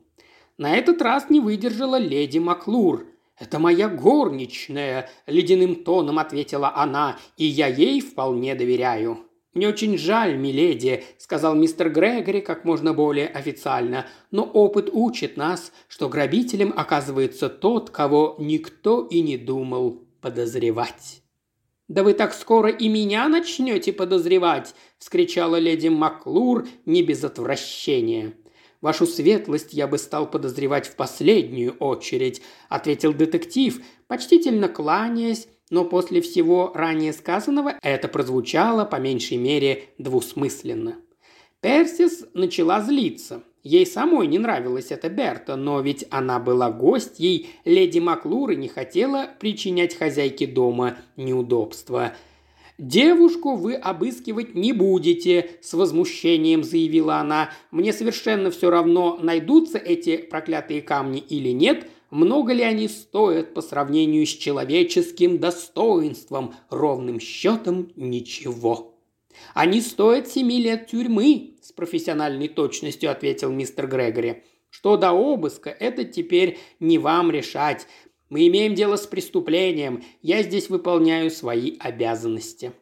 На 0.57 0.77
этот 0.77 1.03
раз 1.03 1.31
не 1.31 1.41
выдержала 1.41 1.97
леди 1.97 2.39
Маклур. 2.39 3.07
«Это 3.37 3.59
моя 3.59 3.89
горничная»,– 3.89 5.11
ледяным 5.27 5.83
тоном 5.83 6.21
ответила 6.21 6.73
она,– 6.77 7.19
«и 7.37 7.45
я 7.45 7.67
ей 7.67 8.01
вполне 8.01 8.55
доверяю». 8.55 9.19
«Мне 9.55 9.69
очень 9.69 9.97
жаль, 9.97 10.37
миледи»,– 10.37 11.05
сказал 11.19 11.55
мистер 11.55 11.89
Грегори 11.89 12.41
как 12.41 12.65
можно 12.65 12.93
более 12.93 13.29
официально, 13.29 14.07
«но 14.33 14.43
опыт 14.43 14.91
учит 14.93 15.37
нас, 15.37 15.73
что 15.87 16.09
грабителем 16.09 16.75
оказывается 16.77 17.49
тот, 17.49 17.91
кого 17.91 18.35
никто 18.41 19.07
и 19.07 19.21
не 19.21 19.39
думал 19.39 20.03
подозревать». 20.21 21.23
«Да 21.87 22.03
вы 22.03 22.15
так 22.15 22.35
скоро 22.35 22.71
и 22.71 22.89
меня 22.89 23.29
начнете 23.29 23.93
подозревать!»– 23.93 24.75
вскричала 24.99 25.57
леди 25.57 25.89
Маклур 25.89 26.67
не 26.85 27.03
без 27.03 27.23
отвращения. 27.23 28.35
Вашу 28.85 29.07
светлость 29.07 29.73
я 29.73 29.87
бы 29.87 29.97
стал 29.97 30.31
подозревать 30.31 30.87
в 30.87 30.97
последнюю 30.97 31.75
очередь»,– 31.79 32.43
ответил 32.69 33.15
детектив, 33.15 33.81
почтительно 34.09 34.69
кланяясь, 34.69 35.49
но 35.71 35.85
после 35.85 36.21
всего 36.21 36.73
ранее 36.75 37.13
сказанного 37.13 37.75
это 37.83 38.09
прозвучало 38.09 38.85
по 38.85 38.97
меньшей 38.97 39.37
мере 39.37 39.85
двусмысленно. 39.99 40.97
Персис 41.61 42.25
начала 42.35 42.83
злиться. 42.83 43.43
Ей 43.63 43.87
самой 43.87 44.27
не 44.27 44.39
нравилась 44.39 44.91
эта 44.91 45.09
Берта, 45.09 45.57
но 45.57 45.81
ведь 45.81 46.05
она 46.11 46.39
была 46.39 46.71
гостьей 46.71 47.49
леди 47.65 47.99
Маклур 47.99 48.51
и 48.51 48.57
не 48.57 48.69
хотела 48.69 49.31
причинять 49.41 49.97
хозяйке 49.97 50.47
дома 50.47 50.99
неудобства– 51.17 52.13
«Девушку 52.77 53.55
вы 53.55 53.75
обыскивать 53.75 54.57
не 54.57 54.73
будете»,– 54.73 55.51
с 55.63 55.75
возмущением 55.75 56.65
заявила 56.65 57.17
она. 57.17 57.51
«Мне 57.71 57.93
совершенно 57.93 58.51
все 58.51 58.69
равно, 58.69 59.17
найдутся 59.23 59.79
эти 59.79 60.17
проклятые 60.17 60.83
камни 60.83 61.21
или 61.21 61.51
нет, 61.51 61.87
много 62.15 62.53
ли 62.53 62.63
они 62.63 62.87
стоят 62.87 63.55
по 63.55 63.61
сравнению 63.61 64.25
с 64.25 64.31
человеческим 64.31 65.39
достоинством, 65.39 66.55
ровным 66.71 67.19
счетом 67.19 67.91
ничего». 67.97 68.95
«Они 69.53 69.81
стоят 69.81 70.29
семи 70.29 70.63
лет 70.63 70.87
тюрьмы»,– 70.87 71.57
с 71.61 71.73
профессиональной 71.73 72.47
точностью 72.47 73.11
ответил 73.11 73.51
мистер 73.51 73.89
Грегори. 73.89 74.45
«Что 74.71 74.97
до 74.97 75.11
обыска, 75.11 75.71
это 75.71 76.05
теперь 76.05 76.59
не 76.79 76.99
вам 76.99 77.33
решать. 77.33 77.89
Мы 78.31 78.47
имеем 78.47 78.77
дело 78.77 78.95
с 78.95 79.09
преступлением. 79.09 80.05
Я 80.23 80.45
здесь 80.45 80.71
выполняю 80.71 81.33
свои 81.33 81.77
обязанности». 81.81 82.73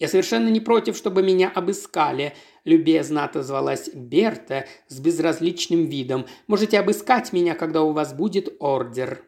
«Я 0.00 0.08
совершенно 0.08 0.48
не 0.48 0.60
против, 0.60 0.96
чтобы 0.96 1.22
меня 1.22 1.52
обыскали»,– 1.54 2.34
любезно 2.64 3.24
отозвалась 3.24 3.90
Берта 3.94 4.66
с 4.88 4.98
безразличным 4.98 5.84
видом. 5.84 6.24
«Можете 6.46 6.80
обыскать 6.80 7.34
меня, 7.34 7.54
когда 7.54 7.82
у 7.82 7.92
вас 7.92 8.14
будет 8.14 8.56
ордер». 8.60 9.22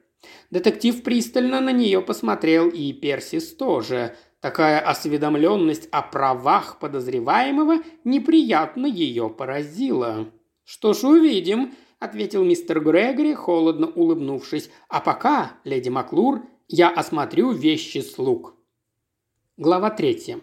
Детектив 0.50 1.02
пристально 1.02 1.61
на 1.61 1.72
нее 1.72 2.00
посмотрел, 2.00 2.70
и 2.70 2.92
Персис 2.94 3.54
тоже. 3.54 4.16
Такая 4.40 4.80
осведомленность 4.80 5.88
о 5.92 6.00
правах 6.00 6.78
подозреваемого 6.78 7.82
неприятно 8.04 8.87
ее 8.87 9.28
поразила. 9.28 10.30
«Что 10.64 10.94
ж, 10.94 11.04
увидим», 11.04 11.74
ответил 11.98 12.44
мистер 12.44 12.80
Грегори, 12.80 13.35
холодно 13.35 13.88
улыбнувшись. 13.88 14.70
«А 14.88 15.00
пока, 15.00 15.52
леди 15.64 15.90
Маклур, 15.90 16.42
я 16.66 16.88
осмотрю 16.88 17.52
вещи 17.52 17.98
слуг». 17.98 18.54
Глава 19.58 19.90
третья. 19.90 20.40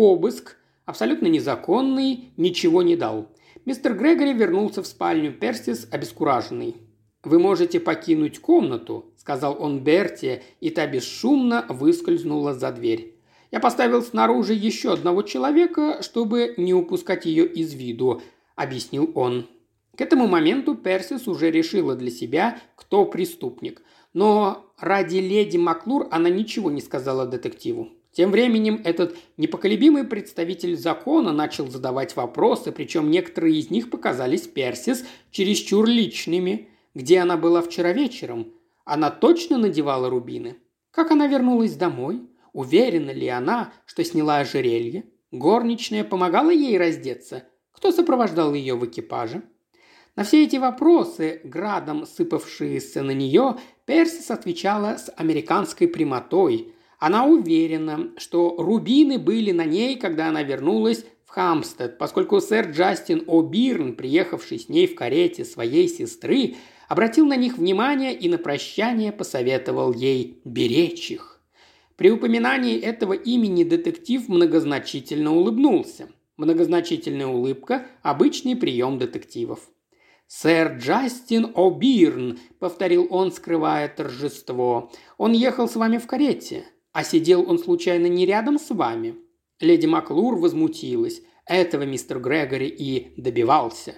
Обыск, 0.00 0.56
абсолютно 0.86 1.26
незаконный, 1.26 2.32
ничего 2.38 2.82
не 2.82 2.96
дал. 2.96 3.28
Мистер 3.66 3.92
Грегори 3.92 4.32
вернулся 4.32 4.82
в 4.82 4.86
спальню 4.86 5.30
Персис 5.30 5.86
обескураженный. 5.90 6.76
«Вы 7.22 7.38
можете 7.38 7.80
покинуть 7.80 8.38
комнату»,– 8.38 9.12
сказал 9.18 9.62
он 9.62 9.80
Берти, 9.80 10.42
и 10.60 10.70
та 10.70 10.86
бесшумно 10.86 11.66
выскользнула 11.68 12.54
за 12.54 12.72
дверь. 12.72 13.14
«Я 13.50 13.60
поставил 13.60 14.00
снаружи 14.00 14.54
еще 14.54 14.94
одного 14.94 15.20
человека, 15.20 15.98
чтобы 16.00 16.54
не 16.56 16.72
упускать 16.72 17.26
ее 17.26 17.44
из 17.44 17.74
виду»,– 17.74 18.22
объяснил 18.56 19.12
он. 19.14 19.48
К 19.98 20.00
этому 20.00 20.28
моменту 20.28 20.76
Персис 20.76 21.28
уже 21.28 21.50
решила 21.50 21.94
для 21.94 22.10
себя, 22.10 22.58
кто 22.74 23.04
преступник. 23.04 23.82
Но 24.14 24.64
ради 24.78 25.18
леди 25.18 25.58
Маклур 25.58 26.08
она 26.10 26.30
ничего 26.30 26.70
не 26.70 26.80
сказала 26.80 27.26
детективу. 27.26 27.90
Тем 28.12 28.32
временем 28.32 28.80
этот 28.84 29.16
непоколебимый 29.36 30.04
представитель 30.04 30.76
закона 30.76 31.32
начал 31.32 31.68
задавать 31.68 32.16
вопросы, 32.16 32.72
причем 32.72 33.10
некоторые 33.10 33.58
из 33.58 33.70
них 33.70 33.90
показались 33.90 34.48
Персис 34.48 35.04
чересчур 35.30 35.86
личными. 35.86 36.68
Где 36.94 37.20
она 37.20 37.36
была 37.36 37.62
вчера 37.62 37.92
вечером? 37.92 38.52
Она 38.84 39.10
точно 39.10 39.58
надевала 39.58 40.10
рубины? 40.10 40.56
Как 40.90 41.12
она 41.12 41.28
вернулась 41.28 41.76
домой? 41.76 42.22
Уверена 42.52 43.10
ли 43.12 43.28
она, 43.28 43.72
что 43.86 44.02
сняла 44.02 44.38
ожерелье? 44.38 45.04
Горничная 45.30 46.02
помогала 46.02 46.50
ей 46.50 46.76
раздеться? 46.76 47.44
Кто 47.70 47.92
сопровождал 47.92 48.52
ее 48.54 48.74
в 48.74 48.84
экипаже? 48.84 49.42
На 50.16 50.24
все 50.24 50.44
эти 50.44 50.56
вопросы, 50.56 51.40
градом 51.44 52.04
сыпавшиеся 52.04 53.02
на 53.02 53.12
нее, 53.12 53.56
Персис 53.86 54.30
отвечала 54.32 54.98
с 54.98 55.12
американской 55.16 55.86
прямотой. 55.86 56.74
Она 57.00 57.24
уверена, 57.24 58.10
что 58.18 58.56
рубины 58.58 59.18
были 59.18 59.52
на 59.52 59.64
ней, 59.64 59.96
когда 59.96 60.28
она 60.28 60.42
вернулась 60.42 61.06
в 61.24 61.30
Хамстед, 61.30 61.96
поскольку 61.96 62.42
сэр 62.42 62.72
Джастин 62.72 63.24
О'Бирн, 63.26 63.94
приехавший 63.94 64.58
с 64.58 64.68
ней 64.68 64.86
в 64.86 64.94
карете 64.94 65.46
своей 65.46 65.88
сестры, 65.88 66.56
обратил 66.88 67.24
на 67.24 67.36
них 67.36 67.56
внимание 67.56 68.14
и 68.14 68.28
на 68.28 68.36
прощание 68.36 69.12
посоветовал 69.12 69.94
ей 69.94 70.42
беречь 70.44 71.10
их. 71.10 71.40
При 71.96 72.10
упоминании 72.10 72.78
этого 72.78 73.14
имени 73.14 73.64
детектив 73.64 74.28
многозначительно 74.28 75.34
улыбнулся. 75.34 76.10
Многозначительная 76.36 77.28
улыбка– 77.28 77.86
обычный 78.02 78.56
прием 78.56 78.98
детективов. 78.98 79.60
«Сэр 80.26 80.76
Джастин 80.76 81.52
О'Бирн»,— 81.54 82.38
повторил 82.58 83.06
он, 83.10 83.32
скрывая 83.32 83.88
торжество. 83.88 84.92
«Он 85.16 85.32
ехал 85.32 85.66
с 85.66 85.76
вами 85.76 85.96
в 85.96 86.06
карете. 86.06 86.64
А 86.92 87.04
сидел 87.04 87.48
он 87.48 87.58
случайно 87.58 88.06
не 88.06 88.26
рядом 88.26 88.58
с 88.58 88.70
вами?» 88.70 89.16
Леди 89.60 89.86
Маклур 89.86 90.36
возмутилась. 90.36 91.22
Этого 91.46 91.82
мистер 91.82 92.18
Грегори 92.18 92.68
и 92.68 93.12
добивался. 93.20 93.96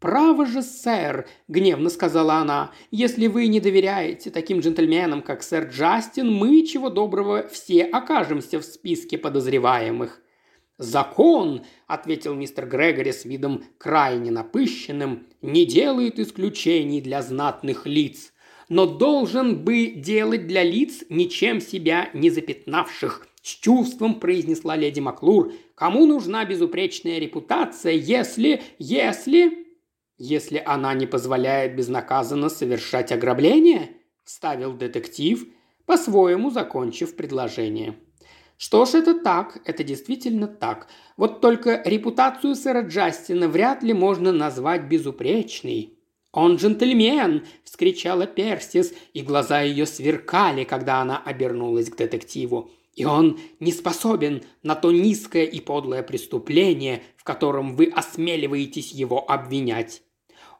«Право 0.00 0.46
же, 0.46 0.62
сэр»,– 0.62 1.28
гневно 1.48 1.90
сказала 1.90 2.36
она,– 2.36 2.72
«если 2.90 3.26
вы 3.26 3.48
не 3.48 3.60
доверяете 3.60 4.30
таким 4.30 4.60
джентльменам, 4.60 5.20
как 5.20 5.42
сэр 5.42 5.68
Джастин, 5.68 6.32
мы, 6.32 6.64
чего 6.64 6.88
доброго, 6.88 7.46
все 7.48 7.84
окажемся 7.84 8.58
в 8.60 8.64
списке 8.64 9.18
подозреваемых». 9.18 10.22
«Закон»,– 10.78 11.66
ответил 11.86 12.34
мистер 12.34 12.66
Грегори 12.66 13.12
с 13.12 13.26
видом 13.26 13.64
крайне 13.76 14.30
напыщенным,– 14.30 15.26
«не 15.42 15.66
делает 15.66 16.18
исключений 16.18 17.02
для 17.02 17.20
знатных 17.20 17.86
лиц, 17.86 18.32
но 18.70 18.86
должен 18.86 19.62
бы 19.62 19.88
делать 19.88 20.46
для 20.46 20.62
лиц, 20.62 21.04
ничем 21.10 21.60
себя 21.60 22.08
не 22.14 22.30
запятнавших»,– 22.30 23.26
с 23.42 23.48
чувством 23.48 24.20
произнесла 24.20 24.76
леди 24.76 25.00
Маклур. 25.00 25.52
«Кому 25.74 26.06
нужна 26.06 26.44
безупречная 26.46 27.18
репутация, 27.18 27.92
если... 27.92 28.62
если...» 28.78 29.66
«Если 30.16 30.62
она 30.64 30.92
не 30.94 31.06
позволяет 31.06 31.74
безнаказанно 31.76 32.48
совершать 32.48 33.12
ограбление?»– 33.12 33.90
вставил 34.24 34.74
детектив, 34.74 35.46
по-своему 35.86 36.50
закончив 36.50 37.16
предложение. 37.16 37.96
Что 38.60 38.84
ж, 38.84 38.96
это 38.96 39.18
так, 39.18 39.58
это 39.64 39.82
действительно 39.82 40.46
так. 40.46 40.88
Вот 41.16 41.40
только 41.40 41.82
репутацию 41.82 42.54
сэра 42.54 42.82
Джастина 42.82 43.48
вряд 43.48 43.82
ли 43.82 43.94
можно 43.94 44.32
назвать 44.32 44.82
безупречной. 44.82 45.98
«Он 46.32 46.56
джентльмен!»– 46.56 47.44
вскричала 47.64 48.26
Персис, 48.26 48.94
и 49.12 49.22
глаза 49.22 49.62
ее 49.62 49.86
сверкали, 49.86 50.64
когда 50.64 51.00
она 51.00 51.20
обернулась 51.24 51.90
к 51.90 51.96
детективу. 51.96 52.70
«И 52.94 53.04
он 53.04 53.38
не 53.58 53.72
способен 53.72 54.42
на 54.62 54.74
то 54.74 54.92
низкое 54.92 55.44
и 55.44 55.60
подлое 55.60 56.02
преступление, 56.02 57.02
в 57.16 57.24
котором 57.24 57.74
вы 57.74 57.86
осмеливаетесь 57.86 58.92
его 58.92 59.28
обвинять». 59.28 60.02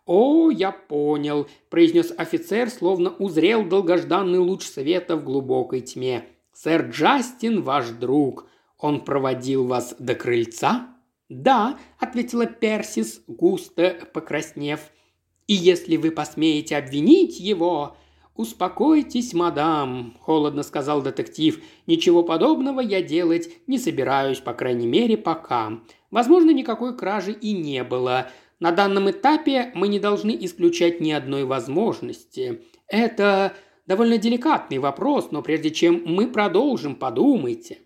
«О, 0.07 0.51
я 0.51 0.73
понял»,– 0.73 1.47
произнес 1.71 2.13
офицер, 2.17 2.69
словно 2.71 3.11
узрел 3.11 3.65
долгожданный 3.65 4.39
луч 4.39 4.65
света 4.65 5.17
в 5.17 5.23
глубокой 5.23 5.83
тьме. 5.83 6.25
«Сэр 6.53 6.89
Джастин 6.91 7.63
ваш 7.63 7.91
друг. 7.91 8.49
Он 8.77 9.05
проводил 9.05 9.67
вас 9.67 9.95
до 10.01 10.17
крыльца?» 10.17 10.97
«Да»,– 11.29 11.79
ответила 11.99 12.47
Персис, 12.47 13.23
густо 13.29 13.97
покраснев– 14.13 14.81
и 15.51 15.55
если 15.55 15.97
вы 15.97 16.13
посмеете 16.13 16.77
обвинить 16.77 17.41
его...» 17.41 17.97
«Успокойтесь, 18.37 19.35
мадам»,– 19.35 20.17
холодно 20.21 20.63
сказал 20.63 21.03
детектив. 21.03 21.61
«Ничего 21.89 22.23
подобного 22.23 22.79
я 22.81 23.03
делать 23.03 23.51
не 23.67 23.77
собираюсь, 23.77 24.39
по 24.39 24.55
крайней 24.55 24.87
мере, 24.87 25.17
пока. 25.17 25.81
Возможно, 26.13 26.53
никакой 26.53 26.97
кражи 26.97 27.33
и 27.33 27.53
не 27.53 27.83
было. 27.83 28.31
На 28.61 28.71
данном 28.71 29.11
этапе 29.11 29.73
мы 29.75 29.89
не 29.89 29.99
должны 29.99 30.39
исключать 30.41 31.01
ни 31.01 31.11
одной 31.11 31.43
возможности. 31.43 32.63
Это 32.87 33.55
довольно 33.87 34.19
деликатный 34.19 34.79
вопрос, 34.79 35.33
но 35.33 35.43
прежде 35.43 35.71
чем 35.71 36.05
мы 36.07 36.29
продолжим, 36.29 36.95
подумайте. 36.95 37.79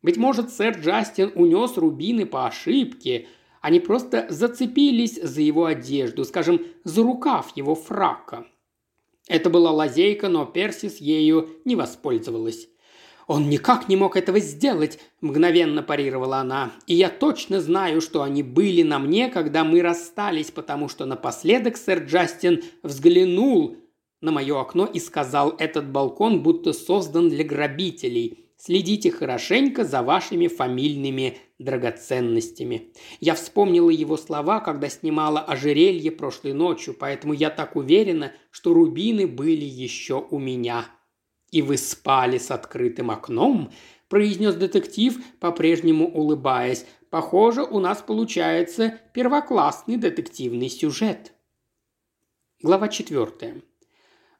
Быть 0.00 0.16
может, 0.16 0.52
сэр 0.52 0.78
Джастин 0.78 1.32
унес 1.34 1.76
рубины 1.76 2.24
по 2.24 2.46
ошибке– 2.46 3.26
они 3.60 3.80
просто 3.80 4.26
зацепились 4.30 5.20
за 5.22 5.40
его 5.40 5.66
одежду, 5.66 6.24
скажем, 6.24 6.66
за 6.84 7.02
рукав 7.02 7.56
его 7.56 7.74
фрака. 7.74 8.46
Это 9.28 9.50
была 9.50 9.70
лазейка, 9.70 10.28
но 10.28 10.44
Персис 10.46 10.96
ею 10.98 11.48
не 11.64 11.76
воспользовалась. 11.76 12.68
«Он 13.26 13.48
никак 13.48 13.88
не 13.88 13.94
мог 13.94 14.16
этого 14.16 14.40
сделать»,– 14.40 14.98
мгновенно 15.20 15.84
парировала 15.84 16.38
она. 16.38 16.72
«И 16.88 16.94
я 16.94 17.08
точно 17.08 17.60
знаю, 17.60 18.00
что 18.00 18.24
они 18.24 18.42
были 18.42 18.82
на 18.82 18.98
мне, 18.98 19.28
когда 19.28 19.62
мы 19.62 19.82
расстались, 19.82 20.50
потому 20.50 20.88
что 20.88 21.06
напоследок 21.06 21.76
сэр 21.76 22.00
Джастин 22.04 22.64
взглянул 22.82 23.76
на 24.20 24.32
мое 24.32 24.60
окно 24.60 24.84
и 24.84 24.98
сказал, 24.98 25.54
этот 25.58 25.90
балкон 25.90 26.42
будто 26.42 26.72
создан 26.72 27.28
для 27.28 27.44
грабителей. 27.44 28.49
Следите 28.62 29.10
хорошенько 29.10 29.84
за 29.84 30.02
вашими 30.02 30.46
фамильными 30.46 31.38
драгоценностями. 31.58 32.92
Я 33.18 33.34
вспомнила 33.34 33.88
его 33.88 34.18
слова, 34.18 34.60
когда 34.60 34.90
снимала 34.90 35.40
ожерелье 35.40 36.10
прошлой 36.10 36.52
ночью, 36.52 36.92
поэтому 36.92 37.32
я 37.32 37.48
так 37.48 37.74
уверена, 37.74 38.34
что 38.50 38.74
рубины 38.74 39.26
были 39.26 39.64
еще 39.64 40.26
у 40.30 40.38
меня. 40.38 40.84
И 41.50 41.62
вы 41.62 41.78
спали 41.78 42.36
с 42.36 42.50
открытым 42.50 43.10
окном, 43.10 43.72
произнес 44.10 44.54
детектив, 44.56 45.18
по-прежнему 45.38 46.06
улыбаясь. 46.06 46.84
Похоже, 47.08 47.62
у 47.62 47.78
нас 47.78 48.02
получается 48.02 49.00
первоклассный 49.14 49.96
детективный 49.96 50.68
сюжет. 50.68 51.32
Глава 52.62 52.88
четвертая. 52.88 53.62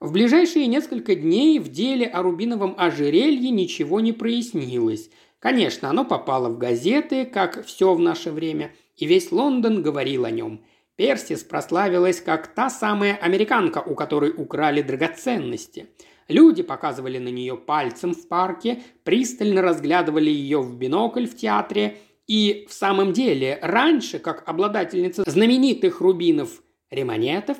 В 0.00 0.12
ближайшие 0.12 0.66
несколько 0.66 1.14
дней 1.14 1.58
в 1.58 1.68
деле 1.68 2.06
о 2.06 2.22
рубиновом 2.22 2.74
ожерелье 2.78 3.50
ничего 3.50 4.00
не 4.00 4.14
прояснилось. 4.14 5.10
Конечно, 5.38 5.90
оно 5.90 6.06
попало 6.06 6.48
в 6.48 6.56
газеты, 6.56 7.26
как 7.26 7.66
все 7.66 7.92
в 7.92 8.00
наше 8.00 8.30
время, 8.30 8.72
и 8.96 9.04
весь 9.04 9.30
Лондон 9.30 9.82
говорил 9.82 10.24
о 10.24 10.30
нем. 10.30 10.64
Персис 10.96 11.44
прославилась 11.44 12.22
как 12.22 12.46
та 12.46 12.70
самая 12.70 13.14
американка, 13.16 13.78
у 13.78 13.94
которой 13.94 14.32
украли 14.34 14.80
драгоценности. 14.80 15.90
Люди 16.28 16.62
показывали 16.62 17.18
на 17.18 17.28
нее 17.28 17.58
пальцем 17.58 18.14
в 18.14 18.26
парке, 18.26 18.82
пристально 19.04 19.60
разглядывали 19.60 20.30
ее 20.30 20.62
в 20.62 20.78
бинокль 20.78 21.26
в 21.26 21.36
театре. 21.36 21.98
И 22.26 22.66
в 22.70 22.72
самом 22.72 23.12
деле, 23.12 23.58
раньше, 23.60 24.18
как 24.18 24.48
обладательница 24.48 25.24
знаменитых 25.26 26.00
рубинов 26.00 26.62
ремонетов, 26.90 27.58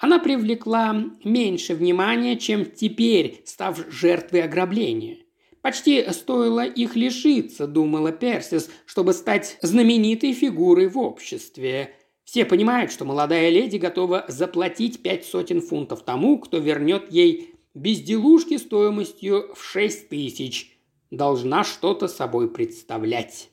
она 0.00 0.18
привлекла 0.18 1.04
меньше 1.22 1.74
внимания, 1.74 2.36
чем 2.36 2.64
теперь, 2.64 3.42
став 3.44 3.78
жертвой 3.92 4.42
ограбления. 4.42 5.18
Почти 5.60 6.02
стоило 6.10 6.64
их 6.64 6.96
лишиться, 6.96 7.66
думала 7.66 8.10
Персис, 8.10 8.70
чтобы 8.86 9.12
стать 9.12 9.58
знаменитой 9.60 10.32
фигурой 10.32 10.88
в 10.88 10.98
обществе. 10.98 11.94
Все 12.24 12.46
понимают, 12.46 12.90
что 12.90 13.04
молодая 13.04 13.50
леди 13.50 13.76
готова 13.76 14.24
заплатить 14.26 15.02
пять 15.02 15.26
сотен 15.26 15.60
фунтов 15.60 16.02
тому, 16.02 16.38
кто 16.38 16.56
вернет 16.56 17.12
ей 17.12 17.54
безделушки 17.74 18.56
стоимостью 18.56 19.54
в 19.54 19.62
шесть 19.62 20.08
тысяч. 20.08 20.78
Должна 21.10 21.62
что-то 21.62 22.08
собой 22.08 22.50
представлять. 22.50 23.50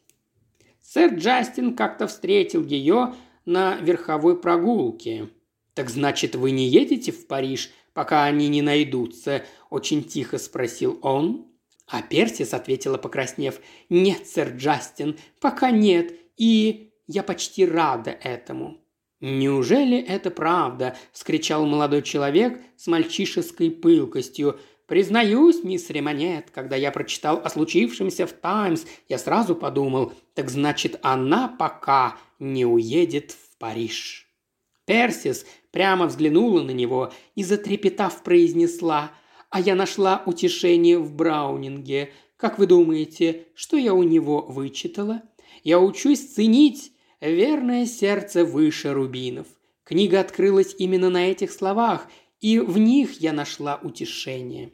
Сэр 0.82 1.16
Джастин 1.16 1.76
как-то 1.76 2.08
встретил 2.08 2.64
ее 2.64 3.16
на 3.44 3.76
верховой 3.76 4.40
прогулке. 4.40 5.30
«Так 5.78 5.92
значит, 5.92 6.34
вы 6.34 6.50
не 6.50 6.68
едете 6.68 7.12
в 7.12 7.28
Париж, 7.28 7.70
пока 7.94 8.24
они 8.24 8.48
не 8.48 8.64
найдутся?»– 8.64 9.46
очень 9.70 10.04
тихо 10.04 10.40
спросил 10.40 10.98
он. 11.04 11.52
А 11.86 12.02
Персис 12.02 12.56
ответила, 12.56 12.98
покраснев, 12.98 13.60
«Нет, 13.88 14.26
сэр 14.26 14.56
Джастин, 14.56 15.20
пока 15.40 15.70
нет, 15.70 16.14
и 16.36 16.94
я 17.06 17.22
почти 17.22 17.64
рада 17.64 18.10
этому». 18.10 18.82
«Неужели 19.20 20.00
это 20.00 20.32
правда?»– 20.32 20.98
вскричал 21.12 21.68
молодой 21.68 22.02
человек 22.02 22.60
с 22.76 22.88
мальчишеской 22.88 23.70
пылкостью. 23.70 24.60
«Признаюсь, 24.88 25.64
мисс 25.64 25.92
Ремонет, 25.92 26.50
когда 26.50 26.76
я 26.76 26.92
прочитал 26.92 27.40
о 27.44 27.52
случившемся 27.52 28.26
в 28.26 28.34
«Таймс», 28.34 28.86
я 29.08 29.20
сразу 29.20 29.56
подумал, 29.56 30.12
так 30.34 30.50
значит, 30.50 31.00
она 31.04 31.48
пока 31.48 32.18
не 32.40 32.66
уедет 32.66 33.30
в 33.34 33.60
Париж». 33.60 34.27
Персис 34.88 35.46
прямо 35.72 36.08
взглянула 36.08 36.64
на 36.64 36.72
него 36.72 37.12
и, 37.36 37.44
затрепетав, 37.44 38.24
произнесла 38.24 39.12
«А 39.50 39.60
я 39.60 39.76
нашла 39.76 40.24
утешение 40.26 40.98
в 40.98 41.14
Браунинге. 41.14 42.14
Как 42.38 42.58
вы 42.58 42.68
думаете, 42.68 43.48
что 43.54 43.76
я 43.78 43.94
у 43.94 44.04
него 44.04 44.42
вычитала? 44.48 45.24
Я 45.64 45.80
учусь 45.80 46.34
ценить 46.34 46.94
верное 47.20 47.86
сердце 47.86 48.46
выше 48.46 48.94
рубинов. 48.94 49.48
Книга 49.84 50.22
открылась 50.22 50.74
именно 50.78 51.10
на 51.10 51.32
этих 51.32 51.52
словах, 51.52 52.08
и 52.40 52.60
в 52.60 52.78
них 52.78 53.20
я 53.20 53.34
нашла 53.34 53.80
утешение. 53.84 54.72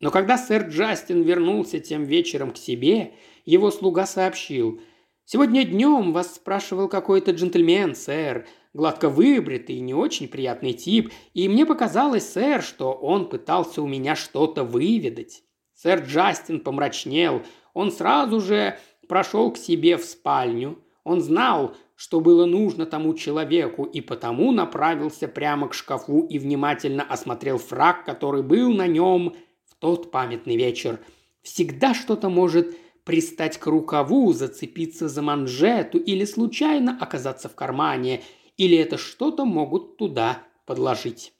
Но 0.00 0.10
когда 0.10 0.36
сэр 0.36 0.68
Джастин 0.68 1.22
вернулся 1.22 1.80
тем 1.80 2.04
вечером 2.04 2.52
к 2.52 2.58
себе, 2.58 3.14
его 3.46 3.70
слуга 3.70 4.06
сообщил– 4.06 4.78
«Сегодня 5.26 5.64
днем 5.64 6.12
вас 6.12 6.34
спрашивал 6.34 6.86
какой-то 6.86 7.30
джентльмен, 7.30 7.94
сэр 7.94 8.46
гладко 8.74 9.08
выбритый, 9.08 9.78
не 9.78 9.94
очень 9.94 10.28
приятный 10.28 10.72
тип, 10.72 11.12
и 11.32 11.48
мне 11.48 11.64
показалось, 11.64 12.28
сэр, 12.28 12.62
что 12.62 12.92
он 12.92 13.28
пытался 13.28 13.80
у 13.80 13.86
меня 13.86 14.16
что-то 14.16 14.64
выведать. 14.64 15.42
Сэр 15.74 16.00
Джастин 16.00 16.60
помрачнел, 16.60 17.42
он 17.72 17.90
сразу 17.90 18.40
же 18.40 18.76
прошел 19.08 19.52
к 19.52 19.56
себе 19.56 19.96
в 19.96 20.04
спальню. 20.04 20.78
Он 21.04 21.20
знал, 21.20 21.76
что 21.94 22.20
было 22.20 22.46
нужно 22.46 22.86
тому 22.86 23.14
человеку, 23.14 23.84
и 23.84 24.00
потому 24.00 24.50
направился 24.52 25.28
прямо 25.28 25.68
к 25.68 25.74
шкафу 25.74 26.22
и 26.22 26.38
внимательно 26.38 27.02
осмотрел 27.02 27.58
фраг, 27.58 28.04
который 28.04 28.42
был 28.42 28.72
на 28.72 28.86
нем 28.86 29.36
в 29.66 29.74
тот 29.76 30.10
памятный 30.10 30.56
вечер. 30.56 31.00
Всегда 31.42 31.92
что-то 31.92 32.30
может 32.30 32.74
пристать 33.04 33.58
к 33.58 33.66
рукаву, 33.66 34.32
зацепиться 34.32 35.08
за 35.08 35.20
манжету 35.20 35.98
или 35.98 36.24
случайно 36.24 36.96
оказаться 37.00 37.48
в 37.48 37.54
кармане– 37.54 38.22
или 38.56 38.76
это 38.76 38.98
что-то 38.98 39.44
могут 39.44 39.96
туда 39.96 40.42
подложить. 40.66 41.32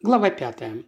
Глава 0.00 0.30
пятая. 0.30 0.84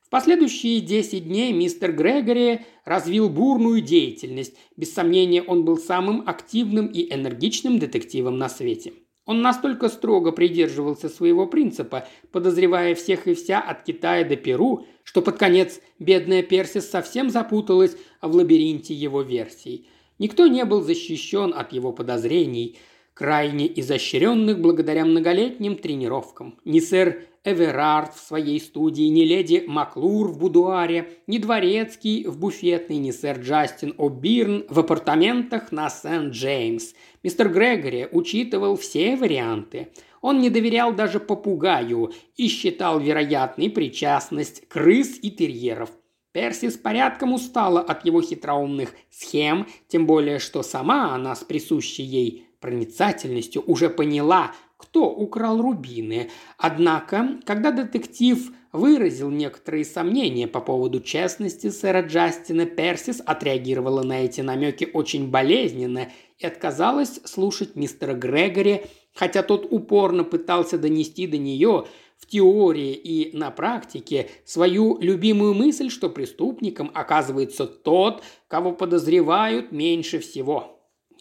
В 0.00 0.08
последующие 0.08 0.80
10 0.80 1.26
дней 1.26 1.52
мистер 1.52 1.92
Грегори 1.92 2.60
развил 2.84 3.28
бурную 3.28 3.80
деятельность. 3.80 4.56
Без 4.76 4.94
сомнения, 4.94 5.42
он 5.42 5.64
был 5.64 5.78
самым 5.78 6.22
активным 6.28 6.86
и 6.86 7.12
энергичным 7.12 7.80
детективом 7.80 8.38
на 8.38 8.48
свете. 8.48 8.92
Он 9.24 9.42
настолько 9.42 9.88
строго 9.88 10.30
придерживался 10.30 11.08
своего 11.08 11.48
принципа, 11.48 12.06
подозревая 12.30 12.94
всех 12.94 13.26
и 13.26 13.34
вся 13.34 13.60
от 13.60 13.82
Китая 13.82 14.24
до 14.24 14.36
Перу, 14.36 14.86
что 15.02 15.22
под 15.22 15.38
конец 15.38 15.80
бедная 15.98 16.44
Персис 16.44 16.88
совсем 16.88 17.28
запуталась 17.28 17.96
в 18.22 18.32
лабиринте 18.32 18.94
его 18.94 19.22
версий. 19.22 19.88
Никто 20.20 20.46
не 20.46 20.64
был 20.64 20.82
защищен 20.82 21.52
от 21.52 21.72
его 21.72 21.92
подозрений– 21.92 22.78
крайне 23.16 23.66
изощренных 23.80 24.60
благодаря 24.60 25.06
многолетним 25.06 25.76
тренировкам. 25.76 26.58
Ни 26.66 26.80
сэр 26.80 27.22
Эверард 27.44 28.14
в 28.14 28.20
своей 28.20 28.60
студии, 28.60 29.04
ни 29.04 29.22
леди 29.22 29.64
Маклур 29.66 30.28
в 30.28 30.38
будуаре, 30.38 31.12
ни 31.26 31.38
Дворецкий 31.38 32.26
в 32.26 32.38
буфетной, 32.38 32.98
ни 32.98 33.12
сэр 33.12 33.38
Джастин 33.38 33.94
О'Бирн 33.96 34.66
в 34.68 34.78
апартаментах 34.78 35.72
на 35.72 35.88
Сент-Джеймс. 35.88 36.92
Мистер 37.22 37.48
Грегори 37.48 38.06
учитывал 38.12 38.76
все 38.76 39.16
варианты. 39.16 39.88
Он 40.20 40.40
не 40.40 40.50
доверял 40.50 40.92
даже 40.92 41.18
попугаю 41.18 42.12
и 42.36 42.48
считал 42.48 43.00
вероятной 43.00 43.70
причастность 43.70 44.68
крыс 44.68 45.18
и 45.22 45.30
терьеров. 45.30 45.90
Перси 46.32 46.68
с 46.68 46.76
порядком 46.76 47.32
устала 47.32 47.80
от 47.80 48.04
его 48.04 48.20
хитроумных 48.20 48.90
схем, 49.08 49.66
тем 49.88 50.04
более 50.04 50.38
что 50.38 50.62
сама 50.62 51.14
она 51.14 51.34
с 51.34 51.42
присущей 51.42 52.02
ей 52.02 52.45
проницательностью 52.60 53.62
уже 53.66 53.88
поняла, 53.88 54.52
кто 54.76 55.10
украл 55.10 55.60
рубины. 55.60 56.30
Однако, 56.58 57.38
когда 57.44 57.70
детектив 57.70 58.50
выразил 58.72 59.30
некоторые 59.30 59.84
сомнения 59.84 60.46
по 60.46 60.60
поводу 60.60 61.00
честности 61.00 61.70
сэра 61.70 62.02
Джастина, 62.02 62.66
Персис 62.66 63.22
отреагировала 63.24 64.02
на 64.02 64.24
эти 64.24 64.42
намеки 64.42 64.88
очень 64.92 65.30
болезненно 65.30 66.10
и 66.38 66.46
отказалась 66.46 67.20
слушать 67.24 67.74
мистера 67.74 68.14
Грегори, 68.14 68.82
хотя 69.14 69.42
тот 69.42 69.66
упорно 69.70 70.24
пытался 70.24 70.78
донести 70.78 71.26
до 71.26 71.38
нее 71.38 71.86
в 72.18 72.26
теории 72.26 72.92
и 72.92 73.36
на 73.36 73.50
практике 73.50 74.28
свою 74.44 74.98
любимую 75.00 75.54
мысль, 75.54 75.90
что 75.90 76.10
преступником 76.10 76.90
оказывается 76.94 77.66
тот, 77.66 78.22
кого 78.48 78.72
подозревают 78.72 79.72
меньше 79.72 80.18
всего. 80.18 80.75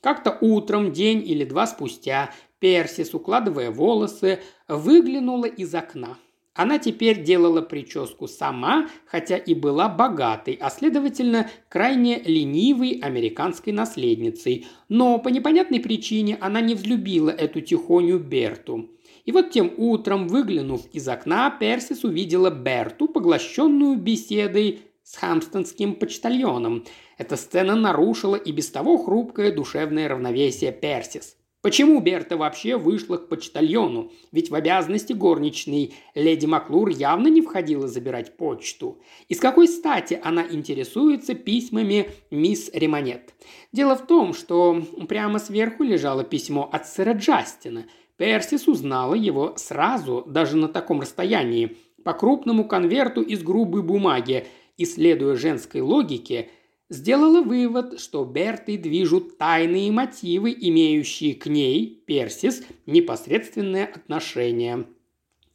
Как-то 0.06 0.38
утром, 0.40 0.94
день 0.94 1.28
или 1.28 1.46
два 1.46 1.66
спустя, 1.66 2.30
Персис, 2.60 3.16
укладывая 3.16 3.72
волосы, 3.72 4.40
выглянула 4.68 5.46
из 5.46 5.74
окна. 5.74 6.20
Она 6.54 6.78
теперь 6.78 7.24
делала 7.24 7.64
прическу 7.64 8.28
сама, 8.28 8.88
хотя 9.08 9.36
и 9.36 9.56
была 9.56 9.90
богатой, 9.90 10.60
а 10.62 10.70
следовательно, 10.70 11.50
крайне 11.70 12.20
ленивой 12.20 13.00
американской 13.02 13.74
наследницей. 13.74 14.68
Но 14.90 15.18
по 15.18 15.30
непонятной 15.30 15.80
причине 15.80 16.38
она 16.40 16.62
не 16.62 16.76
взлюбила 16.76 17.32
эту 17.32 17.62
тихоню 17.62 18.20
Берту. 18.20 18.92
И 19.26 19.32
вот 19.32 19.50
тем 19.50 19.74
утром, 19.76 20.28
выглянув 20.28 20.86
из 20.94 21.08
окна, 21.08 21.50
Персис 21.50 22.04
увидела 22.04 22.52
Берту, 22.52 23.08
поглощенную 23.08 23.98
беседой 23.98 24.82
с 25.06 25.18
хамстонским 25.18 25.94
почтальоном. 25.96 26.84
Эта 27.18 27.38
сцена 27.38 27.76
нарушила 27.76 28.36
и 28.36 28.52
без 28.52 28.70
того 28.72 28.98
хрупкое 28.98 29.52
душевное 29.52 30.10
равновесие 30.10 30.72
Персис. 30.72 31.38
Почему 31.62 32.00
Берта 32.00 32.38
вообще 32.38 32.78
вышла 32.78 33.18
к 33.18 33.28
почтальону? 33.28 34.12
Ведь 34.32 34.52
в 34.52 34.56
обязанности 34.56 35.14
горничной 35.14 35.96
леди 36.14 36.46
Маклур 36.46 36.90
явно 36.90 37.28
не 37.28 37.42
входила 37.42 37.88
забирать 37.88 38.38
почту. 38.38 39.00
И 39.30 39.34
с 39.34 39.40
какой 39.40 39.68
стати 39.68 40.20
она 40.24 40.46
интересуется 40.48 41.34
письмами 41.34 42.10
мисс 42.30 42.70
Ремонет? 42.74 43.34
Дело 43.72 43.96
в 43.96 44.06
том, 44.06 44.34
что 44.34 44.84
прямо 45.08 45.40
сверху 45.40 45.84
лежало 45.84 46.24
письмо 46.24 46.70
от 46.72 46.88
сэра 46.88 47.14
Джастина. 47.14 47.86
Персис 48.18 48.68
узнала 48.68 49.16
его 49.16 49.54
сразу, 49.58 50.24
даже 50.28 50.58
на 50.58 50.68
таком 50.68 51.02
расстоянии, 51.02 51.78
по 52.04 52.14
крупному 52.14 52.66
конверту 52.68 53.24
из 53.24 53.42
грубой 53.42 53.82
бумаги, 53.82 54.46
и, 54.78 54.86
следуя 54.86 55.36
женской 55.36 55.82
логике, 55.82 56.50
сделала 56.90 57.42
вывод, 57.42 58.00
что 58.00 58.24
Берты 58.24 58.78
движут 58.78 59.38
тайные 59.38 59.92
мотивы, 59.92 60.56
имеющие 60.58 61.34
к 61.36 61.48
ней, 61.48 62.04
Персис, 62.06 62.64
непосредственное 62.86 63.86
отношение. 63.86 64.86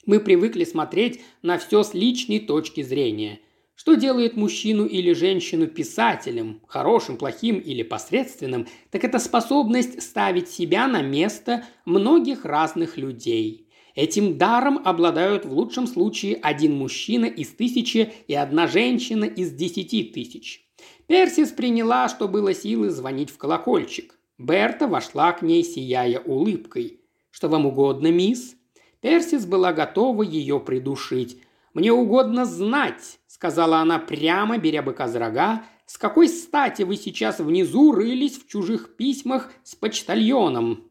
Мы 0.06 0.18
привыкли 0.18 0.64
смотреть 0.64 1.20
на 1.42 1.58
все 1.58 1.82
с 1.82 1.94
личной 1.94 2.40
точки 2.40 2.82
зрения. 2.82 3.40
Что 3.74 3.94
делает 3.94 4.36
мужчину 4.36 4.84
или 4.84 5.14
женщину 5.14 5.66
писателем, 5.66 6.60
хорошим, 6.66 7.16
плохим 7.16 7.58
или 7.58 7.82
посредственным, 7.82 8.66
так 8.90 9.04
это 9.04 9.18
способность 9.18 10.02
ставить 10.02 10.48
себя 10.48 10.86
на 10.86 11.00
место 11.00 11.64
многих 11.84 12.44
разных 12.44 12.96
людей– 12.96 13.66
Этим 13.94 14.38
даром 14.38 14.80
обладают 14.84 15.44
в 15.44 15.52
лучшем 15.52 15.86
случае 15.86 16.36
один 16.36 16.76
мужчина 16.76 17.26
из 17.26 17.48
тысячи 17.48 18.12
и 18.28 18.34
одна 18.34 18.66
женщина 18.66 19.24
из 19.24 19.52
десяти 19.52 20.04
тысяч. 20.04 20.66
Персис 21.06 21.50
приняла, 21.50 22.08
что 22.08 22.28
было 22.28 22.54
силы 22.54 22.90
звонить 22.90 23.30
в 23.30 23.36
колокольчик. 23.36 24.18
Берта 24.38 24.86
вошла 24.86 25.32
к 25.32 25.42
ней, 25.42 25.62
сияя 25.64 26.20
улыбкой. 26.20 27.00
«Что 27.30 27.48
вам 27.48 27.66
угодно, 27.66 28.10
мисс?» 28.10 28.56
Персис 29.00 29.46
была 29.46 29.72
готова 29.72 30.22
ее 30.22 30.60
придушить. 30.60 31.38
«Мне 31.74 31.92
угодно 31.92 32.44
знать»,— 32.44 33.18
сказала 33.26 33.78
она 33.78 33.98
прямо, 33.98 34.58
беря 34.58 34.82
быка 34.82 35.08
за 35.08 35.18
рога, 35.18 35.64
«с 35.86 35.98
какой 35.98 36.28
стати 36.28 36.82
вы 36.82 36.96
сейчас 36.96 37.38
внизу 37.38 37.92
рылись 37.92 38.38
в 38.38 38.48
чужих 38.48 38.96
письмах 38.96 39.52
с 39.62 39.74
почтальоном?» 39.74 40.89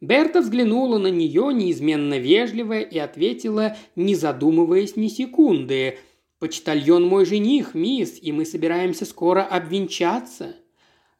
Берта 0.00 0.40
взглянула 0.40 0.98
на 0.98 1.08
нее, 1.08 1.52
неизменно 1.52 2.18
вежливая, 2.18 2.82
и 2.82 2.98
ответила, 2.98 3.76
не 3.96 4.14
задумываясь 4.14 4.96
ни 4.96 5.08
секунды– 5.08 5.98
«Почтальон 6.40 7.06
мой 7.06 7.26
жених, 7.26 7.74
мисс, 7.74 8.18
и 8.18 8.32
мы 8.32 8.46
собираемся 8.46 9.04
скоро 9.04 9.42
обвенчаться». 9.42 10.56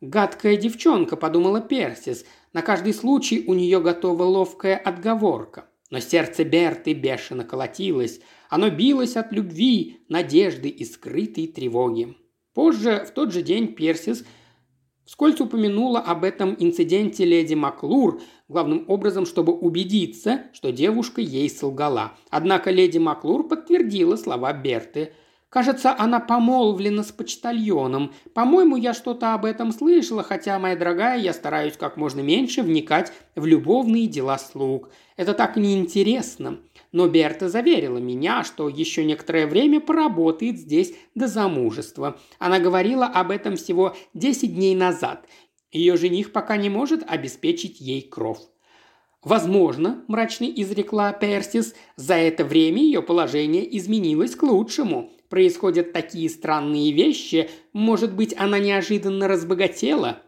«Гадкая 0.01 0.57
девчонка»,– 0.57 1.15
подумала 1.19 1.61
Персис. 1.61 2.25
На 2.55 2.63
каждый 2.63 2.95
случай 2.95 3.45
у 3.47 3.53
нее 3.53 3.83
готова 3.83 4.23
ловкая 4.23 4.79
отговорка. 4.79 5.67
Но 5.91 6.01
сердце 6.01 6.45
Берты 6.45 6.95
бешено 6.95 7.45
колотилось. 7.45 8.21
Оно 8.49 8.71
билось 8.71 9.17
от 9.17 9.31
любви, 9.31 9.99
надежды 10.09 10.71
и 10.71 10.87
скрытой 10.87 11.49
тревоги. 11.49 12.17
Позже, 12.55 13.05
в 13.07 13.11
тот 13.13 13.31
же 13.31 13.43
день, 13.43 13.75
Персис– 13.75 14.25
Вскользь 15.11 15.41
упомянула 15.41 15.99
об 15.99 16.23
этом 16.23 16.55
инциденте 16.61 17.25
леди 17.25 17.55
Маклур, 17.55 18.23
главным 18.49 18.85
образом, 18.87 19.27
чтобы 19.27 19.53
убедиться, 19.53 20.43
что 20.53 20.71
девушка 20.71 21.21
ей 21.21 21.51
солгала. 21.51 22.13
Однако 22.31 22.71
леди 22.71 22.99
Маклур 22.99 23.49
подтвердила 23.49 24.15
слова 24.15 24.53
Берты. 24.53 25.13
Кажется, 25.51 25.97
она 25.99 26.21
помолвлена 26.21 27.03
с 27.03 27.11
почтальоном. 27.11 28.15
По-моему, 28.35 28.77
я 28.77 28.95
что-то 28.95 29.35
об 29.35 29.45
этом 29.45 29.73
слышала, 29.73 30.23
хотя, 30.23 30.57
моя 30.61 30.77
дорогая, 30.77 31.19
я 31.19 31.33
стараюсь 31.33 31.77
как 31.77 31.97
можно 31.97 32.21
меньше 32.21 32.63
вникать 32.63 33.13
в 33.35 33.45
любовные 33.45 34.07
дела 34.07 34.39
слуг. 34.39 34.91
Это 35.17 35.35
так 35.35 35.57
неинтересно. 35.57 36.61
Но 36.93 37.09
Берта 37.09 37.49
заверила 37.49 37.99
меня, 37.99 38.45
что 38.45 38.69
еще 38.69 39.05
некоторое 39.05 39.49
время 39.49 39.81
поработает 39.81 40.57
здесь 40.57 40.95
до 41.17 41.27
замужества. 41.27 42.17
Она 42.39 42.61
говорила 42.61 43.07
об 43.07 43.33
этом 43.33 43.57
всего 43.57 43.97
10 44.15 44.55
дней 44.55 44.77
назад. 44.77 45.27
Ее 45.73 45.97
жених 45.97 46.31
пока 46.31 46.57
не 46.59 46.69
может 46.69 47.03
обеспечить 47.11 47.81
ей 47.81 48.03
кров. 48.03 48.39
Возможно, 49.25 50.05
мрачно 50.07 50.45
изрекла 50.45 51.13
Персис, 51.13 51.75
за 51.97 52.15
это 52.15 52.45
время 52.45 52.83
ее 52.83 53.03
положение 53.03 53.77
изменилось 53.77 54.35
к 54.35 54.45
лучшему 54.45 55.11
происходят 55.31 55.93
такие 55.93 56.29
странные 56.29 56.93
вещи, 56.93 57.49
может 57.73 58.15
быть, 58.15 58.35
она 58.37 58.59
неожиданно 58.59 59.29
разбогатела?» 59.29 60.21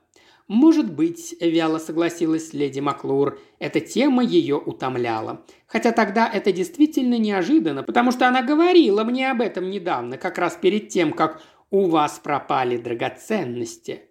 «Может 0.49 0.93
быть»,– 0.93 1.35
вяло 1.41 1.79
согласилась 1.79 2.53
леди 2.53 2.81
Маклур. 2.81 3.39
Эта 3.59 3.81
тема 3.81 4.23
ее 4.23 4.57
утомляла. 4.57 5.45
Хотя 5.67 5.93
тогда 5.93 6.29
это 6.29 6.53
действительно 6.53 7.17
неожиданно, 7.17 7.83
потому 7.83 8.11
что 8.11 8.29
она 8.29 8.43
говорила 8.43 9.05
мне 9.05 9.31
об 9.31 9.41
этом 9.41 9.71
недавно, 9.71 10.19
как 10.19 10.39
раз 10.39 10.59
перед 10.61 10.89
тем, 10.89 11.13
как 11.13 11.41
у 11.71 11.87
вас 11.87 12.21
пропали 12.23 12.77
драгоценности. 12.77 14.03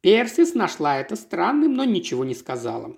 Персис 0.00 0.54
нашла 0.54 0.98
это 0.98 1.16
странным, 1.16 1.74
но 1.74 1.84
ничего 1.84 2.24
не 2.24 2.34
сказала. 2.34 2.94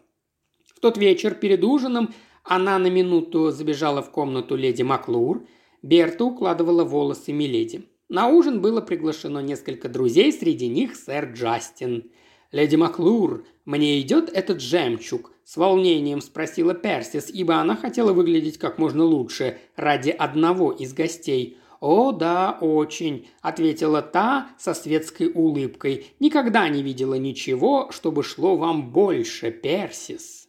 В 0.74 0.80
тот 0.80 0.98
вечер 0.98 1.34
перед 1.34 1.64
ужином 1.64 2.12
она 2.44 2.78
на 2.78 2.88
минуту 2.88 3.50
забежала 3.52 4.02
в 4.02 4.10
комнату 4.10 4.56
леди 4.56 4.82
Маклур– 4.82 5.46
Берта 5.82 6.24
укладывала 6.24 6.84
волосы 6.84 7.32
Миледи. 7.32 7.82
На 8.08 8.28
ужин 8.28 8.60
было 8.60 8.80
приглашено 8.80 9.40
несколько 9.40 9.88
друзей, 9.88 10.32
среди 10.32 10.68
них 10.68 10.94
сэр 10.96 11.32
Джастин. 11.32 12.10
«Леди 12.52 12.76
Маклур, 12.76 13.46
мне 13.64 14.00
идет 14.00 14.28
этот 14.28 14.60
жемчуг?»– 14.60 15.32
с 15.44 15.56
волнением 15.56 16.20
спросила 16.20 16.74
Персис, 16.74 17.30
ибо 17.30 17.56
она 17.56 17.74
хотела 17.74 18.12
выглядеть 18.12 18.58
как 18.58 18.78
можно 18.78 19.04
лучше 19.04 19.58
ради 19.74 20.10
одного 20.10 20.70
из 20.70 20.92
гостей. 20.92 21.56
«О, 21.80 22.12
да, 22.12 22.58
очень»,– 22.60 23.26
ответила 23.40 24.02
та 24.02 24.50
со 24.58 24.74
светской 24.74 25.32
улыбкой. 25.32 26.06
«Никогда 26.20 26.68
не 26.68 26.82
видела 26.82 27.14
ничего, 27.14 27.90
чтобы 27.90 28.22
шло 28.22 28.56
вам 28.56 28.92
больше, 28.92 29.50
Персис». 29.50 30.48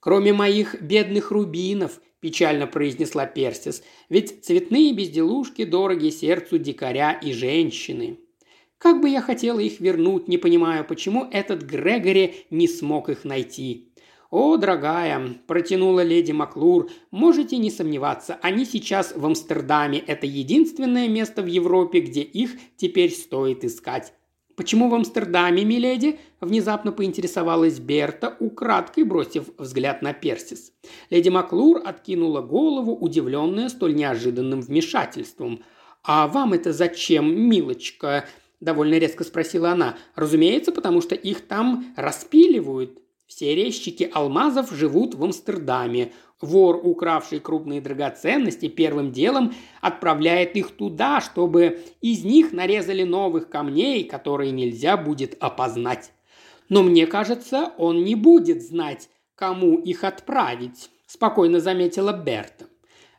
«Кроме 0.00 0.32
моих 0.32 0.80
бедных 0.80 1.30
рубинов», 1.30 2.00
печально 2.20 2.66
произнесла 2.66 3.26
Персис, 3.26 3.82
ведь 4.08 4.44
цветные 4.44 4.92
безделушки 4.92 5.64
дороги 5.64 6.10
сердцу 6.10 6.58
дикаря 6.58 7.12
и 7.12 7.32
женщины. 7.32 8.18
Как 8.78 9.00
бы 9.00 9.08
я 9.08 9.20
хотела 9.20 9.58
их 9.58 9.80
вернуть, 9.80 10.28
не 10.28 10.38
понимаю, 10.38 10.84
почему 10.84 11.24
этот 11.30 11.62
Грегори 11.62 12.46
не 12.50 12.68
смог 12.68 13.08
их 13.08 13.24
найти. 13.24 13.92
«О, 14.30 14.56
дорогая»,– 14.56 15.38
протянула 15.46 16.02
леди 16.02 16.32
Маклур,– 16.32 16.90
«можете 17.10 17.58
не 17.58 17.70
сомневаться, 17.70 18.38
они 18.42 18.64
сейчас 18.64 19.14
в 19.14 19.24
Амстердаме. 19.24 19.98
Это 19.98 20.26
единственное 20.26 21.08
место 21.08 21.42
в 21.42 21.46
Европе, 21.46 22.00
где 22.00 22.22
их 22.22 22.56
теперь 22.76 23.12
стоит 23.12 23.64
искать». 23.64 24.12
«Почему 24.56 24.88
в 24.88 24.94
Амстердаме, 24.94 25.66
миледи?»– 25.66 26.18
внезапно 26.40 26.90
поинтересовалась 26.90 27.78
Берта, 27.78 28.36
украдкой 28.40 29.04
бросив 29.04 29.50
взгляд 29.58 30.00
на 30.00 30.14
Персис. 30.14 30.72
Леди 31.10 31.28
Маклур 31.28 31.82
откинула 31.84 32.40
голову, 32.40 32.96
удивленная 32.96 33.68
столь 33.68 33.94
неожиданным 33.94 34.62
вмешательством. 34.62 35.62
«А 36.02 36.26
вам 36.26 36.54
это 36.54 36.72
зачем, 36.72 37.38
милочка?»– 37.38 38.26
довольно 38.60 38.94
резко 38.94 39.24
спросила 39.24 39.72
она. 39.72 39.98
«Разумеется, 40.14 40.72
потому 40.72 41.02
что 41.02 41.14
их 41.14 41.42
там 41.46 41.92
распиливают. 41.94 42.98
Все 43.26 43.54
резчики 43.54 44.08
алмазов 44.10 44.72
живут 44.72 45.16
в 45.16 45.22
Амстердаме. 45.22 46.12
Вор, 46.40 46.80
укравший 46.82 47.40
крупные 47.40 47.80
драгоценности, 47.80 48.68
первым 48.68 49.10
делом 49.10 49.54
отправляет 49.80 50.54
их 50.56 50.70
туда, 50.70 51.20
чтобы 51.20 51.80
из 52.02 52.24
них 52.24 52.52
нарезали 52.52 53.04
новых 53.04 53.48
камней, 53.48 54.04
которые 54.04 54.50
нельзя 54.50 54.96
будет 54.96 55.36
опознать. 55.40 56.12
Но 56.68 56.82
мне 56.82 57.06
кажется, 57.06 57.72
он 57.78 58.04
не 58.04 58.14
будет 58.14 58.62
знать, 58.62 59.08
кому 59.34 59.78
их 59.78 60.04
отправить»,– 60.04 60.90
спокойно 61.06 61.60
заметила 61.60 62.12
Берта. 62.12 62.66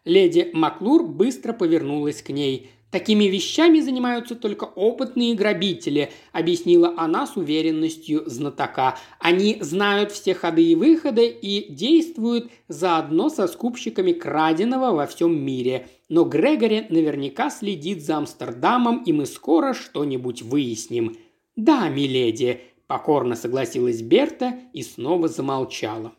Леди 0.05 0.51
Маклур 0.53 1.03
быстро 1.05 1.53
повернулась 1.53 2.21
к 2.21 2.29
ней. 2.29 2.71
Такими 2.91 3.25
вещами 3.25 3.81
занимаются 3.81 4.33
только 4.33 4.63
опытные 4.63 5.35
грабители, 5.35 6.09
объяснила 6.31 6.93
она 6.95 7.27
с 7.27 7.35
уверенностью 7.35 8.23
знатока. 8.29 8.97
Они 9.19 9.57
знают 9.59 10.13
все 10.13 10.33
ходы 10.33 10.63
и 10.63 10.75
выходы 10.75 11.27
и 11.27 11.69
действуют 11.69 12.49
заодно 12.69 13.29
со 13.29 13.47
скупщиками 13.47 14.13
краденого 14.13 14.95
во 14.95 15.05
всем 15.05 15.37
мире. 15.37 15.89
Но 16.07 16.23
Грегори 16.23 16.85
наверняка 16.89 17.49
следит 17.49 18.05
за 18.05 18.17
Амстердамом, 18.17 19.03
и 19.03 19.11
мы 19.11 19.25
скоро 19.25 19.73
что-нибудь 19.73 20.41
выясним. 20.41 21.17
«Да, 21.57 21.89
миледи»,– 21.89 22.61
покорно 22.87 23.35
согласилась 23.35 24.01
Берта 24.01 24.59
и 24.71 24.81
снова 24.81 25.27
замолчала. 25.27 26.13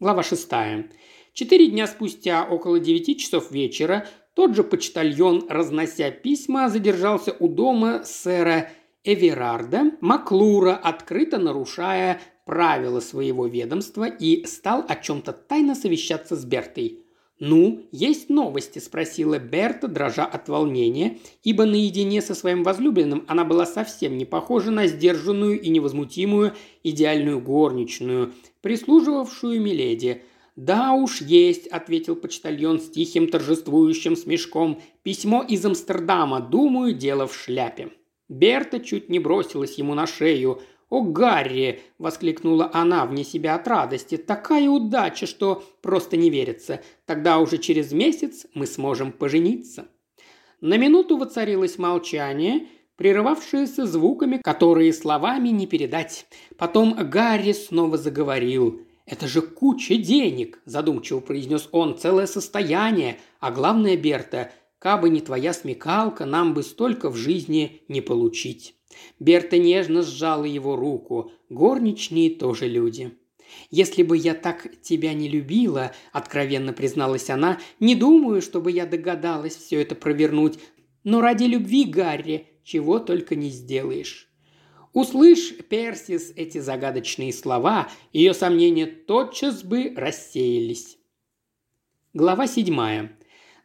Глава 0.00 0.24
шестая. 0.24 0.90
Четыре 1.32 1.68
дня 1.68 1.86
спустя, 1.86 2.44
около 2.44 2.80
девяти 2.80 3.16
часов 3.16 3.52
вечера, 3.52 4.08
тот 4.40 4.56
же 4.56 4.64
почтальон, 4.64 5.44
разнося 5.50 6.10
письма, 6.10 6.70
задержался 6.70 7.36
у 7.40 7.46
дома 7.46 8.04
сэра 8.06 8.70
Эверарда 9.04 9.90
Маклура, 10.00 10.74
открыто 10.76 11.36
нарушая 11.36 12.22
правила 12.46 13.00
своего 13.00 13.46
ведомства 13.46 14.06
и 14.08 14.46
стал 14.46 14.82
о 14.88 14.96
чем-то 14.96 15.34
тайно 15.34 15.74
совещаться 15.74 16.36
с 16.36 16.46
Бертой. 16.46 17.04
«Ну, 17.38 17.86
есть 17.92 18.30
новости?»– 18.30 18.78
спросила 18.80 19.38
Берта, 19.38 19.88
дрожа 19.88 20.24
от 20.24 20.48
волнения, 20.48 21.18
ибо 21.42 21.66
наедине 21.66 22.22
со 22.22 22.34
своим 22.34 22.62
возлюбленным 22.62 23.26
она 23.28 23.44
была 23.44 23.66
совсем 23.66 24.16
не 24.16 24.24
похожа 24.24 24.70
на 24.70 24.86
сдержанную 24.86 25.60
и 25.60 25.68
невозмутимую 25.68 26.54
идеальную 26.82 27.42
горничную, 27.42 28.32
прислуживавшую 28.62 29.60
Миледи– 29.60 30.22
«Да 30.62 30.92
уж 30.92 31.22
есть»,– 31.22 31.66
ответил 31.68 32.14
почтальон 32.16 32.80
с 32.80 32.90
тихим 32.90 33.28
торжествующим 33.28 34.14
смешком. 34.14 34.78
«Письмо 35.02 35.42
из 35.42 35.64
Амстердама. 35.64 36.40
Думаю, 36.40 36.92
дело 36.92 37.26
в 37.26 37.34
шляпе». 37.34 37.88
Берта 38.28 38.78
чуть 38.78 39.08
не 39.08 39.18
бросилась 39.20 39.78
ему 39.78 39.94
на 39.94 40.06
шею. 40.06 40.60
«О, 40.90 41.00
Гарри!»– 41.00 41.80
воскликнула 41.98 42.70
она 42.74 43.06
вне 43.06 43.24
себя 43.24 43.54
от 43.54 43.66
радости. 43.66 44.18
«Такая 44.18 44.68
удача, 44.68 45.26
что 45.26 45.64
просто 45.80 46.18
не 46.18 46.28
верится. 46.28 46.82
Тогда 47.06 47.38
уже 47.38 47.56
через 47.56 47.92
месяц 47.92 48.44
мы 48.52 48.66
сможем 48.66 49.12
пожениться». 49.12 49.88
На 50.60 50.76
минуту 50.76 51.16
воцарилось 51.16 51.78
молчание, 51.78 52.66
прерывавшееся 52.96 53.86
звуками, 53.86 54.36
которые 54.36 54.92
словами 54.92 55.48
не 55.48 55.66
передать. 55.66 56.26
Потом 56.58 56.94
Гарри 57.08 57.52
снова 57.52 57.96
заговорил– 57.96 58.82
«Это 59.10 59.26
же 59.26 59.42
куча 59.42 59.96
денег!»– 59.96 60.60
задумчиво 60.66 61.18
произнес 61.18 61.68
он. 61.72 61.98
«Целое 61.98 62.28
состояние! 62.28 63.18
А 63.40 63.50
главное, 63.50 63.96
Берта, 63.96 64.52
кабы 64.78 65.10
не 65.10 65.20
твоя 65.20 65.52
смекалка, 65.52 66.26
нам 66.26 66.54
бы 66.54 66.62
столько 66.62 67.10
в 67.10 67.16
жизни 67.16 67.82
не 67.88 68.02
получить». 68.02 68.76
Берта 69.18 69.58
нежно 69.58 70.02
сжала 70.02 70.44
его 70.44 70.76
руку. 70.76 71.32
Горничные 71.48 72.30
тоже 72.30 72.68
люди. 72.68 73.10
«Если 73.72 74.04
бы 74.04 74.16
я 74.16 74.32
так 74.34 74.80
тебя 74.80 75.12
не 75.12 75.28
любила»,– 75.28 75.90
откровенно 76.12 76.72
призналась 76.72 77.30
она,– 77.30 77.58
«не 77.80 77.96
думаю, 77.96 78.40
чтобы 78.40 78.70
я 78.70 78.86
догадалась 78.86 79.56
все 79.56 79.82
это 79.82 79.96
провернуть. 79.96 80.60
Но 81.02 81.20
ради 81.20 81.44
любви, 81.44 81.84
Гарри, 81.84 82.46
чего 82.62 83.00
только 83.00 83.34
не 83.34 83.50
сделаешь». 83.50 84.29
Услышь, 84.92 85.56
Персис, 85.68 86.32
эти 86.34 86.58
загадочные 86.58 87.32
слова, 87.32 87.88
ее 88.12 88.34
сомнения 88.34 88.86
тотчас 88.86 89.62
бы 89.62 89.92
рассеялись. 89.96 90.98
Глава 92.12 92.48
седьмая. 92.48 93.16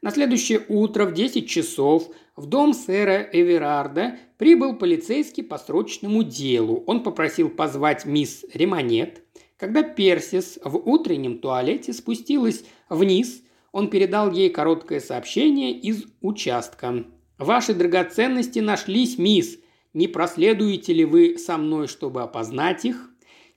На 0.04 0.12
следующее 0.12 0.64
утро 0.68 1.06
в 1.06 1.14
10 1.14 1.50
часов 1.50 2.10
в 2.36 2.46
дом 2.46 2.76
сэра 2.76 3.28
Эверарда 3.34 4.20
прибыл 4.38 4.76
полицейский 4.76 5.42
по 5.42 5.58
срочному 5.58 6.22
делу. 6.22 6.84
Он 6.86 7.02
попросил 7.02 7.50
позвать 7.50 8.06
мисс 8.06 8.46
Ремонет. 8.54 9.24
Когда 9.58 9.82
Персис 9.82 10.60
в 10.64 10.78
утреннем 10.78 11.40
туалете 11.40 11.92
спустилась 11.94 12.66
вниз, 12.88 13.42
он 13.72 13.90
передал 13.90 14.32
ей 14.32 14.52
короткое 14.52 15.00
сообщение 15.00 15.72
из 15.72 16.04
участка. 16.22 17.04
«Ваши 17.40 17.74
драгоценности 17.74 18.60
нашлись, 18.60 19.18
мисс. 19.18 19.58
Не 19.96 20.10
проследуете 20.10 20.92
ли 20.92 21.06
вы 21.06 21.38
со 21.38 21.58
мной, 21.58 21.88
чтобы 21.88 22.22
опознать 22.22 22.84
их?» 22.84 23.10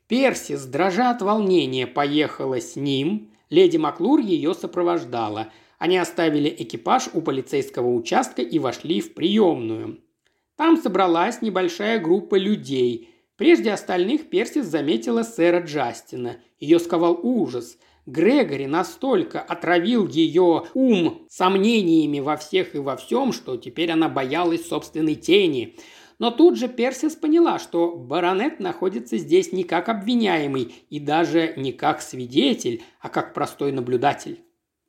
Персис, 0.07 0.67
дрожа 0.67 1.11
от 1.11 1.21
волнения, 1.21 1.89
поехала 1.89 2.61
с 2.61 2.77
ним. 2.77 3.33
Леди 3.51 3.77
Маклур 3.77 4.21
ее 4.21 4.55
сопровождала. 4.55 5.53
Они 5.81 5.99
оставили 5.99 6.49
экипаж 6.49 7.09
у 7.13 7.23
полицейского 7.23 7.93
участка 7.93 8.41
и 8.41 8.61
вошли 8.61 9.01
в 9.01 9.15
приемную. 9.15 9.99
Там 10.55 10.77
собралась 10.77 11.43
небольшая 11.43 11.99
группа 11.99 12.37
людей. 12.37 13.11
Прежде 13.37 13.73
остальных 13.73 14.31
Персис 14.31 14.67
заметила 14.67 15.25
сэра 15.25 15.61
Джастина. 15.61 16.37
Ее 16.61 16.79
сковал 16.79 17.19
ужас. 17.21 17.79
Грегори 18.07 18.67
настолько 18.67 19.41
отравил 19.41 20.07
ее 20.07 20.67
ум 20.75 21.27
сомнениями 21.29 22.21
во 22.21 22.37
всех 22.37 22.77
и 22.77 22.79
во 22.79 22.97
всем, 22.97 23.33
что 23.33 23.57
теперь 23.57 23.91
она 23.91 24.09
боялась 24.09 24.69
собственной 24.69 25.17
тени– 25.17 25.77
но 26.19 26.31
тут 26.31 26.57
же 26.57 26.69
Персис 26.69 27.15
поняла, 27.15 27.59
что 27.59 27.95
баронет 27.95 28.61
находится 28.61 29.17
здесь 29.19 29.53
не 29.53 29.65
как 29.65 29.89
обвиняемый 29.89 30.75
и 30.91 30.99
даже 30.99 31.55
не 31.57 31.73
как 31.73 32.03
свидетель, 32.03 32.83
а 33.01 33.09
как 33.09 33.35
простой 33.35 33.73
наблюдатель. 33.73 34.43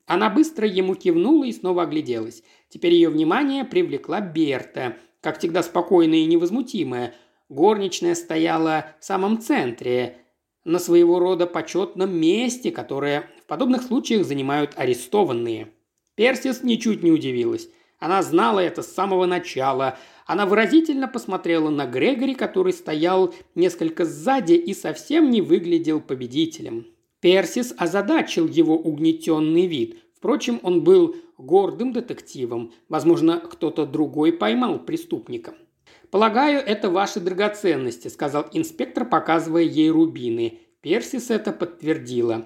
Она 0.07 0.29
быстро 0.29 0.67
ему 0.67 0.95
кивнула 0.95 1.43
и 1.43 1.51
снова 1.51 1.83
огляделась. 1.83 2.43
Теперь 2.69 2.93
ее 2.93 3.09
внимание 3.09 3.63
привлекла 3.63 4.21
Берта, 4.21 4.97
как 5.21 5.37
всегда 5.37 5.61
спокойная 5.61 6.19
и 6.19 6.25
невозмутимая. 6.25 7.13
Горничная 7.47 8.15
стояла 8.15 8.87
в 8.99 9.05
самом 9.05 9.39
центре, 9.39 10.17
на 10.65 10.79
своего 10.79 11.19
рода 11.19 11.47
почетном 11.47 12.15
месте, 12.15 12.71
которое 12.71 13.29
в 13.41 13.45
подобных 13.45 13.83
случаях 13.83 14.25
занимают 14.25 14.73
арестованные. 14.75 15.71
Персис 16.15 16.63
ничуть 16.63 17.01
не 17.01 17.11
удивилась. 17.11 17.69
Она 17.99 18.23
знала 18.23 18.59
это 18.59 18.81
с 18.81 18.93
самого 18.93 19.25
начала. 19.25 19.97
Она 20.25 20.45
выразительно 20.45 21.07
посмотрела 21.07 21.69
на 21.69 21.85
Грегори, 21.85 22.33
который 22.33 22.73
стоял 22.73 23.33
несколько 23.55 24.05
сзади 24.05 24.53
и 24.53 24.73
совсем 24.73 25.29
не 25.29 25.41
выглядел 25.41 25.99
победителем. 25.99 26.87
Персис 27.19 27.73
озадачил 27.77 28.47
его 28.47 28.77
угнетенный 28.77 29.67
вид. 29.67 29.99
Впрочем, 30.15 30.59
он 30.63 30.83
был 30.83 31.15
гордым 31.37 31.91
детективом. 31.91 32.71
Возможно, 32.87 33.39
кто-то 33.39 33.85
другой 33.85 34.31
поймал 34.31 34.79
преступника. 34.79 35.55
«Полагаю, 36.11 36.59
это 36.59 36.89
ваши 36.89 37.19
драгоценности»,– 37.19 38.07
сказал 38.09 38.47
инспектор, 38.53 39.05
показывая 39.05 39.63
ей 39.63 39.89
рубины. 39.89 40.59
Персис 40.81 41.29
это 41.29 41.51
подтвердила. 41.51 42.45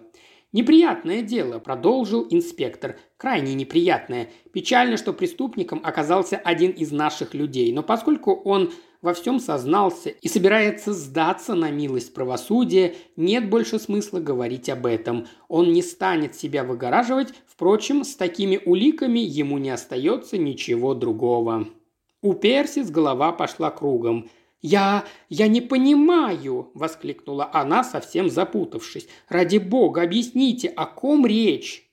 «Неприятное 0.53 1.23
дело»,– 1.23 1.57
продолжил 1.59 2.27
инспектор. 2.29 2.99
«Крайне 3.17 3.55
неприятное. 3.55 4.29
Печально, 4.53 4.97
что 4.97 5.11
преступником 5.11 5.81
оказался 5.83 6.37
один 6.37 6.69
из 6.69 6.91
наших 6.91 7.33
людей, 7.33 7.73
но 7.73 7.81
поскольку 7.81 8.33
он 8.35 8.71
во 9.01 9.15
всем 9.15 9.39
сознался 9.39 10.09
и 10.09 10.27
собирается 10.27 10.93
сдаться 10.93 11.55
на 11.55 11.71
милость 11.71 12.13
правосудия, 12.13 12.95
нет 13.15 13.49
больше 13.49 13.79
смысла 13.79 14.19
говорить 14.19 14.69
об 14.69 14.85
этом. 14.85 15.25
Он 15.47 15.73
не 15.73 15.81
станет 15.81 16.35
себя 16.35 16.63
выгораживать, 16.63 17.33
впрочем, 17.47 18.03
с 18.03 18.15
такими 18.15 18.61
уликами 18.63 19.19
ему 19.19 19.57
не 19.57 19.71
остается 19.71 20.37
ничего 20.37 20.93
другого». 20.93 21.67
У 22.21 22.33
Персис 22.33 22.89
голова 22.89 23.33
пошла 23.33 23.69
кругом. 23.71 24.29
«Я... 24.63 25.03
я 25.27 25.49
не 25.49 25.59
понимаю!»– 25.59 26.71
воскликнула 26.73 27.49
она, 27.53 27.83
совсем 27.83 28.29
запутавшись. 28.29 29.09
«Ради 29.27 29.57
бога, 29.57 30.01
объясните, 30.01 30.69
о 30.69 30.85
ком 30.85 31.27
речь?» 31.27 31.91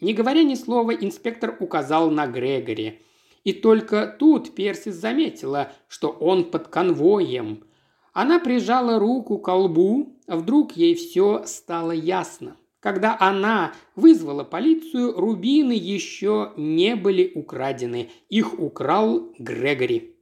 Не 0.00 0.14
говоря 0.14 0.44
ни 0.44 0.54
слова, 0.54 0.92
инспектор 0.92 1.56
указал 1.58 2.10
на 2.12 2.28
Грегори. 2.28 3.00
И 3.42 3.52
только 3.52 4.06
тут 4.06 4.54
Персис 4.54 4.94
заметила, 4.94 5.72
что 5.88 6.08
он 6.08 6.44
под 6.44 6.68
конвоем. 6.68 7.64
Она 8.12 8.38
прижала 8.38 9.00
руку 9.00 9.38
к 9.38 9.44
колбу, 9.44 10.16
а 10.28 10.36
вдруг 10.36 10.76
ей 10.76 10.94
все 10.94 11.42
стало 11.46 11.90
ясно. 11.90 12.56
Когда 12.78 13.16
она 13.18 13.72
вызвала 13.96 14.44
полицию, 14.44 15.18
рубины 15.18 15.72
еще 15.72 16.52
не 16.56 16.94
были 16.94 17.32
украдены. 17.34 18.10
Их 18.28 18.60
украл 18.60 19.32
Грегори. 19.38 20.13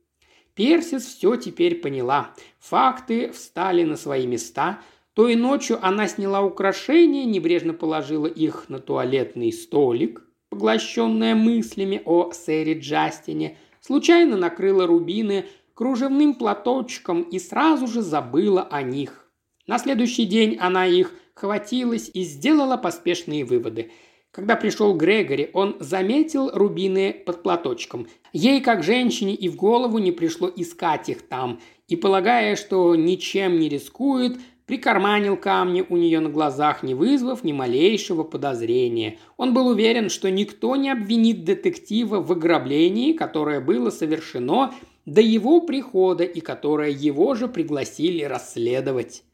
Персис 0.54 1.06
все 1.06 1.36
теперь 1.36 1.76
поняла. 1.76 2.34
Факты 2.58 3.30
встали 3.32 3.84
на 3.84 3.96
свои 3.96 4.26
места. 4.26 4.80
Той 5.14 5.34
ночью 5.34 5.78
она 5.80 6.08
сняла 6.08 6.42
украшения, 6.42 7.24
небрежно 7.24 7.72
положила 7.72 8.26
их 8.26 8.68
на 8.68 8.78
туалетный 8.78 9.52
столик, 9.52 10.22
поглощенная 10.50 11.34
мыслями 11.34 12.02
о 12.04 12.32
сэре 12.32 12.78
Джастине, 12.78 13.58
случайно 13.80 14.36
накрыла 14.36 14.86
рубины 14.86 15.46
кружевным 15.74 16.34
платочком 16.34 17.22
и 17.22 17.38
сразу 17.38 17.86
же 17.86 18.02
забыла 18.02 18.62
о 18.62 18.82
них. 18.82 19.30
На 19.66 19.78
следующий 19.78 20.24
день 20.24 20.58
она 20.60 20.86
их 20.86 21.12
хватилась 21.34 22.10
и 22.12 22.22
сделала 22.22 22.76
поспешные 22.76 23.44
выводы– 23.44 23.90
когда 24.32 24.56
пришел 24.56 24.94
Грегори, 24.94 25.50
он 25.52 25.76
заметил 25.78 26.50
рубины 26.52 27.12
под 27.12 27.42
платочком. 27.42 28.08
Ей, 28.32 28.62
как 28.62 28.82
женщине, 28.82 29.34
и 29.34 29.48
в 29.50 29.56
голову 29.56 29.98
не 29.98 30.10
пришло 30.10 30.50
искать 30.54 31.10
их 31.10 31.20
там, 31.22 31.60
и, 31.86 31.96
полагая, 31.96 32.56
что 32.56 32.96
ничем 32.96 33.60
не 33.60 33.68
рискует, 33.68 34.38
прикарманил 34.64 35.36
камни 35.36 35.84
у 35.86 35.98
нее 35.98 36.20
на 36.20 36.30
глазах, 36.30 36.82
не 36.82 36.94
вызвав 36.94 37.44
ни 37.44 37.52
малейшего 37.52 38.22
подозрения. 38.22 39.18
Он 39.36 39.52
был 39.52 39.66
уверен, 39.66 40.08
что 40.08 40.30
никто 40.30 40.76
не 40.76 40.88
обвинит 40.88 41.44
детектива 41.44 42.22
в 42.22 42.32
ограблении, 42.32 43.12
которое 43.12 43.60
было 43.60 43.90
совершено 43.90 44.72
до 45.04 45.20
его 45.20 45.60
прихода 45.60 46.24
и 46.24 46.40
которое 46.40 46.88
его 46.88 47.34
же 47.34 47.48
пригласили 47.48 48.22
расследовать. 48.22 49.24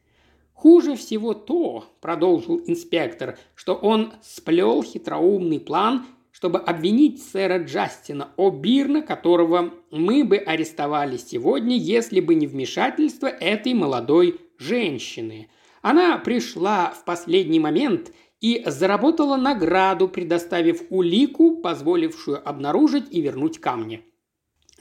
Хуже 0.59 0.97
всего 0.97 1.33
то, 1.33 1.85
продолжил 2.01 2.61
инспектор, 2.67 3.39
что 3.55 3.75
он 3.75 4.11
сплел 4.21 4.83
хитроумный 4.83 5.57
план, 5.57 6.05
чтобы 6.31 6.59
обвинить 6.59 7.23
сэра 7.23 7.63
Джастина 7.63 8.33
О'Бирна, 8.35 9.01
которого 9.01 9.73
мы 9.89 10.25
бы 10.25 10.35
арестовали 10.35 11.15
сегодня, 11.15 11.77
если 11.77 12.19
бы 12.19 12.35
не 12.35 12.45
вмешательство 12.45 13.27
этой 13.27 13.73
молодой 13.73 14.41
женщины. 14.57 15.49
Она 15.81 16.17
пришла 16.17 16.89
в 16.89 17.05
последний 17.05 17.61
момент 17.61 18.11
и 18.41 18.61
заработала 18.65 19.37
награду, 19.37 20.09
предоставив 20.09 20.81
улику, 20.89 21.61
позволившую 21.61 22.45
обнаружить 22.45 23.05
и 23.11 23.21
вернуть 23.21 23.59
камни. 23.59 24.03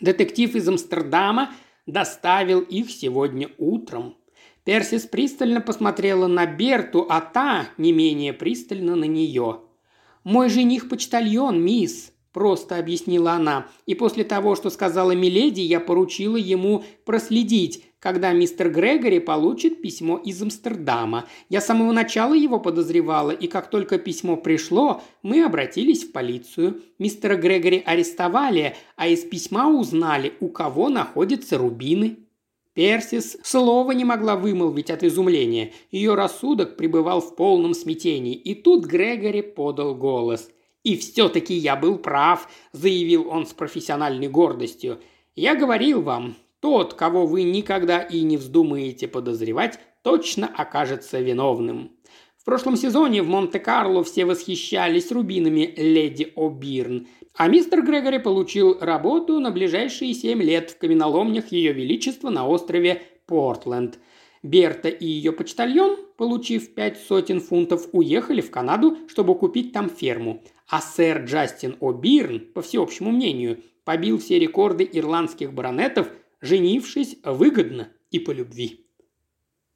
Детектив 0.01 0.57
из 0.57 0.69
Амстердама 0.69 1.53
доставил 1.87 2.63
их 2.63 2.91
сегодня 2.91 3.49
утром. 3.59 4.18
Персис 4.65 5.07
пристально 5.07 5.61
посмотрела 5.61 6.27
на 6.27 6.47
Берту, 6.47 7.07
а 7.09 7.21
та 7.21 7.69
не 7.79 7.93
менее 7.93 8.33
пристально 8.33 8.97
на 8.97 9.05
нее. 9.05 9.61
«Мой 10.25 10.51
жених 10.51 10.89
почтальон, 10.89 11.63
мисс»,– 11.63 12.13
просто 12.33 12.77
объяснила 12.77 13.33
она. 13.33 13.69
«И 13.87 13.95
после 13.95 14.25
того, 14.25 14.57
что 14.57 14.69
сказала 14.69 15.13
Миледи, 15.13 15.61
я 15.61 15.81
поручила 15.81 16.37
ему 16.37 16.85
проследить, 17.07 17.85
когда 17.99 18.33
мистер 18.33 18.71
Грегори 18.71 19.21
получит 19.21 19.81
письмо 19.81 20.19
из 20.19 20.43
Амстердама. 20.43 21.25
Я 21.49 21.61
с 21.61 21.67
самого 21.67 21.93
начала 21.93 22.35
его 22.35 22.61
подозревала, 22.61 23.31
и 23.31 23.47
как 23.47 23.71
только 23.71 23.99
письмо 23.99 24.37
пришло, 24.37 25.03
мы 25.23 25.43
обратились 25.43 26.05
в 26.05 26.13
полицию. 26.13 26.83
Мистера 26.99 27.37
Грегори 27.37 27.83
арестовали, 27.85 28.77
а 28.97 29.09
из 29.09 29.25
письма 29.25 29.69
узнали, 29.69 30.35
у 30.41 30.49
кого 30.49 30.91
находятся 30.91 31.57
рубины». 31.57 32.28
Персис 32.79 33.37
слова 33.43 33.91
не 33.91 34.05
могла 34.05 34.37
вымолвить 34.37 34.89
от 34.89 35.03
изумления. 35.03 35.73
Ее 35.91 36.15
рассудок 36.15 36.77
пребывал 36.77 37.21
в 37.21 37.35
полном 37.35 37.75
смятении. 37.75 38.37
И 38.37 38.55
тут 38.55 38.85
Грегори 38.87 39.43
подал 39.43 39.97
голос. 39.97 40.49
«И 40.85 40.97
все-таки 40.97 41.55
я 41.55 41.75
был 41.75 41.99
прав»,– 41.99 42.49
заявил 42.73 43.29
он 43.29 43.47
с 43.47 43.53
профессиональной 43.53 44.29
гордостью. 44.29 45.01
«Я 45.35 45.57
говорил 45.57 46.03
вам, 46.03 46.37
тот, 46.61 46.95
кого 46.95 47.27
вы 47.27 47.43
никогда 47.43 48.01
и 48.01 48.21
не 48.21 48.37
вздумаете 48.37 49.09
подозревать, 49.09 49.81
точно 50.05 50.47
окажется 50.47 51.19
виновным». 51.19 51.98
Прошлом 52.49 52.77
сезоне 52.77 53.23
в 53.23 53.29
Монте-Карло 53.29 54.03
все 54.03 54.25
восхищались 54.25 55.13
рубинами 55.13 55.75
леди 55.77 56.33
О'Бирн– 56.35 57.07
а 57.39 57.47
мистер 57.47 57.83
Грегори 57.83 58.19
получил 58.19 58.79
работу 58.81 59.39
на 59.39 59.53
ближайшие 59.53 60.13
семь 60.13 60.43
лет 60.43 60.71
в 60.71 60.79
каменоломнях 60.79 61.53
Ее 61.53 61.73
Величества 61.73 62.31
на 62.31 62.49
острове 62.49 63.03
Портленд. 63.27 64.01
Берта 64.43 64.89
и 64.89 65.07
ее 65.07 65.31
почтальон, 65.31 65.99
получив 66.17 66.75
пять 66.75 66.99
сотен 66.99 67.41
фунтов, 67.41 67.89
уехали 67.93 68.41
в 68.41 68.51
Канаду, 68.51 68.99
чтобы 69.07 69.37
купить 69.37 69.73
там 69.73 69.89
ферму. 69.89 70.43
А 70.69 70.81
сэр 70.81 71.27
Джастин 71.27 71.77
О'Бирн, 71.81 72.41
по 72.41 72.61
всеобщему 72.61 73.13
мнению, 73.13 73.63
побил 73.85 74.19
все 74.19 74.41
рекорды 74.41 74.89
ирландских 74.91 75.53
баронетов, 75.53 76.09
женившись 76.41 77.19
выгодно 77.23 77.89
и 78.11 78.19
по 78.19 78.33
любви. 78.33 78.88